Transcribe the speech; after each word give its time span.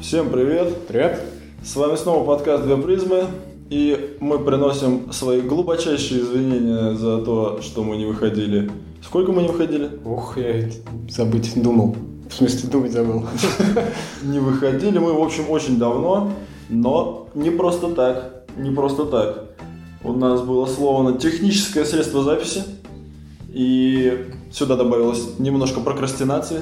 Всем 0.00 0.30
привет! 0.30 0.86
Привет! 0.86 1.20
С 1.64 1.74
вами 1.74 1.96
снова 1.96 2.24
подкаст 2.24 2.62
«Две 2.62 2.76
призмы». 2.76 3.24
И 3.68 4.16
мы 4.20 4.38
приносим 4.38 5.12
свои 5.12 5.40
глубочайшие 5.40 6.20
извинения 6.20 6.94
за 6.94 7.18
то, 7.18 7.60
что 7.62 7.82
мы 7.82 7.96
не 7.96 8.06
выходили. 8.06 8.70
Сколько 9.04 9.32
мы 9.32 9.42
не 9.42 9.48
выходили? 9.48 9.90
Ух, 10.04 10.38
я 10.38 10.70
забыть 11.08 11.60
думал. 11.60 11.96
В 12.30 12.32
смысле, 12.32 12.70
думать 12.70 12.92
забыл. 12.92 13.24
Не 14.22 14.38
выходили 14.38 14.98
мы, 14.98 15.14
в 15.14 15.20
общем, 15.20 15.50
очень 15.50 15.78
давно, 15.78 16.30
но 16.68 17.28
не 17.34 17.50
просто 17.50 17.88
так. 17.88 18.44
Не 18.56 18.70
просто 18.70 19.04
так. 19.04 19.46
У 20.04 20.12
нас 20.12 20.42
было 20.42 20.66
словно 20.66 21.18
техническое 21.18 21.84
средство 21.84 22.22
записи, 22.22 22.62
и 23.48 24.26
сюда 24.52 24.76
добавилось 24.76 25.40
немножко 25.40 25.80
прокрастинации. 25.80 26.60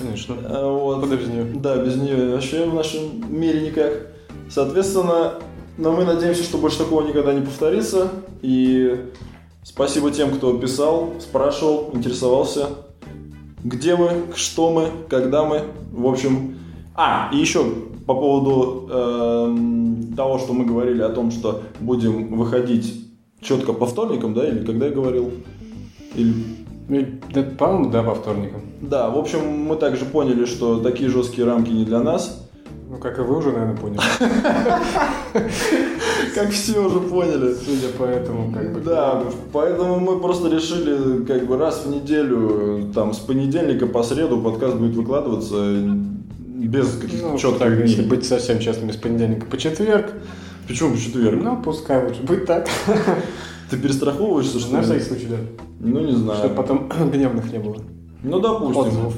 Конечно. 0.00 0.36
А, 0.44 0.72
Вот. 0.72 1.00
Куда 1.00 1.16
без 1.16 1.28
нее? 1.28 1.44
Да, 1.54 1.76
без 1.76 1.96
нее 1.96 2.32
вообще 2.32 2.68
в 2.68 2.74
нашем 2.74 3.00
мире 3.28 3.60
никак. 3.60 4.08
Соответственно, 4.48 5.34
но 5.78 5.92
мы 5.92 6.04
надеемся, 6.04 6.42
что 6.42 6.58
больше 6.58 6.78
такого 6.78 7.06
никогда 7.06 7.32
не 7.32 7.42
повторится. 7.42 8.10
И 8.42 9.06
спасибо 9.62 10.10
тем, 10.10 10.30
кто 10.30 10.56
писал, 10.58 11.14
спрашивал, 11.20 11.90
интересовался, 11.92 12.68
где 13.64 13.96
мы, 13.96 14.24
что 14.34 14.70
мы, 14.72 14.88
когда 15.08 15.44
мы. 15.44 15.62
В 15.92 16.06
общем, 16.06 16.56
а, 16.94 17.30
и 17.32 17.38
еще 17.38 17.64
по 18.06 18.14
поводу 18.14 18.88
эм, 18.90 20.14
того, 20.16 20.38
что 20.38 20.52
мы 20.52 20.64
говорили 20.64 21.02
о 21.02 21.10
том, 21.10 21.30
что 21.30 21.62
будем 21.78 22.34
выходить 22.36 23.06
четко 23.40 23.72
по 23.72 23.86
вторникам, 23.86 24.34
да, 24.34 24.48
или 24.48 24.64
когда 24.64 24.86
я 24.86 24.92
говорил? 24.92 25.30
Или 26.14 26.34
да, 27.32 27.42
по-моему, 27.58 27.90
да, 27.90 28.02
по 28.02 28.14
вторникам. 28.14 28.62
да, 28.80 29.08
в 29.10 29.18
общем, 29.18 29.40
мы 29.46 29.76
также 29.76 30.04
поняли, 30.04 30.44
что 30.44 30.80
такие 30.80 31.08
жесткие 31.08 31.46
рамки 31.46 31.70
не 31.70 31.84
для 31.84 32.00
нас. 32.00 32.46
Ну, 32.90 32.98
как 32.98 33.18
и 33.18 33.22
вы 33.22 33.36
уже, 33.38 33.52
наверное, 33.52 33.76
поняли. 33.76 34.00
Как 36.34 36.50
все 36.50 36.78
уже 36.84 37.00
поняли. 37.00 37.54
Судя 37.54 37.88
по 37.96 38.04
этому, 38.04 38.52
как 38.52 38.72
бы. 38.72 38.80
Да, 38.80 39.22
поэтому 39.52 39.98
мы 40.00 40.18
просто 40.20 40.48
решили 40.48 41.24
как 41.24 41.46
бы 41.46 41.56
раз 41.56 41.84
в 41.84 41.90
неделю, 41.90 42.90
там, 42.94 43.12
с 43.12 43.18
понедельника 43.18 43.86
по 43.86 44.02
среду 44.02 44.40
подкаст 44.40 44.76
будет 44.76 44.94
выкладываться 44.96 45.56
без 46.36 46.96
каких-то 46.96 47.28
Ну, 47.30 47.38
четких 47.38 47.58
так, 47.58 47.74
дней. 47.76 47.88
если 47.88 48.02
быть 48.02 48.24
совсем 48.26 48.58
честными, 48.60 48.92
с 48.92 48.96
понедельника 48.96 49.46
по 49.46 49.56
четверг. 49.56 50.12
Почему 50.68 50.90
в 50.90 50.98
четверг? 51.00 51.40
Ну, 51.42 51.56
пускай 51.62 52.04
лучше 52.04 52.22
быть 52.22 52.44
так. 52.46 52.68
Ты 53.70 53.78
перестраховываешься, 53.78 54.58
что 54.58 54.72
На 54.74 54.78
ли? 54.78 54.84
всякий 54.84 55.04
случай, 55.04 55.26
да. 55.30 55.36
Ну, 55.78 56.00
не 56.00 56.12
знаю. 56.12 56.38
Чтобы 56.38 56.54
потом 56.54 56.88
гневных 57.12 57.52
не 57.52 57.58
было. 57.58 57.76
Ну, 58.22 58.40
допустим. 58.40 58.80
Отзывов. 58.82 59.14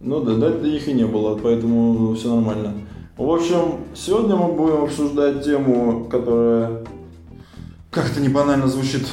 Ну 0.00 0.20
да, 0.20 0.34
да, 0.36 0.68
их 0.68 0.86
и 0.86 0.92
не 0.92 1.04
было, 1.04 1.36
поэтому 1.36 2.14
все 2.14 2.32
нормально. 2.34 2.74
В 3.16 3.28
общем, 3.28 3.80
сегодня 3.94 4.36
мы 4.36 4.52
будем 4.52 4.84
обсуждать 4.84 5.42
тему, 5.44 6.04
которая 6.04 6.84
как-то 7.90 8.20
не 8.20 8.28
банально 8.28 8.68
звучит. 8.68 9.06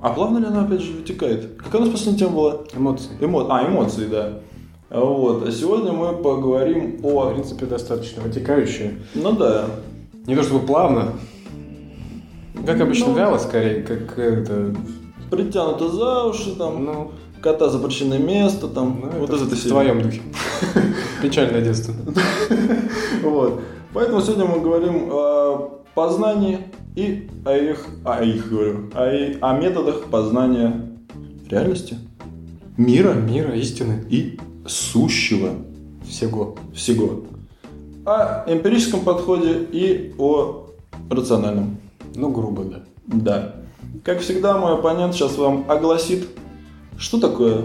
А 0.00 0.10
плавно 0.10 0.38
ли 0.38 0.46
она 0.46 0.64
опять 0.64 0.80
же 0.80 0.92
вытекает? 0.92 1.56
Какая 1.58 1.82
у 1.82 1.84
нас 1.84 1.90
последняя 1.92 2.20
тема 2.20 2.32
была? 2.32 2.56
Эмоции. 2.74 3.10
Эмо... 3.20 3.46
А, 3.50 3.68
эмоции, 3.68 4.06
да. 4.06 4.40
Вот. 4.88 5.46
А 5.46 5.52
сегодня 5.52 5.92
мы 5.92 6.16
поговорим 6.16 6.96
В 7.00 7.06
о... 7.06 7.30
принципе, 7.32 7.66
достаточно 7.66 8.22
вытекающие. 8.22 8.94
Ну 9.14 9.32
да. 9.32 9.66
Не 10.26 10.34
то 10.34 10.42
чтобы 10.42 10.66
плавно. 10.66 11.12
Как 12.66 12.80
обычно, 12.80 13.08
Ну. 13.08 13.14
вяло, 13.16 13.38
скорее, 13.38 13.82
как 13.82 14.18
это... 14.18 14.74
Притянуто 15.30 15.88
за 15.88 16.24
уши, 16.24 16.54
там, 16.56 16.84
Ну, 16.84 17.12
кота 17.40 17.68
за 17.68 17.78
причинное 17.78 18.18
место, 18.18 18.68
там, 18.68 19.00
ну, 19.12 19.20
вот 19.20 19.30
это 19.30 19.36
из 19.38 19.42
этой 19.48 19.58
в 19.58 19.68
твоем 19.68 20.02
духе. 20.02 20.20
Печальное 21.22 21.62
детство. 21.62 21.94
Вот. 23.22 23.60
Поэтому 23.92 24.20
сегодня 24.22 24.44
мы 24.46 24.60
говорим 24.60 25.08
о 25.10 25.82
познании 25.94 26.58
и 26.96 27.28
о 27.44 27.56
их, 27.56 27.86
о 28.04 28.22
их 28.22 28.48
говорю, 28.50 28.90
о, 28.94 29.10
и- 29.12 29.36
о 29.40 29.58
методах 29.58 30.04
познания 30.04 30.88
реальности, 31.50 31.98
мира 32.76 33.12
Мира, 33.12 33.54
истины, 33.54 34.04
и 34.08 34.38
сущего 34.66 35.50
всего. 36.08 36.56
всего. 36.74 37.24
О 38.06 38.44
эмпирическом 38.46 39.00
подходе 39.00 39.66
и 39.72 40.14
о 40.18 40.66
рациональном. 41.10 41.76
Ну, 42.20 42.30
грубо, 42.30 42.64
да. 42.64 42.82
Да. 43.06 43.54
Как 44.04 44.20
всегда, 44.20 44.58
мой 44.58 44.74
оппонент 44.74 45.14
сейчас 45.14 45.36
вам 45.38 45.64
огласит, 45.68 46.28
что 46.98 47.18
такое 47.18 47.64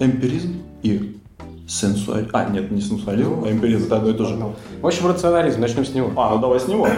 эмпиризм 0.00 0.54
и 0.82 1.16
сенсуализм. 1.68 2.30
А, 2.32 2.48
нет, 2.50 2.70
не 2.72 2.80
сенсуализм, 2.80 3.44
а 3.44 3.50
эмпиризм, 3.52 3.86
это 3.86 3.96
одно 3.98 4.10
и 4.10 4.14
то 4.14 4.24
же. 4.26 4.34
Ну, 4.34 4.54
В 4.82 4.86
общем, 4.86 5.06
рационализм, 5.06 5.60
начнем 5.60 5.84
с 5.84 5.94
него. 5.94 6.10
А, 6.16 6.34
ну 6.34 6.40
давай 6.40 6.58
с 6.58 6.66
него. 6.66 6.88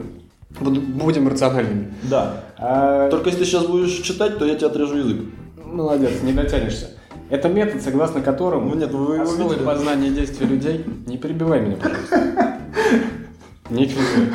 Буд- 0.60 0.80
Будем 0.80 1.28
рациональными. 1.28 1.92
Да. 2.04 2.42
А, 2.56 3.10
Только 3.10 3.28
если 3.28 3.40
ты 3.40 3.44
сейчас 3.50 3.66
будешь 3.66 3.92
читать, 4.00 4.38
то 4.38 4.46
я 4.46 4.54
тебе 4.54 4.68
отрежу 4.68 4.96
язык. 4.96 5.20
Молодец, 5.62 6.22
не 6.22 6.32
дотянешься. 6.32 6.90
Это 7.28 7.48
метод, 7.50 7.82
согласно 7.82 8.22
которому 8.22 8.70
Ну, 8.70 8.76
нет, 8.76 8.92
вы 8.92 9.18
основы 9.18 9.56
познания 9.56 10.10
действий 10.10 10.46
людей... 10.46 10.84
Не 11.06 11.18
перебивай 11.18 11.60
меня, 11.60 11.76
пожалуйста. 11.76 12.60
Не 13.70 13.84
кричи. 13.84 14.30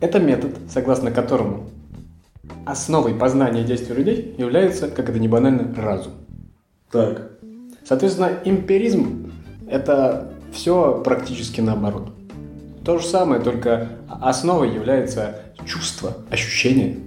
Это 0.00 0.20
метод, 0.20 0.56
согласно 0.68 1.10
которому 1.10 1.70
основой 2.66 3.14
познания 3.14 3.64
действий 3.64 3.94
людей 3.94 4.34
является, 4.38 4.88
как 4.88 5.08
это 5.08 5.18
не 5.18 5.28
банально, 5.28 5.74
разум. 5.74 6.12
Так. 6.90 7.32
Соответственно, 7.84 8.38
эмпиризм– 8.44 9.32
это 9.68 10.32
все 10.52 11.02
практически 11.04 11.60
наоборот. 11.60 12.10
То 12.84 12.98
же 12.98 13.06
самое, 13.06 13.40
только 13.40 13.88
основой 14.08 14.74
является 14.74 15.40
чувство, 15.66 16.18
ощущение. 16.30 16.98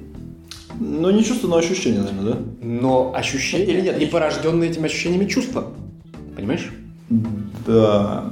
Ну, 0.79 1.09
не 1.09 1.23
чувство, 1.23 1.47
но 1.47 1.57
ощущение, 1.57 2.01
наверное, 2.01 2.33
да? 2.33 2.39
Но 2.61 3.13
ощущение 3.15 3.67
Или 3.67 3.81
нет, 3.81 4.01
и 4.01 4.05
порожденные 4.05 4.69
этими 4.69 4.85
ощущениями 4.85 5.25
чувства. 5.25 5.71
Понимаешь? 6.35 6.71
Да. 7.65 8.31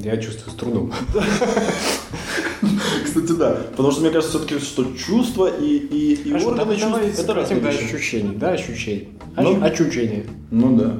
Я 0.00 0.16
чувствую 0.16 0.52
с 0.52 0.54
трудом. 0.54 0.92
Кстати, 3.04 3.32
да. 3.32 3.56
Потому 3.70 3.90
что 3.90 4.00
мне 4.02 4.10
кажется 4.10 4.38
все-таки, 4.38 4.60
что 4.64 4.84
чувства 4.96 5.46
и, 5.48 5.76
и, 5.76 6.12
и 6.14 6.28
Хорошо, 6.30 6.48
органы 6.48 6.76
чувств– 6.76 7.18
это 7.18 7.34
разные 7.34 7.60
до 7.60 7.70
вещи. 7.70 7.84
ощущений. 7.94 8.36
Да, 8.36 8.50
ощущений. 8.50 9.08
Ну. 9.36 9.56
Ощ- 9.56 9.62
Ощущения. 9.72 10.26
Ну 10.50 10.76
да. 10.76 10.96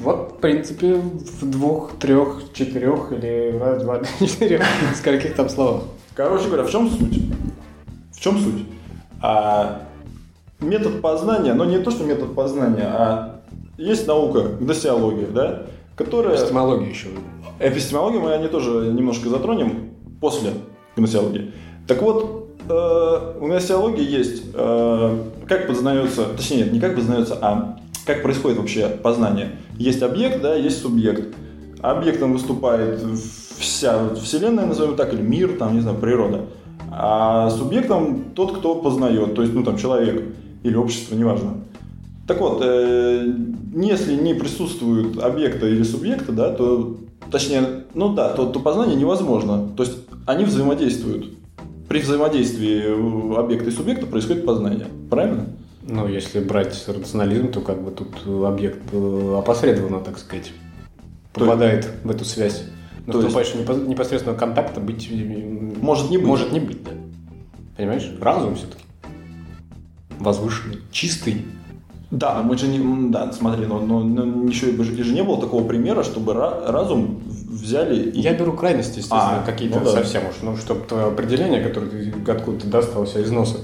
Вот, 0.00 0.34
в 0.36 0.40
принципе, 0.40 0.94
в 0.94 1.50
двух, 1.50 1.92
трех, 1.98 2.42
четырех 2.52 3.12
или 3.12 3.56
раз, 3.58 3.82
два, 3.82 3.98
три, 3.98 4.26
четыре, 4.28 4.62
скольких 4.96 5.34
там 5.34 5.48
словах. 5.48 5.82
Короче 6.14 6.46
говоря, 6.46 6.64
в 6.64 6.70
чем 6.70 6.88
суть? 6.90 7.22
В 8.12 8.20
чем 8.20 8.38
суть? 8.38 8.64
А, 9.20 9.82
метод 10.60 11.00
познания, 11.00 11.54
но 11.54 11.64
не 11.64 11.78
то, 11.78 11.90
что 11.90 12.04
метод 12.04 12.34
познания, 12.34 12.84
а 12.84 13.40
есть 13.78 14.06
наука, 14.06 14.42
гносеология, 14.60 15.26
да, 15.26 15.62
которая... 15.96 16.36
Эпистемология 16.36 16.88
еще. 16.88 17.08
Эпистемологию 17.58 18.20
мы 18.20 18.32
они 18.34 18.48
тоже 18.48 18.92
немножко 18.92 19.28
затронем 19.28 19.90
после 20.20 20.52
гносеологии. 20.96 21.52
Так 21.86 22.02
вот, 22.02 22.48
э, 22.68 23.32
у 23.40 23.46
гносеологии 23.46 24.08
есть, 24.08 24.44
э, 24.54 25.18
как 25.46 25.66
познается, 25.66 26.24
точнее, 26.36 26.58
нет, 26.58 26.72
не 26.72 26.80
как 26.80 26.94
познается, 26.94 27.38
а 27.40 27.78
как 28.06 28.22
происходит 28.22 28.58
вообще 28.58 28.88
познание. 28.88 29.52
Есть 29.78 30.02
объект, 30.02 30.40
да, 30.42 30.54
есть 30.54 30.80
субъект. 30.80 31.34
Объектом 31.80 32.32
выступает 32.32 33.02
вся 33.58 34.14
Вселенная, 34.14 34.66
назовем 34.66 34.96
так, 34.96 35.12
или 35.12 35.22
мир, 35.22 35.56
там, 35.58 35.74
не 35.74 35.80
знаю, 35.80 35.98
природа. 35.98 36.46
А 36.90 37.50
субъектом 37.50 38.24
тот, 38.34 38.58
кто 38.58 38.76
познает, 38.76 39.34
то 39.34 39.42
есть, 39.42 39.54
ну, 39.54 39.64
там, 39.64 39.76
человек 39.76 40.22
или 40.62 40.76
общество, 40.76 41.14
неважно. 41.14 41.64
Так 42.26 42.40
вот, 42.40 42.62
э, 42.64 43.34
если 43.74 44.14
не 44.14 44.32
присутствуют 44.34 45.22
объекта 45.22 45.66
или 45.66 45.82
субъекта, 45.82 46.32
да, 46.32 46.50
то, 46.50 46.96
точнее, 47.30 47.84
ну 47.94 48.14
да, 48.14 48.30
то, 48.30 48.46
то 48.46 48.60
познание 48.60 48.96
невозможно. 48.96 49.68
То 49.76 49.82
есть 49.82 50.03
они 50.26 50.44
взаимодействуют. 50.44 51.34
При 51.88 52.00
взаимодействии 52.00 53.38
объекта 53.38 53.70
и 53.70 53.72
субъекта 53.72 54.06
происходит 54.06 54.46
познание. 54.46 54.86
Правильно? 55.10 55.46
Ну, 55.86 56.08
если 56.08 56.40
брать 56.40 56.82
рационализм, 56.88 57.52
то 57.52 57.60
как 57.60 57.82
бы 57.82 57.90
тут 57.90 58.08
объект 58.26 58.80
э, 58.92 59.36
опосредованно, 59.38 60.00
так 60.00 60.18
сказать, 60.18 60.50
То 61.32 61.40
попадает 61.40 61.90
в 62.02 62.10
эту 62.10 62.24
связь. 62.24 62.64
То 63.06 63.20
есть- 63.20 63.54
непосредственного 63.86 64.38
контакта 64.38 64.80
быть 64.80 65.08
э, 65.10 65.14
Может 65.14 66.10
не 66.10 66.16
быть. 66.16 66.26
Может 66.26 66.52
не 66.52 66.60
быть, 66.60 66.82
да. 66.82 66.92
Понимаешь? 67.76 68.10
Разум 68.18 68.56
все-таки. 68.56 68.82
Возвышенный, 70.18 70.78
чистый. 70.90 71.42
Да, 72.14 72.42
мы 72.42 72.56
же 72.56 72.68
не, 72.68 73.10
да, 73.10 73.32
смотри, 73.32 73.66
но, 73.66 73.80
но, 73.80 74.04
но 74.04 74.48
еще 74.48 74.70
и 74.70 75.02
же 75.02 75.12
не 75.12 75.24
было 75.24 75.40
такого 75.40 75.66
примера, 75.66 76.04
чтобы 76.04 76.32
ра- 76.32 76.70
разум 76.70 77.20
взяли 77.26 78.10
и... 78.10 78.20
Я 78.20 78.34
беру 78.34 78.52
крайности, 78.52 78.98
естественно, 78.98 79.40
А, 79.40 79.42
какие-то 79.44 79.80
ну 79.80 79.86
да. 79.86 79.90
совсем 79.90 80.22
уж. 80.28 80.36
Ну, 80.40 80.56
чтобы 80.56 80.86
твое 80.86 81.06
определение, 81.06 81.60
которое 81.60 81.88
ты 81.90 82.30
откуда-то 82.30 82.68
достал 82.68 83.04
себя 83.08 83.22
из 83.22 83.32
носа, 83.32 83.58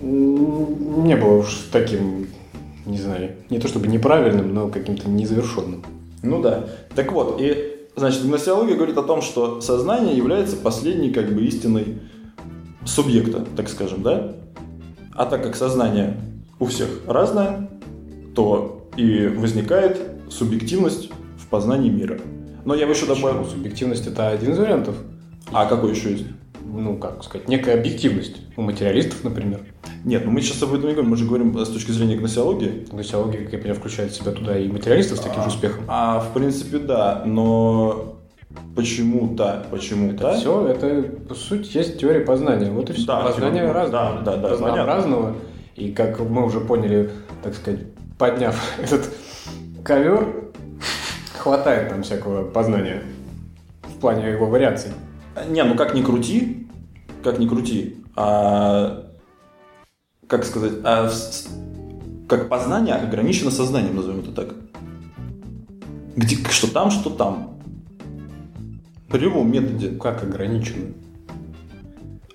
не 0.00 1.14
было 1.16 1.40
уж 1.40 1.68
таким, 1.70 2.28
не 2.86 2.96
знаю, 2.96 3.32
не 3.50 3.58
то 3.58 3.68
чтобы 3.68 3.88
неправильным, 3.88 4.54
но 4.54 4.68
каким-то 4.68 5.10
незавершенным. 5.10 5.84
Ну 6.22 6.40
да. 6.40 6.64
Так 6.94 7.12
вот, 7.12 7.38
и 7.42 7.88
значит, 7.94 8.24
гносеология 8.24 8.74
говорит 8.74 8.96
о 8.96 9.02
том, 9.02 9.20
что 9.20 9.60
сознание 9.60 10.16
является 10.16 10.56
последней 10.56 11.10
как 11.10 11.30
бы 11.30 11.42
истиной 11.42 11.98
субъекта, 12.86 13.44
так 13.54 13.68
скажем, 13.68 14.02
да? 14.02 14.34
А 15.14 15.26
так 15.26 15.42
как 15.42 15.56
сознание 15.56 16.16
у 16.62 16.66
всех 16.66 16.88
разное, 17.08 17.68
то 18.36 18.88
и 18.96 19.26
возникает 19.26 20.00
субъективность 20.30 21.10
в 21.36 21.48
познании 21.48 21.90
мира. 21.90 22.20
Но 22.64 22.74
я 22.76 22.86
бы 22.86 22.92
еще 22.92 23.06
добавил... 23.06 23.44
Субъективность 23.44 24.06
это 24.06 24.28
один 24.28 24.52
из 24.52 24.58
вариантов. 24.58 24.94
А 25.50 25.66
какой 25.66 25.90
еще 25.90 26.12
есть? 26.12 26.26
Ну, 26.64 26.96
как 26.98 27.24
сказать, 27.24 27.48
некая 27.48 27.74
объективность. 27.74 28.36
У 28.56 28.62
материалистов, 28.62 29.24
например. 29.24 29.60
Нет, 30.04 30.24
ну 30.24 30.30
мы 30.30 30.40
сейчас 30.40 30.62
об 30.62 30.72
этом 30.72 30.86
не 30.86 30.92
говорим, 30.92 31.10
мы 31.10 31.16
же 31.16 31.24
говорим 31.26 31.58
с 31.58 31.68
точки 31.68 31.90
зрения 31.90 32.16
гносеологии. 32.16 32.86
Гносеология, 32.92 33.42
как 33.42 33.52
я 33.54 33.58
понимаю, 33.58 33.80
включает 33.80 34.12
в 34.12 34.14
себя 34.14 34.30
туда 34.30 34.56
и 34.56 34.68
материалистов 34.68 35.18
с 35.18 35.20
таким 35.20 35.42
же 35.42 35.48
успехом. 35.48 35.84
А 35.88 36.20
в 36.20 36.32
принципе 36.32 36.78
да, 36.78 37.24
но 37.26 38.18
почему-то, 38.76 39.66
почему-то... 39.70 40.34
Все, 40.34 40.68
это 40.68 41.02
по 41.28 41.34
сути 41.34 41.76
есть 41.76 41.98
теория 41.98 42.20
познания. 42.20 42.70
Вот 42.70 42.88
и 42.90 42.92
все. 42.92 43.06
Да, 43.06 43.20
Познание 43.20 43.62
типа, 43.62 43.74
разное. 43.74 44.00
да, 44.00 44.20
да, 44.24 44.36
да, 44.36 44.48
разнообразного. 44.48 45.34
И 45.76 45.92
как 45.92 46.20
мы 46.20 46.44
уже 46.44 46.60
поняли, 46.60 47.10
так 47.42 47.54
сказать, 47.54 47.80
подняв 48.18 48.60
этот 48.78 49.10
ковер, 49.84 50.52
хватает 51.38 51.90
нам 51.90 52.02
всякого 52.02 52.48
познания 52.48 53.02
в 53.82 53.98
плане 54.00 54.30
его 54.30 54.46
вариаций. 54.46 54.92
Не, 55.48 55.64
ну 55.64 55.74
как 55.74 55.94
ни 55.94 56.02
крути, 56.02 56.68
как 57.22 57.38
ни 57.38 57.48
крути, 57.48 58.04
а 58.14 59.06
как 60.26 60.44
сказать, 60.44 60.74
а 60.84 61.10
как 62.28 62.48
познание 62.48 62.94
ограничено 62.94 63.50
сознанием, 63.50 63.96
назовем 63.96 64.20
это 64.20 64.32
так. 64.32 64.54
Где 66.16 66.36
что 66.50 66.70
там, 66.70 66.90
что 66.90 67.10
там. 67.10 67.58
При 69.08 69.20
любом 69.20 69.50
методе 69.50 69.90
Как 69.90 70.22
ограничено? 70.22 70.94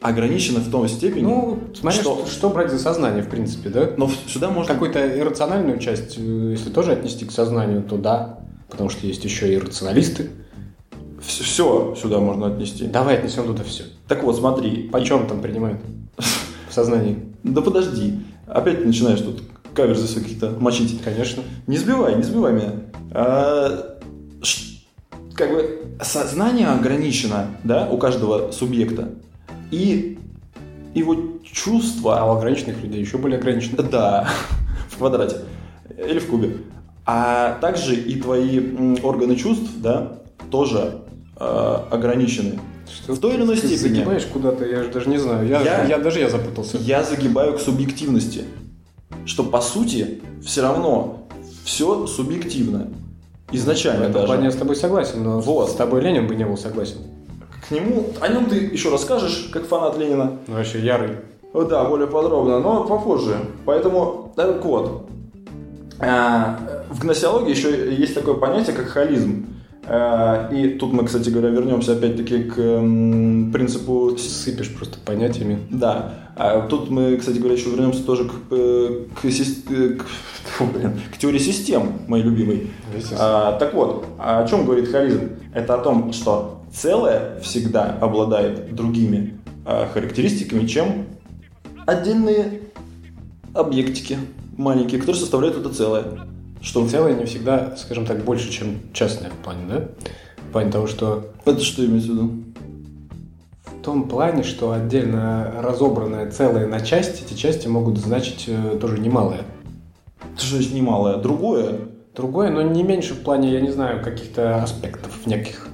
Ограничено 0.02 0.60
в 0.60 0.70
той 0.70 0.90
степени, 0.90 1.24
Ну, 1.24 1.60
смотри, 1.74 2.02
Что? 2.02 2.18
что, 2.18 2.28
что 2.32 2.50
брать 2.50 2.72
за 2.72 2.80
сознание, 2.80 3.24
в 3.24 3.30
принципе, 3.30 3.70
да? 3.70 3.90
но 3.98 4.10
сюда 4.28 4.50
можно... 4.50 4.74
Какую-то 4.74 5.20
иррациональную 5.20 5.80
часть, 5.80 6.18
э, 6.18 6.52
если 6.52 6.70
тоже 6.70 6.92
отнести 6.92 7.26
к 7.26 7.32
сознанию, 7.32 7.84
то 7.84 7.98
да. 7.98 8.40
Потому 8.70 8.90
что 8.90 9.08
есть 9.08 9.24
еще 9.24 9.54
и 9.54 9.58
рационалисты. 9.58 10.30
Все 11.22 11.96
сюда 12.00 12.20
можно 12.20 12.48
отнести. 12.48 12.86
Давай 12.86 13.18
отнесем 13.18 13.46
туда 13.46 13.64
все. 13.64 13.84
Так 14.08 14.24
вот, 14.24 14.36
смотри. 14.36 14.90
Почем 14.90 15.26
там 15.28 15.42
принимают 15.42 15.80
в 16.70 16.74
сознании? 16.74 17.18
Да 17.44 17.62
подожди. 17.62 18.20
Опять 18.46 18.86
начинаешь 18.86 19.22
тут 19.22 19.42
кавер 19.74 19.96
здесь 19.98 20.14
каких-то 20.14 20.52
мочить. 20.60 21.02
Конечно. 21.04 21.44
Не 21.66 21.78
сбивай, 21.78 22.16
не 22.16 22.24
сбивай 22.24 22.54
меня. 22.54 22.72
А, 23.12 23.98
как 25.34 25.52
бы 25.52 25.82
сознание 26.02 26.68
ограничено, 26.68 27.48
да, 27.64 27.88
у 27.90 27.98
каждого 27.98 28.52
субъекта. 28.52 29.10
И 29.72 30.18
его 30.94 31.14
А 31.14 31.18
чувства, 31.44 32.24
у 32.26 32.38
ограниченных 32.38 32.82
людей 32.84 33.02
еще 33.02 33.18
более 33.18 33.38
ограничены. 33.40 33.84
да, 33.84 34.28
в 34.90 34.98
квадрате 34.98 35.38
или 35.98 36.20
в 36.20 36.28
кубе. 36.28 36.58
А 37.06 37.58
также 37.62 37.96
и 37.96 38.20
твои 38.20 38.60
органы 39.04 39.36
чувств, 39.36 39.70
да, 39.78 40.20
тоже 40.52 41.02
э, 41.40 41.78
ограничены. 41.92 42.60
Что 42.92 43.14
В 43.14 43.20
той 43.20 43.36
или 43.36 43.44
иной 43.44 43.56
ты 43.58 43.68
степени. 43.68 43.96
загибаешь 43.96 44.26
куда-то, 44.26 44.66
я 44.66 44.84
же 44.84 44.90
даже 44.90 45.10
не 45.10 45.18
знаю. 45.18 45.48
Я, 45.48 45.62
Я- 45.62 45.86
я 45.86 45.98
даже 46.00 46.20
я 46.20 46.30
запутался. 46.30 46.78
Я 46.78 47.04
загибаю 47.04 47.58
к 47.58 47.62
субъективности. 47.62 48.44
Что 49.26 49.44
по 49.44 49.62
сути 49.62 50.22
все 50.44 50.62
равно 50.62 51.28
все 51.64 52.08
субъективно. 52.08 52.88
В 53.50 53.54
Изначально 53.56 54.04
этом 54.04 54.14
даже. 54.14 54.26
плане 54.28 54.46
я 54.46 54.52
с 54.52 54.56
тобой 54.56 54.76
согласен, 54.76 55.24
но 55.24 55.40
Вот. 55.40 55.70
с 55.70 55.74
тобой 55.74 56.02
Ленин 56.02 56.28
бы 56.28 56.36
не 56.36 56.46
был 56.46 56.58
согласен. 56.58 56.98
К 57.68 57.72
нему, 57.72 58.08
о 58.22 58.28
нем 58.30 58.46
ты 58.46 58.56
еще 58.56 58.90
расскажешь, 58.92 59.50
как 59.52 59.66
фанат 59.66 59.98
Ленина. 59.98 60.38
Ну, 60.48 60.54
вообще 60.56 60.80
ярый. 60.80 61.10
О, 61.54 61.64
Да, 61.64 61.84
более 61.86 62.08
подробно, 62.08 62.60
но 62.60 62.84
попозже. 62.86 63.38
Поэтому, 63.66 64.32
так 64.36 64.64
вот, 64.64 65.10
а, 66.00 66.60
в 66.90 67.00
гносеологии 67.00 67.50
еще 67.52 67.94
есть 67.96 68.14
такое 68.16 68.36
понятие, 68.36 68.76
как 68.76 68.88
холизм. 68.88 69.48
А, 69.90 70.50
И 70.54 70.70
тут 70.78 70.94
мы, 70.94 71.06
кстати 71.06 71.30
говоря, 71.30 71.50
вернемся 71.50 71.94
опять-таки 71.94 72.44
к 72.44 72.58
м, 72.60 73.52
принципу 73.52 74.16
Сыпешь 74.18 74.74
просто 74.76 74.98
понятиями. 75.06 75.60
Да. 75.72 76.14
А 76.36 76.62
тут 76.68 76.90
мы, 76.90 77.18
кстати 77.18 77.38
говоря, 77.40 77.56
еще 77.56 77.70
вернемся 77.72 78.04
тоже 78.06 78.26
к, 78.26 78.32
э, 78.52 79.06
к, 79.22 79.26
э, 79.26 79.90
к- 79.96 80.06
фу, 80.58 80.66
блин, 80.66 81.00
к 81.14 81.18
теории 81.18 81.40
систем, 81.40 81.94
моей 82.08 82.24
любимой. 82.24 82.68
А, 83.18 83.58
так 83.58 83.74
вот, 83.74 84.06
о 84.20 84.46
чем 84.48 84.66
говорит 84.66 84.90
холизм? 84.92 85.30
Это 85.54 85.76
о 85.76 85.78
том, 85.80 86.14
что 86.14 86.57
целое 86.74 87.40
всегда 87.42 87.98
обладает 88.02 88.74
другими 88.76 89.40
а, 89.66 89.88
характеристиками, 89.94 90.66
чем 90.68 91.06
отдельные 91.86 92.62
объектики 93.54 94.18
маленькие, 94.58 95.00
которые 95.00 95.20
составляют 95.20 95.58
это 95.58 95.74
целое. 95.74 96.04
Что 96.60 96.88
Целое 96.88 97.14
не 97.14 97.26
всегда, 97.26 97.76
скажем 97.78 98.06
так, 98.06 98.24
больше, 98.24 98.52
чем 98.52 98.80
частное 98.92 99.30
в 99.30 99.44
плане, 99.44 99.62
да? 99.70 99.88
В 100.50 100.52
плане 100.52 100.72
того, 100.72 100.88
что 100.88 101.32
это 101.46 101.62
что 101.62 101.86
имеется 101.86 102.12
в 102.12 102.14
виду? 102.14 102.32
в 103.64 103.90
том 103.90 104.10
плане, 104.10 104.44
что 104.44 104.74
отдельно 104.74 105.62
разобранное 105.62 106.30
целое 106.30 106.68
на 106.68 106.82
части, 106.82 107.24
эти 107.24 107.38
части 107.38 107.70
могут 107.70 107.98
значить 107.98 108.46
э, 108.48 108.78
тоже 108.82 109.00
немалое. 109.00 109.44
Это 110.34 110.44
же 110.44 110.58
значит 110.58 110.74
немалое. 110.74 111.16
Другое 111.18 111.88
Другое, 112.18 112.50
но 112.50 112.64
не 112.64 112.82
меньше 112.82 113.14
в 113.14 113.22
плане, 113.22 113.54
я 113.54 113.62
не 113.62 113.70
знаю, 113.70 114.04
каких-то 114.04 114.64
аспектов 114.64 115.28
неких. 115.28 115.67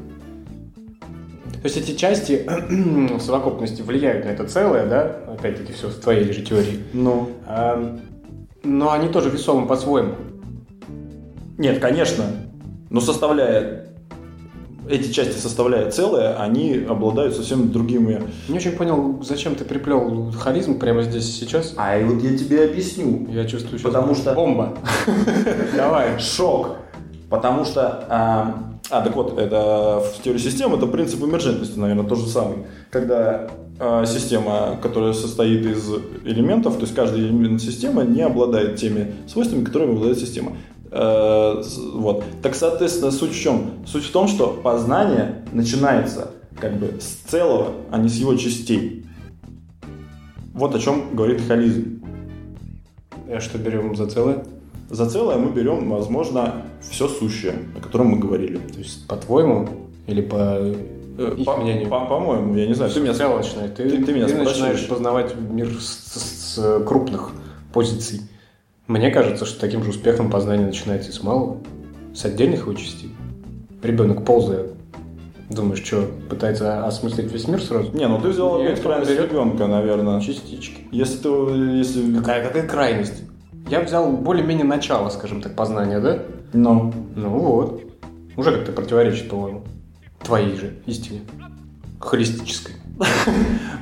То 1.64 1.70
есть 1.70 1.78
эти 1.78 1.96
части 1.96 2.46
в 3.18 3.22
совокупности 3.22 3.82
влияют 3.82 4.26
на 4.26 4.30
это 4.32 4.46
целое, 4.46 4.86
да? 4.86 5.16
Опять-таки 5.34 5.72
все 5.72 5.88
в 5.88 5.96
твоей 5.96 6.30
же 6.34 6.42
теории. 6.42 6.84
Ну. 6.92 7.30
А, 7.48 8.00
но 8.66 8.92
они 8.92 9.08
тоже 9.08 9.30
весомы 9.30 9.66
по-своему. 9.66 10.16
Нет, 11.58 11.80
конечно. 11.80 12.26
Но 12.90 13.00
составляя 13.00 13.86
эти 14.90 15.10
части 15.10 15.40
составляя 15.40 15.90
целое, 15.90 16.36
они 16.38 16.86
обладают 16.90 17.34
совсем 17.34 17.72
другими. 17.72 18.22
Не 18.50 18.58
очень 18.58 18.74
понял, 18.74 19.24
зачем 19.24 19.56
ты 19.56 19.64
приплел 19.64 20.34
холизм 20.34 20.78
прямо 20.78 21.04
здесь 21.04 21.30
и 21.30 21.46
сейчас. 21.46 21.76
А 21.78 21.98
и 21.98 22.04
вот 22.04 22.22
я 22.22 22.38
тебе 22.38 22.66
объясню. 22.66 23.26
Я 23.32 23.46
чувствую 23.46 23.80
сейчас 23.80 23.94
Потому 23.94 24.16
что- 24.16 24.34
бомба. 24.34 24.74
Давай. 25.78 26.20
Шок. 26.20 26.76
Потому 27.30 27.64
что... 27.64 28.73
А, 28.90 29.02
так 29.02 29.16
вот, 29.16 29.38
это 29.40 30.04
в 30.04 30.22
теории 30.22 30.40
систем 30.40 30.74
это 30.74 30.88
принцип 30.88 31.24
эмерджентности, 31.24 31.80
наверное, 31.80 32.06
тот 32.06 32.20
же 32.20 32.28
самый. 32.28 32.66
Когда 32.92 33.50
а, 33.80 34.06
система, 34.06 34.78
которая 34.82 35.14
состоит 35.14 35.66
из 35.66 35.90
элементов, 36.26 36.76
то 36.76 36.82
есть 36.82 36.94
каждый 36.94 37.22
элемент 37.22 37.62
системы 37.62 38.04
не 38.04 38.22
обладает 38.22 38.76
теми 38.76 39.14
свойствами, 39.28 39.64
которыми 39.64 39.94
обладает 39.94 40.20
система. 40.20 40.54
Э, 40.96 41.64
вот. 41.94 42.24
Так, 42.44 42.54
соответственно, 42.54 43.10
суть 43.12 43.32
в 43.32 43.40
чем? 43.40 43.72
Суть 43.88 44.06
в 44.06 44.12
том, 44.12 44.28
что 44.28 44.50
познание 44.50 45.44
начинается 45.52 46.30
как 46.60 46.78
бы 46.78 47.00
с 47.00 47.30
целого, 47.30 47.74
а 47.92 47.98
не 47.98 48.10
с 48.10 48.16
его 48.16 48.36
частей. 48.36 49.06
Вот 50.54 50.76
о 50.76 50.80
чем 50.80 51.16
говорит 51.16 51.42
холизм. 51.48 52.04
А 53.28 53.40
что 53.40 53.58
берем 53.58 53.96
за 53.96 54.06
целое? 54.06 54.46
За 54.90 55.10
целое 55.10 55.38
мы 55.38 55.52
берем, 55.52 55.90
возможно, 55.90 56.64
все 56.82 57.08
сущее, 57.08 57.56
о 57.78 57.82
котором 57.82 58.08
мы 58.08 58.20
говорили. 58.20 58.58
То 58.58 58.80
есть, 58.80 59.08
по-твоему, 59.08 59.68
или 60.08 60.22
по 60.22 60.58
Э, 61.18 61.36
их 61.38 61.46
по- 61.46 61.58
мнению? 61.58 61.90
по- 61.90 62.06
По-моему, 62.06 62.56
я 62.56 62.68
не 62.68 62.74
знаю. 62.74 62.92
Ты 62.92 63.00
меня 63.00 63.14
Целочное. 63.14 63.70
Ты, 63.70 63.90
ты- 63.90 64.04
ты 64.04 64.14
меня 64.14 64.24
начинаешь 64.24 64.50
спрашиваешь. 64.56 64.88
познавать 64.88 65.36
мир 65.36 65.70
с, 65.80 65.86
с- 65.86 66.56
с 66.56 66.84
крупных 66.86 67.32
позиций. 67.72 68.22
Мне 68.88 69.10
кажется, 69.12 69.46
что 69.46 69.60
таким 69.60 69.84
же 69.84 69.92
успехом 69.92 70.30
познание 70.30 70.66
начинается 70.68 71.10
и 71.10 71.14
с 71.14 71.24
малого, 71.24 71.58
с 72.14 72.26
отдельных 72.26 72.62
его 72.62 72.74
частей. 72.74 73.16
Ребенок 73.82 74.26
ползает, 74.26 74.74
думаешь, 75.50 75.84
что, 75.84 76.08
пытается 76.30 76.86
осмыслить 76.86 77.32
весь 77.32 77.48
мир 77.48 77.62
сразу? 77.62 77.92
Не, 77.96 78.08
ну 78.08 78.20
ты 78.20 78.30
взял 78.30 78.60
крайность 78.82 79.12
ребенка, 79.12 79.68
наверное. 79.68 80.20
Частички. 80.22 80.82
Если 80.92 81.18
ты, 81.20 81.30
если... 81.30 82.16
Какая, 82.18 82.46
какая 82.48 82.68
крайность? 82.68 83.24
Я 83.68 83.82
взял 83.82 84.12
более-менее 84.12 84.66
начало, 84.66 85.10
скажем 85.10 85.42
так, 85.42 85.56
познания, 85.56 86.00
да? 86.00 86.20
Ну, 86.54 86.94
Ну 87.16 87.30
вот. 87.30 87.82
Уже 88.36 88.52
как-то 88.52 88.72
противоречит, 88.72 89.30
по-моему. 89.30 89.62
Твоей 90.24 90.56
же 90.56 90.74
истине. 90.86 91.22
Холистической. 92.00 92.76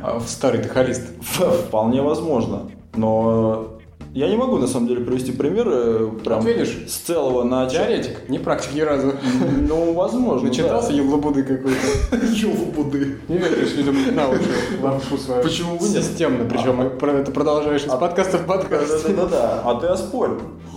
А 0.03 0.17
в 0.19 0.27
старый 0.27 0.61
ты 0.61 0.69
холист. 0.69 1.03
вполне 1.21 2.01
возможно. 2.01 2.71
Но 2.95 3.79
Я 4.13 4.27
не 4.27 4.35
могу, 4.35 4.57
на 4.57 4.67
самом 4.67 4.87
деле, 4.87 5.05
привести 5.05 5.31
примеры 5.31 6.09
прям 6.25 6.41
Вот 6.41 6.45
видишь? 6.49 6.77
с 6.89 6.95
целого 6.97 7.43
начала. 7.43 7.85
Теоретик, 7.87 8.27
не 8.27 8.39
практик 8.39 8.73
ни 8.75 8.81
разу. 8.81 9.13
Ну, 9.69 9.93
возможно, 9.93 10.49
Начитался 10.49 10.91
еблобуды 10.91 11.43
какой-то. 11.43 12.17
Ёлбуды. 12.35 13.19
Не 13.29 13.37
веришь, 13.37 13.73
видимо, 13.73 14.11
на 14.11 14.27
уши 14.29 14.41
лапшу 14.81 15.17
свою. 15.17 15.41
Почему 15.41 15.73
нет? 15.75 15.83
Системно, 15.83 16.43
причем 16.43 16.97
про 16.99 17.13
это 17.13 17.31
продолжаешь 17.31 17.83
из 17.85 17.89
А- 17.89 17.95
подкаста 17.97 18.37
в 18.37 18.45
подкаст. 18.45 19.07
Да-да-да. 19.07 19.61
А 19.63 19.75
ты 19.79 19.87
оспорь. 19.87 20.31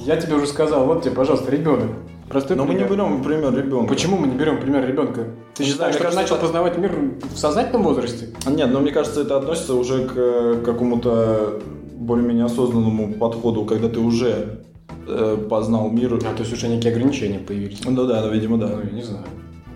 Я 0.04 0.16
тебе 0.16 0.36
уже 0.36 0.46
сказал, 0.46 0.86
вот 0.86 1.02
тебе, 1.02 1.14
пожалуйста, 1.16 1.50
ребенок. 1.50 1.90
Простой 2.28 2.56
Но 2.56 2.64
мы 2.64 2.74
не 2.74 2.84
пример. 2.84 2.92
берем 2.92 3.22
пример 3.24 3.52
ребенка. 3.56 3.88
Почему 3.88 4.16
мы 4.16 4.28
не 4.28 4.36
берем 4.36 4.60
пример 4.60 4.86
ребенка? 4.86 5.26
Ты 5.54 5.64
Не 5.64 5.70
считаешь, 5.70 5.94
мне 5.94 5.98
что 5.98 6.02
кажется, 6.04 6.22
начал 6.22 6.34
это- 6.36 6.44
познавать 6.44 6.78
мир 6.78 6.92
в 7.34 7.36
сознательном 7.36 7.82
возрасте? 7.82 8.28
Нет, 8.46 8.70
но 8.70 8.78
мне 8.80 8.92
кажется, 8.92 9.22
это 9.22 9.36
относится 9.38 9.74
уже 9.74 10.06
к 10.06 10.12
э, 10.16 10.62
какому-то 10.64 11.60
более-менее 12.04 12.44
осознанному 12.44 13.14
подходу, 13.14 13.64
когда 13.64 13.88
ты 13.88 14.00
уже 14.00 14.60
э, 15.06 15.46
познал 15.48 15.90
мир. 15.90 16.14
А, 16.14 16.18
то 16.18 16.40
есть 16.42 16.52
уже 16.52 16.68
некие 16.68 16.92
ограничения 16.92 17.38
появились. 17.38 17.84
Ну 17.84 18.06
да, 18.06 18.22
да, 18.22 18.28
видимо, 18.28 18.58
да. 18.58 18.68
Ну, 18.68 18.82
я 18.82 18.90
не 18.90 19.02
знаю. 19.02 19.24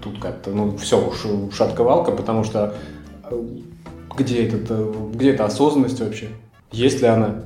Тут 0.03 0.19
как-то, 0.19 0.51
ну, 0.51 0.77
все, 0.77 1.05
уж 1.05 1.27
шатковалка, 1.55 2.13
потому 2.13 2.45
что 2.45 2.75
э, 3.31 3.43
где, 4.17 4.47
этот, 4.47 4.71
э, 4.71 4.93
где 5.15 5.31
эта 5.31 5.45
осознанность 5.45 6.01
вообще? 6.01 6.29
Есть 6.73 7.01
ли 7.01 7.09
она 7.09 7.45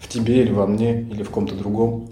в 0.00 0.08
тебе 0.08 0.42
или 0.42 0.52
во 0.52 0.66
мне, 0.66 1.02
или 1.02 1.22
в 1.22 1.30
ком-то 1.30 1.54
другом? 1.54 2.08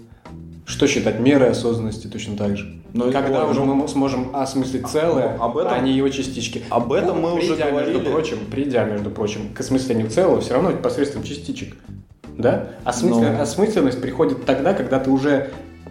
Что 0.65 0.87
считать 0.87 1.19
мерой 1.19 1.49
осознанности 1.49 2.07
точно 2.07 2.37
так 2.37 2.57
же? 2.57 2.82
Ну, 2.93 3.11
Когда 3.11 3.45
уже 3.47 3.61
мы 3.61 3.87
сможем 3.87 4.35
осмыслить 4.35 4.87
целое, 4.87 5.35
об 5.39 5.57
этом- 5.57 5.73
а 5.73 5.79
не 5.79 5.93
его 5.93 6.09
частички. 6.09 6.61
об 6.69 6.93
этом 6.93 7.19
мы 7.21 7.33
уже 7.33 7.55
говорили. 7.55 7.95
Между 7.97 8.11
прочим, 8.11 8.37
придя, 8.51 8.83
между 8.85 9.09
прочим, 9.09 9.51
к 9.53 9.59
осмыслению 9.61 10.09
целого, 10.11 10.41
все 10.41 10.53
равно 10.53 10.71
посредством 10.73 11.23
частичек. 11.23 11.75
Да? 12.37 12.69
Осмыслен- 12.85 13.35
Ну. 13.37 13.41
Осмысленность 13.41 13.99
приходит 13.99 14.45
тогда, 14.45 14.73
когда 14.73 14.99
ты 14.99 15.09
уже 15.09 15.49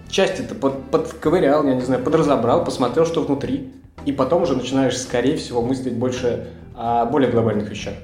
части-то 0.09 0.55
под, 0.55 0.91
подковырял, 0.91 1.65
я 1.67 1.75
не 1.75 1.81
знаю, 1.83 2.05
подразобрал, 2.05 2.65
посмотрел, 2.65 3.05
что 3.05 3.23
внутри, 3.23 3.73
и 4.05 4.13
потом 4.13 4.43
уже 4.43 4.55
начинаешь, 4.57 4.97
скорее 4.97 5.37
всего, 5.37 5.61
мыслить 5.63 5.95
больше 5.95 6.49
о 6.77 7.07
более 7.07 7.31
глобальных 7.33 7.69
вещах. 7.69 7.95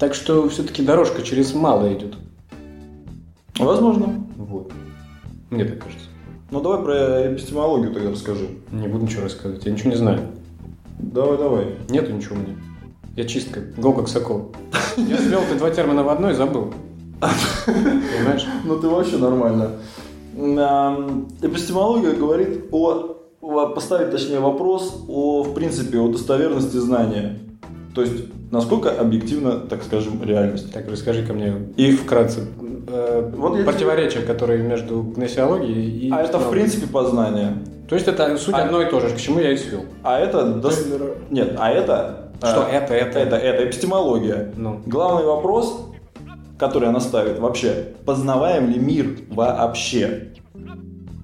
Так 0.00 0.14
что 0.14 0.48
все-таки 0.48 0.82
дорожка 0.82 1.22
через 1.22 1.54
малое 1.54 1.94
идет. 1.94 2.14
Возможно. 3.58 4.26
Вот. 4.36 4.72
Мне 5.50 5.64
так 5.64 5.78
кажется. 5.78 6.03
Ну 6.54 6.60
давай 6.60 6.78
про 6.84 7.32
эпистемологию 7.34 7.92
тогда 7.92 8.12
расскажи. 8.12 8.46
Не 8.70 8.86
буду 8.86 9.06
ничего 9.06 9.22
рассказывать, 9.24 9.66
я 9.66 9.72
ничего 9.72 9.90
не 9.90 9.96
знаю. 9.96 10.20
Давай, 11.00 11.36
давай. 11.36 11.66
Нету 11.88 12.12
ничего 12.12 12.36
у 12.36 12.38
меня. 12.38 12.54
Я 13.16 13.24
чистка, 13.24 13.60
гол 13.76 13.92
как 13.92 14.06
сокол. 14.06 14.52
Я 14.96 15.18
свел 15.18 15.40
ты 15.50 15.56
два 15.58 15.70
термина 15.70 16.04
в 16.04 16.08
одно 16.10 16.30
и 16.30 16.34
забыл. 16.34 16.72
Понимаешь? 17.66 18.46
Ну 18.64 18.78
ты 18.78 18.86
вообще 18.86 19.16
нормально. 19.18 19.72
Ам, 20.38 21.26
Эпистемология 21.42 22.12
говорит 22.12 22.66
о, 22.70 23.16
о- 23.40 23.66
поставить, 23.70 24.12
точнее, 24.12 24.38
вопрос 24.38 25.06
о, 25.08 25.42
в 25.42 25.54
принципе, 25.54 25.98
о 25.98 26.06
достоверности 26.06 26.76
знания. 26.76 27.40
То 27.96 28.02
есть, 28.02 28.26
насколько 28.52 28.92
объективна, 28.92 29.58
так 29.58 29.82
скажем, 29.82 30.22
реальность. 30.22 30.72
Так, 30.72 30.88
расскажи 30.88 31.26
ко 31.26 31.32
мне 31.32 31.52
И- 31.76 31.96
вкратце 31.96 32.46
э, 32.86 33.30
Вот 33.36 33.64
противоречия, 33.64 34.20
которые 34.20 34.62
между 34.62 35.02
гносеологией 35.02 36.08
и... 36.08 36.10
А 36.10 36.22
это, 36.22 36.38
в 36.38 36.50
принципе, 36.50 36.86
познание. 36.86 37.58
То 37.88 37.94
есть 37.96 38.08
это 38.08 38.36
суть 38.38 38.54
А- 38.54 38.64
одно 38.64 38.82
и 38.82 38.90
то 38.90 39.00
же, 39.00 39.10
к 39.10 39.16
чему 39.16 39.40
я 39.40 39.52
и 39.52 39.56
свел. 39.56 39.84
А 40.02 40.18
это... 40.18 40.40
дос- 40.62 41.16
Нет, 41.30 41.56
а 41.58 41.70
это... 41.70 42.30
Что 42.38 42.66
а, 42.66 42.68
это, 42.68 42.94
это? 42.94 43.18
Это, 43.18 43.36
это 43.36 43.66
эпистемология. 43.66 44.52
Ну. 44.56 44.80
Главный 44.86 45.24
вопрос, 45.24 45.86
который 46.58 46.88
она 46.88 47.00
ставит 47.00 47.38
вообще, 47.38 47.94
познаваем 48.04 48.68
ли 48.70 48.78
мир 48.78 49.18
вообще? 49.30 50.32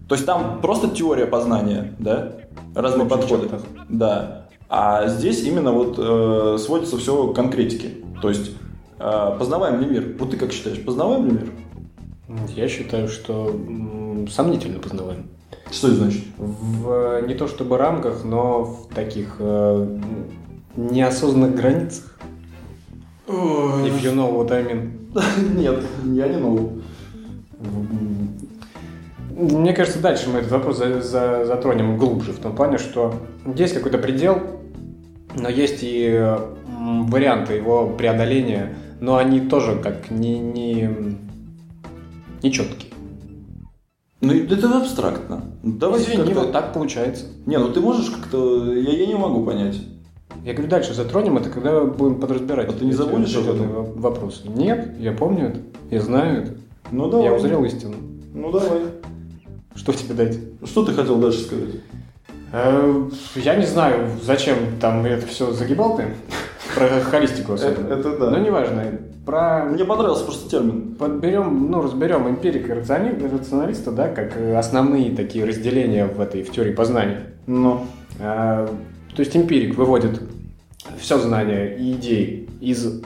То 0.08 0.14
есть 0.14 0.26
там 0.26 0.60
просто 0.60 0.88
теория 0.88 1.26
познания, 1.26 1.94
да? 1.98 2.32
Разные 2.74 3.06
подходы. 3.06 3.44
чертах. 3.48 3.62
Да. 3.88 4.46
А 4.68 5.08
здесь 5.08 5.42
именно 5.42 5.72
вот 5.72 5.96
э, 5.98 6.56
сводится 6.58 6.96
все 6.96 7.28
к 7.28 7.34
конкретике. 7.34 7.90
То 8.22 8.28
есть 8.28 8.50
э, 8.50 8.52
познаваем 9.38 9.80
ли 9.80 9.86
мир? 9.86 10.16
Вот 10.18 10.30
ты 10.30 10.36
как 10.36 10.52
считаешь, 10.52 10.82
познаваем 10.84 11.26
ли 11.26 11.32
мир? 11.32 11.52
Я 12.54 12.68
считаю, 12.68 13.08
что 13.08 13.56
сомнительно 14.30 14.78
познаваем. 14.78 15.26
Что 15.70 15.88
это 15.88 15.96
значит? 15.96 16.24
В 16.36 17.22
не 17.26 17.34
то 17.34 17.48
чтобы 17.48 17.76
рамках, 17.76 18.24
но 18.24 18.64
в 18.64 18.94
таких 18.94 19.36
э, 19.38 19.98
неосознанных 20.76 21.54
границах. 21.54 22.18
If 23.26 24.02
you 24.02 24.14
know 24.14 24.32
what 24.32 24.50
I 24.52 24.62
mean. 24.64 24.90
Нет, 25.56 25.82
я 26.04 26.28
не 26.28 26.36
новый. 26.36 26.82
Мне 29.36 29.72
кажется, 29.72 30.00
дальше 30.00 30.28
мы 30.28 30.40
этот 30.40 30.50
вопрос 30.50 30.78
за- 30.78 31.00
за- 31.00 31.44
затронем 31.46 31.96
глубже, 31.96 32.32
в 32.32 32.38
том 32.38 32.54
плане, 32.54 32.78
что 32.78 33.14
есть 33.54 33.74
какой-то 33.74 33.98
предел, 33.98 34.38
но 35.34 35.48
есть 35.48 35.78
и 35.82 36.36
варианты 36.66 37.54
его 37.54 37.88
преодоления, 37.88 38.74
но 39.00 39.16
они 39.16 39.40
тоже 39.40 39.76
как 39.82 40.10
не, 40.10 40.38
не, 40.38 40.88
не 42.42 42.52
четкие. 42.52 42.92
Ну 44.20 44.34
это 44.34 44.78
абстрактно. 44.78 45.44
Давай 45.62 46.00
Извини, 46.02 46.34
вот 46.34 46.52
так 46.52 46.74
получается. 46.74 47.24
Не, 47.46 47.58
ну 47.58 47.72
ты 47.72 47.80
можешь 47.80 48.10
как-то... 48.10 48.72
Я, 48.74 48.92
я 48.92 49.06
не 49.06 49.14
могу 49.14 49.44
понять. 49.44 49.80
Я 50.44 50.52
говорю, 50.52 50.68
дальше 50.70 50.94
затронем 50.94 51.36
это, 51.38 51.48
когда 51.50 51.84
будем 51.84 52.20
подразбирать. 52.20 52.68
А 52.68 52.72
ты 52.72 52.84
не 52.84 52.92
забудешь 52.92 53.34
об 53.36 53.48
этом? 53.48 53.68
во- 53.72 53.82
вопросы? 54.10 54.48
Нет, 54.48 54.94
я 54.98 55.12
помню 55.12 55.48
это, 55.48 55.60
я 55.90 56.00
знаю 56.00 56.42
это, 56.42 56.54
Ну 56.90 57.10
давай. 57.10 57.26
я 57.26 57.34
узрел 57.34 57.64
истину. 57.64 57.96
Ну 58.34 58.50
давай. 58.52 58.80
Что 59.74 59.92
тебе 59.92 60.14
дать? 60.14 60.38
Что 60.64 60.84
ты 60.84 60.92
хотел 60.92 61.16
дальше 61.16 61.40
сказать? 61.40 61.70
Э, 62.52 63.08
Я 63.36 63.56
не 63.56 63.66
знаю, 63.66 64.08
зачем 64.22 64.56
там 64.80 65.04
это 65.06 65.26
все 65.26 65.52
загибал 65.52 65.96
ты, 65.96 66.14
про 66.74 66.88
холистику 67.00 67.54
особенно. 67.54 67.86
Это- 67.86 68.08
это 68.08 68.18
да. 68.18 68.30
Но 68.30 68.38
неважно. 68.38 68.84
Про 69.26 69.64
Мне 69.66 69.84
понравился 69.84 70.24
просто 70.24 70.50
термин. 70.50 70.94
подберем, 70.98 71.70
ну, 71.70 71.82
разберем 71.82 72.28
эмпирика 72.28 72.72
и 72.74 72.76
рационалиста, 72.76 73.92
да, 73.92 74.08
как 74.08 74.36
э, 74.36 74.56
основные 74.56 75.14
такие 75.14 75.44
разделения 75.44 76.06
в 76.06 76.20
этой 76.20 76.42
в 76.42 76.50
теории 76.50 76.72
познания. 76.72 77.22
Ну. 77.46 77.86
А, 78.18 78.66
То 79.14 79.20
есть 79.20 79.36
эмпирик 79.36 79.76
выводит 79.76 80.20
все 80.98 81.18
знание 81.18 81.76
и 81.76 81.92
идеи 81.92 82.48
из 82.60 83.02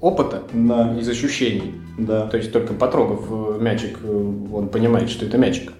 опыта, 0.00 0.42
Да. 0.52 0.96
из 0.98 1.08
ощущений. 1.08 1.74
Да. 1.98 2.26
То 2.28 2.36
есть 2.36 2.52
только 2.52 2.72
потрогав 2.74 3.24
э, 3.30 3.58
мячик, 3.60 3.98
э, 4.02 4.32
он 4.52 4.68
понимает, 4.68 5.10
что 5.10 5.26
это 5.26 5.36
мячик. 5.38 5.72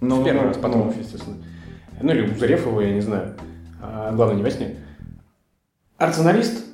Ну, 0.00 0.20
в 0.20 0.24
первый 0.24 0.42
ну, 0.42 0.48
раз 0.48 0.56
потрогав, 0.56 0.98
естественно. 0.98 1.36
Ну 2.00 2.12
или 2.12 2.30
узрев 2.30 2.66
его, 2.66 2.80
я 2.80 2.92
не 2.92 3.00
знаю. 3.00 3.34
А, 3.82 4.12
главное, 4.12 4.36
не 4.36 4.42
во 4.42 4.50
сне. 4.50 4.76
Рационалист, 5.98 6.64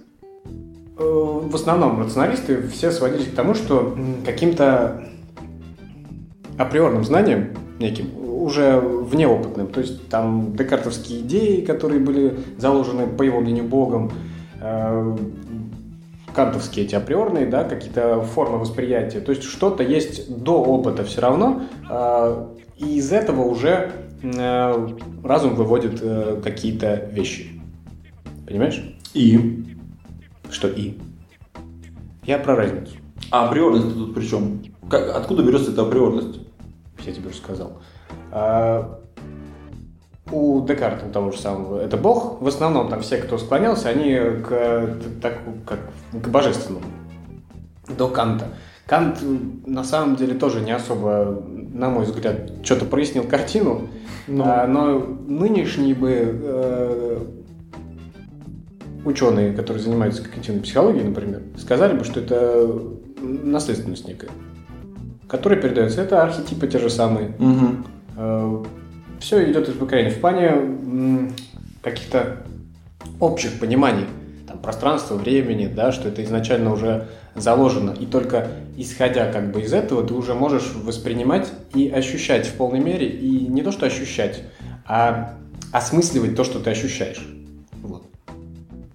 э, 0.98 0.98
в 0.98 1.54
основном 1.54 2.00
рационалисты 2.00 2.66
все 2.68 2.90
сводились 2.90 3.26
к 3.26 3.34
тому, 3.34 3.54
что 3.54 3.94
каким-то 4.24 5.04
априорным 6.56 7.04
знанием 7.04 7.54
неким, 7.78 8.08
уже 8.16 8.80
внеопытным, 8.80 9.68
то 9.68 9.80
есть 9.80 10.08
там 10.08 10.56
декартовские 10.56 11.20
идеи, 11.20 11.60
которые 11.60 12.00
были 12.00 12.40
заложены, 12.56 13.06
по 13.06 13.22
его 13.22 13.40
мнению, 13.40 13.64
Богом, 13.64 14.10
э, 14.58 15.16
кантовские 16.34 16.86
эти 16.86 16.94
априорные, 16.94 17.44
да, 17.44 17.64
какие-то 17.64 18.22
формы 18.22 18.58
восприятия. 18.58 19.20
То 19.20 19.32
есть 19.32 19.42
что-то 19.42 19.82
есть 19.82 20.34
до 20.34 20.62
опыта 20.62 21.04
все 21.04 21.20
равно, 21.20 21.62
э, 21.90 22.46
и 22.78 22.96
из 22.96 23.12
этого 23.12 23.42
уже 23.42 23.92
разум 24.22 25.54
выводит 25.54 25.98
какие-то 26.42 27.08
вещи. 27.10 27.62
Понимаешь? 28.46 28.99
И? 29.14 29.64
Что 30.50 30.68
и? 30.68 30.98
Я 32.24 32.38
про 32.38 32.56
разницу. 32.56 32.96
А 33.30 33.48
априорность 33.48 33.94
тут 33.94 34.14
при 34.14 34.26
чем? 34.26 34.62
Как, 34.88 35.14
откуда 35.14 35.42
берется 35.42 35.72
эта 35.72 35.82
априорность? 35.82 36.40
Я 37.04 37.12
тебе 37.12 37.28
уже 37.28 37.38
сказал. 37.38 37.80
А, 38.30 39.00
у 40.30 40.64
Декарта, 40.64 41.06
у 41.06 41.10
того 41.10 41.32
же 41.32 41.38
самого, 41.38 41.80
это 41.80 41.96
Бог. 41.96 42.40
В 42.40 42.46
основном 42.46 42.88
там 42.88 43.00
все, 43.00 43.18
кто 43.18 43.38
склонялся, 43.38 43.88
они 43.88 44.14
к, 44.14 44.96
так, 45.20 45.38
как, 45.66 45.80
к 46.12 46.28
божественному. 46.28 46.86
До 47.96 48.08
Канта. 48.08 48.48
Кант 48.86 49.18
на 49.66 49.84
самом 49.84 50.16
деле 50.16 50.34
тоже 50.34 50.60
не 50.60 50.72
особо, 50.72 51.42
на 51.46 51.90
мой 51.90 52.04
взгляд, 52.04 52.50
что-то 52.64 52.84
прояснил 52.84 53.24
картину. 53.24 53.88
Ну. 54.26 54.44
А, 54.44 54.66
но 54.66 54.98
нынешние 54.98 55.94
бы 55.94 56.10
э, 56.12 57.20
ученые, 59.04 59.52
которые 59.52 59.82
занимаются 59.82 60.22
когнитивной 60.22 60.62
психологией, 60.62 61.04
например, 61.04 61.42
сказали 61.56 61.96
бы, 61.96 62.04
что 62.04 62.20
это 62.20 62.70
наследственность 63.20 64.06
некая, 64.06 64.30
которая 65.28 65.60
передается. 65.60 66.02
Это 66.02 66.22
архетипы 66.22 66.66
те 66.66 66.78
же 66.78 66.90
самые. 66.90 67.34
Угу. 67.38 68.66
Все 69.20 69.50
идет 69.50 69.68
из 69.68 69.74
поколения. 69.74 70.10
В 70.10 70.20
плане 70.20 71.32
каких-то 71.82 72.44
общих 73.18 73.58
пониманий. 73.58 74.06
там, 74.50 74.58
пространства, 74.58 75.14
времени, 75.14 75.70
да, 75.72 75.92
что 75.92 76.08
это 76.08 76.24
изначально 76.24 76.72
уже 76.72 77.06
заложено. 77.36 77.92
И 77.92 78.06
только 78.06 78.48
исходя 78.76 79.30
как 79.32 79.52
бы 79.52 79.62
из 79.62 79.72
этого, 79.72 80.06
ты 80.06 80.12
уже 80.12 80.34
можешь 80.34 80.72
воспринимать 80.74 81.52
и 81.74 81.88
ощущать 81.88 82.46
в 82.46 82.54
полной 82.54 82.80
мере, 82.80 83.06
и 83.06 83.46
не 83.46 83.62
то, 83.62 83.70
что 83.70 83.86
ощущать, 83.86 84.42
а 84.84 85.34
осмысливать 85.72 86.34
то, 86.34 86.42
что 86.42 86.58
ты 86.58 86.70
ощущаешь. 86.70 87.24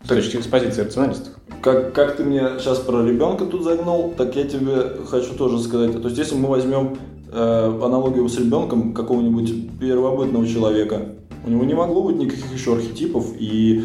С, 0.06 0.08
точки, 0.08 0.40
с 0.40 0.46
позиции 0.46 0.84
рационалистов. 0.84 1.34
Как, 1.62 1.94
как 1.94 2.16
ты 2.16 2.24
мне 2.24 2.60
сейчас 2.60 2.78
про 2.78 3.04
ребенка 3.04 3.46
тут 3.46 3.64
загнул, 3.64 4.14
так 4.16 4.36
я 4.36 4.44
тебе 4.44 5.04
хочу 5.10 5.34
тоже 5.34 5.60
сказать. 5.60 6.00
То 6.00 6.08
есть, 6.08 6.18
если 6.20 6.36
мы 6.36 6.48
возьмем 6.48 6.98
э, 7.32 7.80
аналогию 7.84 8.30
с 8.30 8.38
ребенком 8.38 8.94
какого-нибудь 8.94 9.80
первобытного 9.80 10.46
человека, 10.48 11.16
у 11.44 11.50
него 11.50 11.64
не 11.64 11.74
могло 11.74 12.04
быть 12.04 12.18
никаких 12.18 12.54
еще 12.54 12.76
архетипов 12.76 13.34
и, 13.40 13.84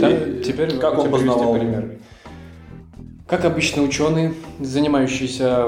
да, 0.00 0.10
и 0.10 0.42
теперь 0.42 0.78
как 0.78 0.98
он 0.98 1.10
познавал. 1.10 1.54
Пример. 1.54 1.98
Как 3.26 3.44
обычно 3.44 3.82
ученые, 3.82 4.34
занимающиеся 4.58 5.66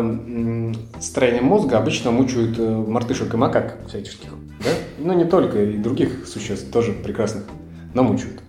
строением 1.01 1.45
мозга, 1.45 1.79
обычно 1.79 2.11
мучают 2.11 2.59
э, 2.59 2.71
мартышек 2.71 3.35
и 3.35 3.37
макак 3.37 3.79
всяческих. 3.87 4.31
Да? 4.61 4.71
Но 4.99 5.13
не 5.13 5.25
только, 5.25 5.63
и 5.63 5.77
других 5.77 6.27
существ 6.27 6.71
тоже 6.71 6.93
прекрасных, 6.93 7.45
но 7.93 8.03
мучают. 8.03 8.44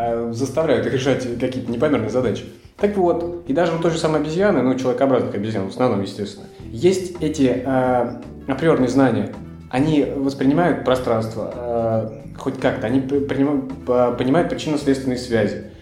А 0.00 0.32
заставляют 0.32 0.86
их 0.86 0.92
решать 0.92 1.26
какие-то 1.40 1.72
непомерные 1.72 2.10
задачи. 2.10 2.44
Так 2.76 2.96
вот, 2.96 3.44
и 3.48 3.52
даже 3.52 3.74
у 3.74 3.80
той 3.80 3.90
же 3.90 3.98
самой 3.98 4.20
обезьяны, 4.20 4.62
ну, 4.62 4.78
человекообразных 4.78 5.34
обезьян 5.34 5.66
в 5.66 5.70
основном, 5.70 6.02
естественно, 6.02 6.46
есть 6.70 7.16
эти 7.20 7.64
э, 7.64 8.20
априорные 8.46 8.88
знания. 8.88 9.34
Они 9.70 10.04
воспринимают 10.04 10.84
пространство 10.84 11.52
э, 11.52 12.36
хоть 12.38 12.60
как-то, 12.60 12.86
они 12.86 13.00
принимают, 13.00 13.72
понимают 14.16 14.50
причинно-следственные 14.50 15.18
связи. 15.18 15.72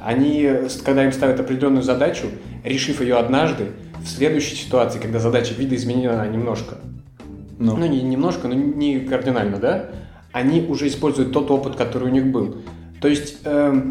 Они, 0.00 0.50
когда 0.82 1.04
им 1.04 1.12
ставят 1.12 1.38
определенную 1.38 1.82
задачу, 1.82 2.28
решив 2.64 3.02
ее 3.02 3.16
однажды, 3.16 3.72
в 4.02 4.08
следующей 4.08 4.56
ситуации, 4.56 4.98
когда 4.98 5.18
задача 5.18 5.52
видоизменена 5.52 6.26
немножко, 6.26 6.76
ну, 7.58 7.76
ну 7.76 7.84
не 7.84 8.00
немножко, 8.00 8.48
но 8.48 8.54
не 8.54 9.00
кардинально, 9.00 9.58
да, 9.58 9.86
они 10.32 10.64
уже 10.66 10.86
используют 10.86 11.32
тот 11.32 11.50
опыт, 11.50 11.76
который 11.76 12.08
у 12.08 12.12
них 12.12 12.28
был. 12.28 12.56
То 13.00 13.08
есть 13.08 13.38
э, 13.44 13.82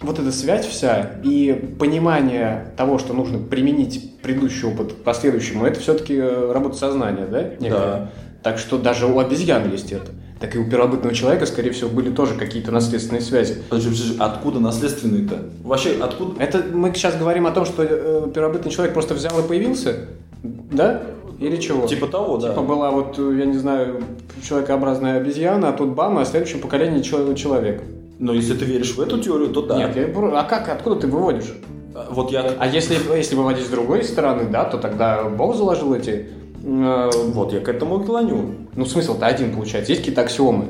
вот 0.00 0.18
эта 0.18 0.32
связь 0.32 0.66
вся 0.66 1.12
и 1.22 1.52
понимание 1.78 2.72
того, 2.76 2.98
что 2.98 3.12
нужно 3.12 3.38
применить 3.38 4.20
предыдущий 4.22 4.68
опыт 4.68 4.92
к 4.92 4.96
последующему, 4.96 5.64
это 5.66 5.80
все-таки 5.80 6.14
э, 6.14 6.52
работа 6.52 6.76
сознания, 6.76 7.26
да? 7.26 7.42
Некая? 7.58 7.70
Да. 7.70 8.10
Так 8.42 8.58
что 8.58 8.78
даже 8.78 9.06
у 9.06 9.18
обезьян 9.18 9.70
есть 9.70 9.92
это. 9.92 10.12
Так 10.40 10.54
и 10.54 10.58
у 10.58 10.68
первобытного 10.68 11.14
человека, 11.14 11.46
скорее 11.46 11.70
всего, 11.70 11.88
были 11.88 12.10
тоже 12.10 12.34
какие-то 12.34 12.70
наследственные 12.70 13.22
связи. 13.22 13.62
Подожди, 13.70 13.90
подожди, 13.90 14.16
откуда 14.18 14.60
наследственные-то? 14.60 15.38
Вообще, 15.62 15.96
откуда? 16.00 16.42
Это 16.42 16.62
мы 16.72 16.92
сейчас 16.94 17.16
говорим 17.16 17.46
о 17.46 17.52
том, 17.52 17.64
что 17.64 17.82
э, 17.82 18.28
первобытный 18.34 18.70
человек 18.70 18.92
просто 18.92 19.14
взял 19.14 19.38
и 19.38 19.48
появился, 19.48 20.08
да? 20.42 21.02
Или 21.40 21.56
чего? 21.56 21.86
Типа 21.86 22.06
того, 22.06 22.36
да. 22.36 22.50
Типа 22.50 22.62
была 22.62 22.90
вот, 22.90 23.16
я 23.18 23.44
не 23.44 23.58
знаю, 23.58 24.02
человекообразная 24.42 25.18
обезьяна, 25.18 25.70
а 25.70 25.72
тут 25.72 25.90
бам, 25.90 26.18
а 26.18 26.24
в 26.24 26.28
следующем 26.28 26.60
поколении 26.60 27.02
человек. 27.02 27.82
Но 28.18 28.32
если 28.32 28.54
ты 28.54 28.64
веришь 28.64 28.94
в 28.94 29.00
эту 29.00 29.18
теорию, 29.18 29.50
то 29.50 29.62
да. 29.62 29.76
Нет, 29.76 29.96
я, 29.96 30.06
а 30.06 30.44
как, 30.44 30.68
откуда 30.68 31.00
ты 31.00 31.06
выводишь? 31.08 31.52
А, 31.94 32.08
вот 32.10 32.30
я... 32.30 32.42
А 32.58 32.66
если, 32.66 32.96
если 33.16 33.34
выводить 33.34 33.66
с 33.66 33.70
другой 33.70 34.04
стороны, 34.04 34.48
да, 34.50 34.64
то 34.64 34.78
тогда 34.78 35.24
Бог 35.24 35.56
заложил 35.56 35.94
эти... 35.94 36.28
Э, 36.62 37.10
вот 37.12 37.52
я 37.52 37.60
к 37.60 37.68
этому 37.68 38.00
и 38.00 38.04
клоню. 38.04 38.54
Ну, 38.74 38.84
смысл-то 38.84 39.26
один 39.26 39.52
получается. 39.52 39.92
Есть 39.92 40.02
какие-то 40.02 40.22
аксиомы, 40.22 40.66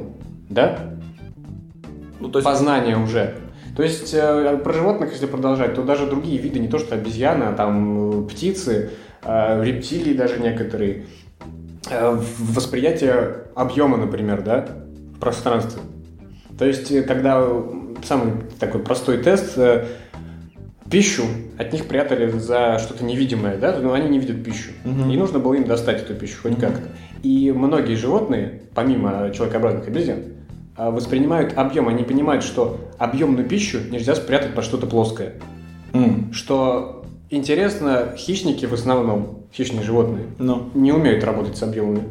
да? 0.48 0.96
Ну, 2.20 2.28
то 2.28 2.38
есть... 2.38 2.46
Познание 2.46 2.96
уже. 2.96 3.36
То 3.76 3.82
есть 3.82 4.14
э, 4.14 4.60
про 4.62 4.72
животных, 4.72 5.12
если 5.12 5.26
продолжать, 5.26 5.74
то 5.74 5.82
даже 5.82 6.06
другие 6.06 6.38
виды, 6.38 6.60
не 6.60 6.68
то 6.68 6.78
что 6.78 6.94
обезьяны, 6.94 7.44
а 7.44 7.52
там 7.52 8.24
э, 8.24 8.28
птицы, 8.28 8.90
э, 9.22 9.64
рептилии 9.64 10.14
даже 10.14 10.38
некоторые, 10.38 11.06
э, 11.90 12.18
восприятие 12.38 13.48
объема, 13.54 13.96
например, 13.96 14.42
да, 14.42 14.66
в 15.16 15.18
пространстве. 15.18 15.82
То 16.58 16.64
есть, 16.64 16.90
э, 16.90 17.02
когда 17.02 17.44
самый 18.04 18.34
такой 18.58 18.80
простой 18.80 19.18
тест, 19.18 19.56
э, 19.56 19.86
пищу 20.90 21.24
от 21.58 21.72
них 21.72 21.86
прятали 21.86 22.30
за 22.30 22.78
что-то 22.78 23.04
невидимое, 23.04 23.56
да, 23.56 23.78
но 23.78 23.92
они 23.92 24.08
не 24.08 24.18
видят 24.18 24.44
пищу. 24.44 24.70
Угу. 24.84 25.10
И 25.10 25.16
нужно 25.16 25.38
было 25.38 25.54
им 25.54 25.64
достать 25.64 26.02
эту 26.02 26.14
пищу 26.14 26.36
хоть 26.42 26.52
угу. 26.52 26.60
как-то. 26.60 26.88
И 27.22 27.52
многие 27.52 27.94
животные, 27.94 28.62
помимо 28.74 29.30
человекообразных 29.34 29.88
обезьян, 29.88 30.18
э, 30.76 30.90
воспринимают 30.90 31.56
объем, 31.56 31.88
они 31.88 32.04
понимают, 32.04 32.44
что 32.44 32.80
объемную 32.98 33.48
пищу 33.48 33.78
нельзя 33.90 34.14
спрятать 34.14 34.54
под 34.54 34.64
что-то 34.64 34.86
плоское. 34.86 35.34
Mm. 35.92 36.32
Что 36.32 37.04
интересно, 37.30 38.14
хищники 38.16 38.66
в 38.66 38.74
основном, 38.74 39.44
хищные 39.54 39.84
животные, 39.84 40.26
no. 40.38 40.70
не 40.74 40.92
умеют 40.92 41.22
работать 41.22 41.56
с 41.56 41.62
объемами 41.62 42.02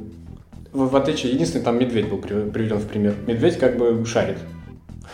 в, 0.74 0.90
в 0.90 0.96
отличие, 0.96 1.32
единственный 1.34 1.64
там 1.64 1.80
медведь 1.80 2.10
был 2.10 2.18
приведен 2.18 2.78
в 2.78 2.88
пример. 2.88 3.16
Медведь 3.28 3.58
как 3.58 3.78
бы 3.78 4.06
шарит. 4.06 4.38